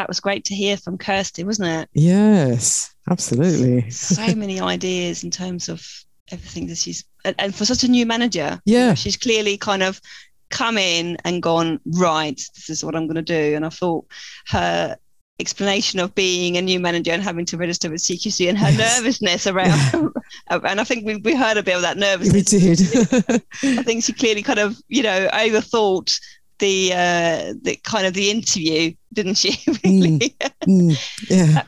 That 0.00 0.08
was 0.08 0.18
great 0.18 0.46
to 0.46 0.54
hear 0.54 0.78
from 0.78 0.96
Kirsty, 0.96 1.44
wasn't 1.44 1.68
it? 1.68 1.90
Yes, 1.92 2.94
absolutely. 3.10 3.90
so 3.90 4.34
many 4.34 4.58
ideas 4.58 5.24
in 5.24 5.30
terms 5.30 5.68
of 5.68 5.86
everything 6.32 6.68
that 6.68 6.78
she's 6.78 7.04
and 7.38 7.54
for 7.54 7.66
such 7.66 7.84
a 7.84 7.88
new 7.88 8.06
manager. 8.06 8.58
Yeah. 8.64 8.80
You 8.80 8.86
know, 8.86 8.94
she's 8.94 9.18
clearly 9.18 9.58
kind 9.58 9.82
of 9.82 10.00
come 10.48 10.78
in 10.78 11.18
and 11.26 11.42
gone, 11.42 11.80
right, 11.84 12.40
this 12.54 12.70
is 12.70 12.82
what 12.82 12.96
I'm 12.96 13.08
gonna 13.08 13.20
do. 13.20 13.52
And 13.54 13.66
I 13.66 13.68
thought 13.68 14.06
her 14.46 14.96
explanation 15.38 16.00
of 16.00 16.14
being 16.14 16.56
a 16.56 16.62
new 16.62 16.80
manager 16.80 17.12
and 17.12 17.22
having 17.22 17.44
to 17.44 17.58
register 17.58 17.90
with 17.90 18.00
CQC 18.00 18.48
and 18.48 18.56
her 18.56 18.70
yes. 18.70 18.98
nervousness 18.98 19.46
around 19.46 19.70
and 20.50 20.80
I 20.80 20.84
think 20.84 21.06
we, 21.06 21.16
we 21.16 21.34
heard 21.34 21.58
a 21.58 21.62
bit 21.62 21.76
of 21.76 21.82
that 21.82 21.98
nervousness. 21.98 22.52
We 22.52 22.58
did. 22.58 23.42
I 23.78 23.82
think 23.82 24.04
she 24.04 24.14
clearly 24.14 24.42
kind 24.42 24.58
of, 24.58 24.80
you 24.88 25.02
know, 25.02 25.28
overthought 25.32 26.18
the 26.60 26.92
uh, 26.92 27.54
the 27.62 27.76
kind 27.82 28.06
of 28.06 28.14
the 28.14 28.30
interview, 28.30 28.92
didn't 29.12 29.36
she? 29.36 29.58
really? 29.84 30.36
Mm, 30.66 30.90
mm, 30.90 31.28
yeah. 31.28 31.62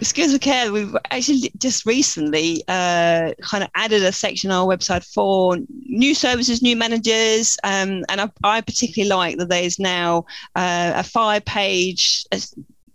Skills 0.00 0.32
for 0.32 0.38
Care, 0.38 0.72
we've 0.72 0.94
actually 1.10 1.50
just 1.58 1.86
recently 1.86 2.62
uh, 2.68 3.32
kind 3.40 3.64
of 3.64 3.70
added 3.74 4.02
a 4.02 4.12
section 4.12 4.50
on 4.50 4.68
our 4.68 4.76
website 4.76 5.04
for 5.04 5.56
new 5.86 6.14
services, 6.14 6.62
new 6.62 6.76
managers. 6.76 7.56
Um, 7.64 8.04
and 8.08 8.20
I, 8.20 8.30
I, 8.42 8.60
particularly 8.60 9.08
like 9.08 9.38
that 9.38 9.48
there's 9.48 9.78
now 9.78 10.26
uh, 10.56 10.92
a 10.96 11.02
five 11.02 11.44
page 11.44 12.26
uh, 12.32 12.38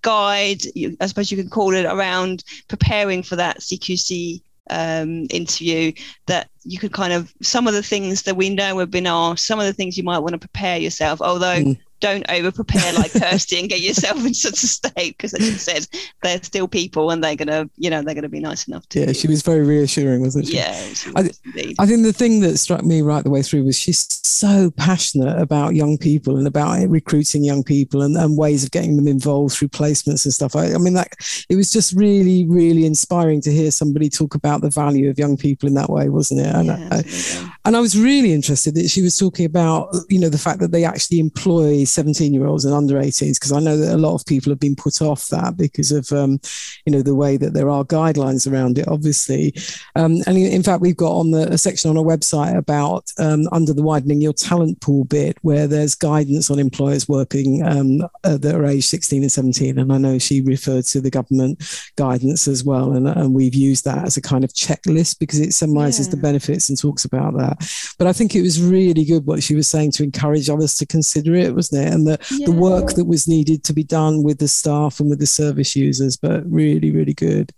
guide, 0.01 0.61
I 0.99 1.05
suppose 1.05 1.31
you 1.31 1.37
can 1.37 1.49
call 1.49 1.73
it, 1.73 1.85
around 1.85 2.43
preparing 2.67 3.23
for 3.23 3.35
that 3.37 3.59
CQC 3.59 4.41
um, 4.69 5.27
interview 5.29 5.91
that 6.27 6.49
you 6.63 6.79
could 6.79 6.93
kind 6.93 7.13
of 7.13 7.33
some 7.41 7.67
of 7.67 7.73
the 7.73 7.83
things 7.83 8.23
that 8.23 8.35
we 8.35 8.49
know 8.49 8.77
have 8.79 8.91
been 8.91 9.07
asked, 9.07 9.45
some 9.45 9.59
of 9.59 9.65
the 9.65 9.73
things 9.73 9.97
you 9.97 10.03
might 10.03 10.19
want 10.19 10.33
to 10.33 10.39
prepare 10.39 10.77
yourself. 10.77 11.21
Although 11.21 11.63
mm. 11.63 11.79
Don't 11.99 12.29
over 12.29 12.51
prepare 12.51 12.93
like 12.93 13.11
Kirsty 13.19 13.59
and 13.59 13.69
get 13.69 13.81
yourself 13.81 14.25
in 14.25 14.33
such 14.33 14.63
a 14.63 14.67
state 14.67 15.17
because 15.17 15.33
as 15.33 15.45
she 15.45 15.53
said 15.53 15.87
they're 16.21 16.41
still 16.41 16.67
people 16.67 17.11
and 17.11 17.23
they're 17.23 17.35
gonna 17.35 17.69
you 17.77 17.89
know 17.89 18.01
they're 18.01 18.15
gonna 18.15 18.29
be 18.29 18.39
nice 18.39 18.67
enough 18.67 18.87
to 18.89 18.99
yeah 18.99 19.07
you. 19.07 19.13
she 19.13 19.27
was 19.27 19.41
very 19.41 19.65
reassuring 19.65 20.21
wasn't 20.21 20.47
she 20.47 20.55
yeah 20.55 20.73
she 20.93 21.11
I, 21.15 21.21
was 21.23 21.39
indeed. 21.45 21.75
I 21.79 21.85
think 21.85 22.03
the 22.03 22.13
thing 22.13 22.39
that 22.41 22.57
struck 22.57 22.83
me 22.83 23.01
right 23.01 23.23
the 23.23 23.29
way 23.29 23.41
through 23.41 23.63
was 23.63 23.77
she's 23.77 24.19
so 24.39 24.71
passionate 24.71 25.37
about 25.37 25.75
young 25.75 25.97
people 25.97 26.37
and 26.37 26.47
about 26.47 26.79
recruiting 26.87 27.43
young 27.43 27.63
people 27.63 28.01
and, 28.01 28.15
and 28.15 28.37
ways 28.37 28.63
of 28.63 28.71
getting 28.71 28.95
them 28.95 29.07
involved 29.07 29.53
through 29.53 29.67
placements 29.67 30.23
and 30.23 30.33
stuff. 30.33 30.55
I, 30.55 30.73
I 30.73 30.77
mean, 30.77 30.93
that 30.93 31.13
it 31.49 31.55
was 31.55 31.71
just 31.71 31.93
really, 31.93 32.45
really 32.47 32.85
inspiring 32.85 33.41
to 33.41 33.51
hear 33.51 33.71
somebody 33.71 34.09
talk 34.09 34.35
about 34.35 34.61
the 34.61 34.69
value 34.69 35.09
of 35.09 35.19
young 35.19 35.35
people 35.35 35.67
in 35.67 35.75
that 35.75 35.89
way, 35.89 36.09
wasn't 36.09 36.41
it? 36.41 36.55
And, 36.55 36.67
Yeah, 36.67 36.87
I, 36.91 36.97
absolutely. 36.99 37.51
and 37.65 37.77
I 37.77 37.79
was 37.79 37.99
really 37.99 38.33
interested 38.33 38.75
that 38.75 38.89
she 38.89 39.01
was 39.01 39.17
talking 39.17 39.45
about, 39.45 39.93
you 40.07 40.19
know, 40.19 40.29
the 40.29 40.37
fact 40.37 40.59
that 40.59 40.71
they 40.71 40.85
actually 40.85 41.19
employ 41.19 41.83
17 41.89 42.33
year 42.33 42.45
olds 42.45 42.65
and 42.65 42.73
under 42.73 42.95
18s, 42.95 43.35
because 43.35 43.51
I 43.51 43.59
know 43.59 43.77
that 43.77 43.95
a 43.95 43.97
lot 43.97 44.15
of 44.15 44.25
people 44.25 44.51
have 44.51 44.59
been 44.59 44.75
put 44.75 45.01
off 45.01 45.27
that 45.27 45.57
because 45.57 45.91
of, 45.91 46.11
um, 46.11 46.39
you 46.85 46.91
know, 46.91 47.01
the 47.01 47.15
way 47.15 47.37
that 47.37 47.53
there 47.53 47.69
are 47.69 47.83
guidelines 47.83 48.51
around 48.51 48.77
it, 48.77 48.87
obviously. 48.87 49.53
Um, 49.95 50.17
and 50.27 50.37
in, 50.37 50.63
fact, 50.63 50.81
we've 50.81 50.97
got 50.97 51.11
on 51.11 51.31
the 51.31 51.49
a 51.51 51.57
section 51.57 51.89
on 51.89 51.97
our 51.97 52.03
website 52.03 52.57
about 52.57 53.11
um, 53.17 53.47
under 53.51 53.73
the 53.73 53.83
widening 53.83 54.21
your 54.21 54.33
talent 54.33 54.81
pool 54.81 55.05
bit, 55.05 55.37
where 55.41 55.67
there's 55.67 55.95
guidance 55.95 56.49
on 56.49 56.59
employers 56.59 57.07
working 57.07 57.65
um, 57.65 58.01
uh, 58.23 58.37
that 58.37 58.55
are 58.55 58.65
age 58.65 58.87
16 58.87 59.21
and 59.21 59.31
17. 59.31 59.77
And 59.77 59.91
I 59.91 59.97
know 59.97 60.19
she 60.19 60.41
referred 60.41 60.85
to 60.85 61.01
the 61.01 61.09
government 61.09 61.63
guidance 61.95 62.47
as 62.47 62.63
well, 62.63 62.93
and, 62.93 63.07
and 63.07 63.33
we've 63.33 63.55
used 63.55 63.85
that 63.85 64.05
as 64.05 64.17
a 64.17 64.21
kind 64.21 64.43
of 64.43 64.53
checklist 64.53 65.19
because 65.19 65.39
it 65.39 65.53
summarises 65.53 66.09
the 66.09 66.17
benefits 66.17 66.69
and 66.69 66.77
talks 66.77 67.05
about 67.05 67.35
that. 67.37 67.57
But 67.97 68.07
I 68.07 68.13
think 68.13 68.35
it 68.35 68.41
was 68.41 68.61
really 68.61 69.05
good 69.05 69.25
what 69.25 69.43
she 69.43 69.55
was 69.55 69.67
saying 69.67 69.91
to 69.93 70.03
encourage 70.03 70.49
others 70.49 70.75
to 70.75 70.85
consider 70.85 71.35
it, 71.35 71.55
wasn't 71.55 71.78
it? 71.78 71.78
And 71.87 72.07
the, 72.07 72.17
the 72.45 72.51
work 72.51 72.93
that 72.93 73.05
was 73.05 73.27
needed 73.27 73.63
to 73.65 73.73
be 73.73 73.83
done 73.83 74.23
with 74.23 74.39
the 74.39 74.47
staff 74.47 74.99
and 74.99 75.09
with 75.09 75.19
the 75.19 75.25
service 75.27 75.75
users, 75.75 76.17
but 76.17 76.43
really, 76.49 76.91
really 76.91 77.13
good. 77.13 77.51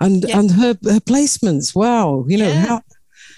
And 0.00 0.24
Yeah. 0.28 0.38
and 0.38 0.50
her 0.52 0.76
her 0.84 1.00
placements, 1.00 1.74
wow, 1.74 2.24
you 2.28 2.38
know 2.38 2.48
Yeah. 2.48 2.66
how 2.66 2.82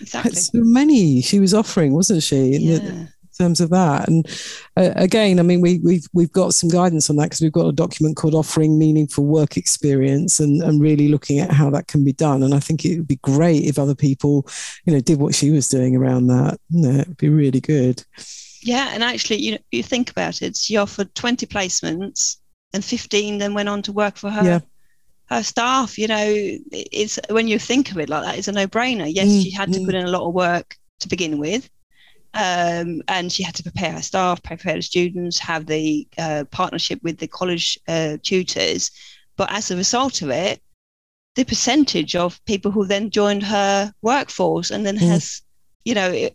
exactly 0.00 0.32
so 0.32 0.58
many 0.58 1.22
she 1.22 1.40
was 1.40 1.54
offering, 1.54 1.92
wasn't 1.94 2.22
she? 2.22 2.54
In, 2.54 2.62
yeah. 2.62 3.06
terms 3.38 3.60
of 3.62 3.70
that, 3.70 4.06
and 4.06 4.26
uh, 4.76 4.92
again, 4.96 5.38
I 5.38 5.42
mean, 5.42 5.62
we, 5.62 5.78
we've 5.82 6.06
we've 6.12 6.32
got 6.32 6.52
some 6.52 6.68
guidance 6.68 7.08
on 7.08 7.16
that 7.16 7.24
because 7.30 7.40
we've 7.40 7.50
got 7.50 7.68
a 7.68 7.72
document 7.72 8.16
called 8.18 8.34
"Offering 8.34 8.78
Meaningful 8.78 9.24
Work 9.24 9.56
Experience" 9.56 10.40
and 10.40 10.62
and 10.62 10.78
really 10.82 11.08
looking 11.08 11.38
at 11.38 11.50
how 11.50 11.70
that 11.70 11.86
can 11.86 12.04
be 12.04 12.12
done. 12.12 12.42
And 12.42 12.52
I 12.52 12.60
think 12.60 12.84
it 12.84 12.98
would 12.98 13.08
be 13.08 13.16
great 13.22 13.64
if 13.64 13.78
other 13.78 13.94
people, 13.94 14.46
you 14.84 14.92
know, 14.92 15.00
did 15.00 15.18
what 15.18 15.34
she 15.34 15.50
was 15.50 15.68
doing 15.68 15.96
around 15.96 16.26
that. 16.26 16.60
Know, 16.68 17.00
it'd 17.00 17.16
be 17.16 17.30
really 17.30 17.60
good. 17.60 18.04
Yeah, 18.62 18.90
and 18.92 19.02
actually, 19.02 19.40
you 19.40 19.52
know, 19.52 19.58
you 19.70 19.82
think 19.82 20.10
about 20.10 20.42
it. 20.42 20.56
She 20.56 20.76
offered 20.76 21.14
twenty 21.14 21.46
placements, 21.46 22.36
and 22.72 22.84
fifteen 22.84 23.38
then 23.38 23.54
went 23.54 23.68
on 23.68 23.82
to 23.82 23.92
work 23.92 24.16
for 24.16 24.30
her 24.30 24.44
Yeah. 24.44 24.60
her 25.26 25.42
staff. 25.42 25.98
You 25.98 26.08
know, 26.08 26.24
it's 26.72 27.18
when 27.30 27.48
you 27.48 27.58
think 27.58 27.90
of 27.90 27.98
it 27.98 28.08
like 28.08 28.24
that, 28.24 28.38
it's 28.38 28.48
a 28.48 28.52
no-brainer. 28.52 29.10
Yes, 29.12 29.28
Mm, 29.28 29.42
she 29.42 29.50
had 29.50 29.72
to 29.72 29.80
mm. 29.80 29.86
put 29.86 29.94
in 29.94 30.04
a 30.04 30.10
lot 30.10 30.26
of 30.26 30.34
work 30.34 30.76
to 31.00 31.08
begin 31.08 31.38
with, 31.38 31.70
um, 32.34 33.02
and 33.08 33.32
she 33.32 33.42
had 33.42 33.54
to 33.54 33.62
prepare 33.62 33.92
her 33.92 34.02
staff, 34.02 34.42
prepare 34.42 34.76
the 34.76 34.82
students, 34.82 35.38
have 35.38 35.64
the 35.66 36.06
uh, 36.18 36.44
partnership 36.50 37.00
with 37.02 37.18
the 37.18 37.28
college 37.28 37.78
uh, 37.88 38.18
tutors. 38.22 38.90
But 39.36 39.50
as 39.52 39.70
a 39.70 39.76
result 39.76 40.20
of 40.22 40.28
it, 40.30 40.60
the 41.36 41.44
percentage 41.44 42.14
of 42.14 42.44
people 42.44 42.70
who 42.70 42.86
then 42.86 43.08
joined 43.08 43.42
her 43.44 43.92
workforce 44.02 44.70
and 44.70 44.84
then 44.84 44.96
Mm. 44.98 45.08
has, 45.08 45.42
you 45.84 45.94
know, 45.94 46.28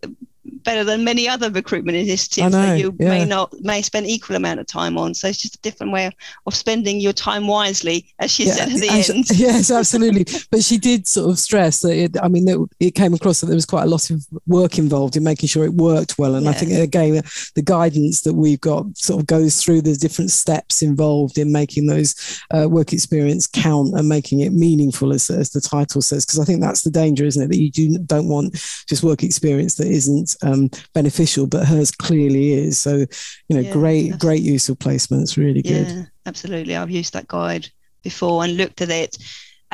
better 0.46 0.84
than 0.84 1.04
many 1.04 1.28
other 1.28 1.50
recruitment 1.50 1.98
initiatives 1.98 2.52
know, 2.52 2.62
that 2.62 2.80
you 2.80 2.96
yeah. 3.00 3.10
may 3.10 3.26
not 3.26 3.54
may 3.62 3.82
spend 3.82 4.06
equal 4.08 4.36
amount 4.36 4.60
of 4.60 4.68
time 4.68 4.98
on. 4.98 5.14
So 5.14 5.28
it's 5.28 5.38
just 5.38 5.56
a 5.56 5.62
different 5.62 5.92
way 5.92 6.08
of, 6.08 6.14
spending 6.54 7.02
your 7.02 7.14
time 7.14 7.48
wisely, 7.48 8.14
as 8.20 8.32
she 8.32 8.46
said 8.46 8.70
at 8.70 8.80
the 8.80 9.04
she- 9.04 9.14
end. 9.14 9.26
yes, 9.34 9.70
absolutely. 9.70 10.26
but 10.52 10.64
she 10.64 10.78
did 10.78 11.08
sort 11.08 11.30
of 11.30 11.38
stress 11.38 11.82
that 11.82 11.96
it, 11.96 12.16
I 12.22 12.28
mean, 12.28 12.48
it, 12.48 12.58
it 12.80 12.92
came 12.92 13.14
across 13.14 13.42
that 13.42 13.48
there 13.48 13.56
was 13.56 13.66
quite 13.66 13.84
a 13.84 13.88
lot 13.88 14.10
of 14.10 14.26
work 14.48 14.78
involved 14.78 15.18
in 15.18 15.24
making 15.24 15.50
sure 15.50 15.66
it 15.66 15.74
worked 15.74 16.18
well. 16.18 16.36
And 16.36 16.48
I 16.48 16.54
think, 16.54 16.72
again, 16.72 17.22
the 17.56 17.62
guidance 17.62 18.22
that 18.22 18.34
we've 18.34 18.62
got 18.62 18.98
sort 18.98 19.22
of 19.22 19.28
goes 19.28 19.62
through 19.62 19.82
the 19.82 19.96
different 19.96 20.32
steps 20.32 20.82
involved 20.82 21.38
in 21.38 21.52
making 21.52 21.88
those 21.88 22.42
uh, 22.52 22.70
work 22.70 22.94
experience 22.94 23.48
count 23.48 23.94
and 23.94 24.08
making 24.08 24.40
it 24.40 24.54
meaningful, 24.54 25.14
as, 25.14 25.30
as 25.30 25.52
the 25.52 25.62
title 25.62 26.02
says. 26.02 26.26
Because 26.26 26.40
I 26.40 26.46
think 26.46 26.62
that's 26.62 26.84
the 26.84 26.92
danger, 26.92 27.26
isn't 27.26 27.44
it? 27.44 27.48
That 27.48 27.60
you 27.60 27.70
do, 27.70 27.98
don't 28.00 28.30
want 28.30 28.54
just 28.88 29.04
work 29.04 29.24
experience 29.24 29.76
that 29.76 29.88
isn't 29.88 30.35
um, 30.44 30.70
beneficial, 30.94 31.48
but 31.48 31.66
hers 31.66 31.92
clearly 31.92 32.54
is. 32.54 32.80
So, 32.80 32.98
you 32.98 33.56
know, 33.56 33.60
Yeah, 33.60 33.74
great, 33.74 34.20
great 34.20 34.42
use 34.42 34.70
of 34.70 34.80
placements. 34.80 35.38
Really 35.38 35.62
good. 35.62 35.88
Yeah, 35.88 36.04
absolutely. 36.26 36.76
I've 36.76 36.92
used 36.92 37.14
that 37.14 37.28
guide 37.28 37.68
before 38.04 38.44
and 38.44 38.58
looked 38.58 38.82
at 38.82 38.90
it 38.90 39.18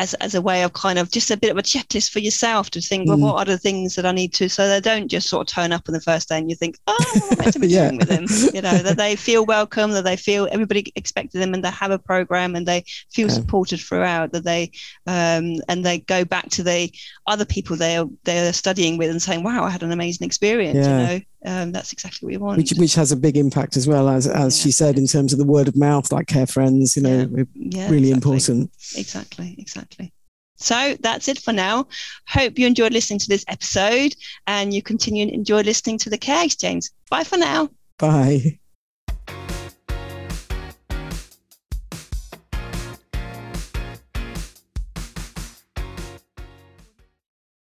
as, 0.02 0.16
as 0.16 0.34
a 0.34 0.42
way 0.42 0.64
of 0.64 0.74
kind 0.74 0.98
of 0.98 1.12
just 1.12 1.30
a 1.30 1.38
bit 1.38 1.52
of 1.52 1.58
a 1.58 1.62
checklist 1.62 2.10
for 2.10 2.18
yourself 2.20 2.72
to 2.72 2.82
think, 2.82 3.08
well, 3.08 3.18
Mm. 3.18 3.22
what 3.22 3.48
are 3.48 3.52
the 3.52 3.58
things 3.60 3.94
that 3.96 4.06
I 4.06 4.12
need 4.12 4.34
to, 4.34 4.50
so 4.50 4.68
they 4.68 4.82
don't 4.82 5.08
just 5.08 5.30
sort 5.30 5.48
of 5.48 5.54
turn 5.54 5.72
up 5.72 5.84
on 5.88 5.94
the 5.94 6.02
first 6.02 6.28
day 6.30 6.40
and 6.40 6.50
you 6.50 6.56
think, 6.56 6.78
oh, 6.88 6.96
what 7.14 7.32
am 7.32 7.38
I 7.40 7.42
meant 7.44 7.54
to 7.54 7.60
be 7.60 7.68
Yeah. 7.68 7.90
doing 7.90 7.98
with 8.00 8.08
them? 8.10 8.26
You 8.56 8.62
know, 8.64 8.78
that 8.82 8.98
they 8.98 9.16
feel 9.28 9.46
welcome, 9.46 9.92
that 9.92 10.04
they 10.04 10.16
feel 10.18 10.48
everybody 10.52 10.92
expected 10.96 11.40
them 11.40 11.54
and 11.54 11.64
they 11.64 11.70
have 11.70 11.92
a 11.92 12.00
program 12.00 12.56
and 12.56 12.66
they 12.68 12.84
feel 13.12 13.28
Yeah. 13.28 13.36
supported 13.36 13.80
throughout, 13.80 14.32
that 14.32 14.44
they, 14.44 14.72
um, 15.06 15.58
and 15.70 15.86
they 15.86 16.00
go 16.00 16.26
back 16.26 16.50
to 16.52 16.64
the 16.64 16.92
other 17.28 17.46
people 17.46 17.76
they're, 17.76 18.06
they're 18.24 18.54
studying 18.54 18.98
with 18.98 19.12
and 19.12 19.22
saying, 19.22 19.44
wow, 19.44 19.64
I 19.64 19.70
had 19.70 19.84
an 19.84 19.92
amazing 19.92 20.26
experience, 20.26 20.88
Yeah. 20.88 20.98
you 21.00 21.06
know, 21.20 21.20
um, 21.46 21.72
that's 21.72 21.92
exactly 21.94 22.26
what 22.28 22.32
we 22.32 22.38
want. 22.38 22.58
which 22.58 22.72
which 22.74 22.94
has 22.96 23.12
a 23.12 23.16
big 23.16 23.36
impact 23.38 23.76
as 23.78 23.88
well 23.88 24.08
as 24.10 24.28
as 24.28 24.58
Yeah. 24.58 24.64
she 24.64 24.72
said 24.72 24.98
in 24.98 25.08
terms 25.08 25.34
of 25.34 25.40
the 25.40 25.46
word 25.46 25.68
of 25.68 25.76
mouth 25.76 26.12
like 26.12 26.28
care 26.28 26.48
friends 26.48 26.96
you 26.96 27.02
know 27.04 27.28
yeah, 27.56 27.90
really 27.90 28.10
exactly. 28.10 28.12
important 28.12 28.72
Exactly, 28.96 29.56
exactly. 29.58 30.14
So 30.58 30.96
that's 31.00 31.28
it 31.28 31.40
for 31.40 31.54
now. 31.54 31.88
Hope 32.28 32.60
you 32.60 32.68
enjoyed 32.68 32.94
listening 32.94 33.18
to 33.20 33.28
this 33.28 33.44
episode 33.48 34.14
and 34.46 34.72
you 34.72 34.84
continue 34.84 35.24
and 35.24 35.32
enjoy 35.32 35.62
listening 35.62 35.98
to 36.00 36.10
the 36.12 36.20
Care 36.20 36.46
Exchange. 36.46 36.84
Bye 37.10 37.24
for 37.24 37.38
now. 37.38 37.70
bye 37.98 38.60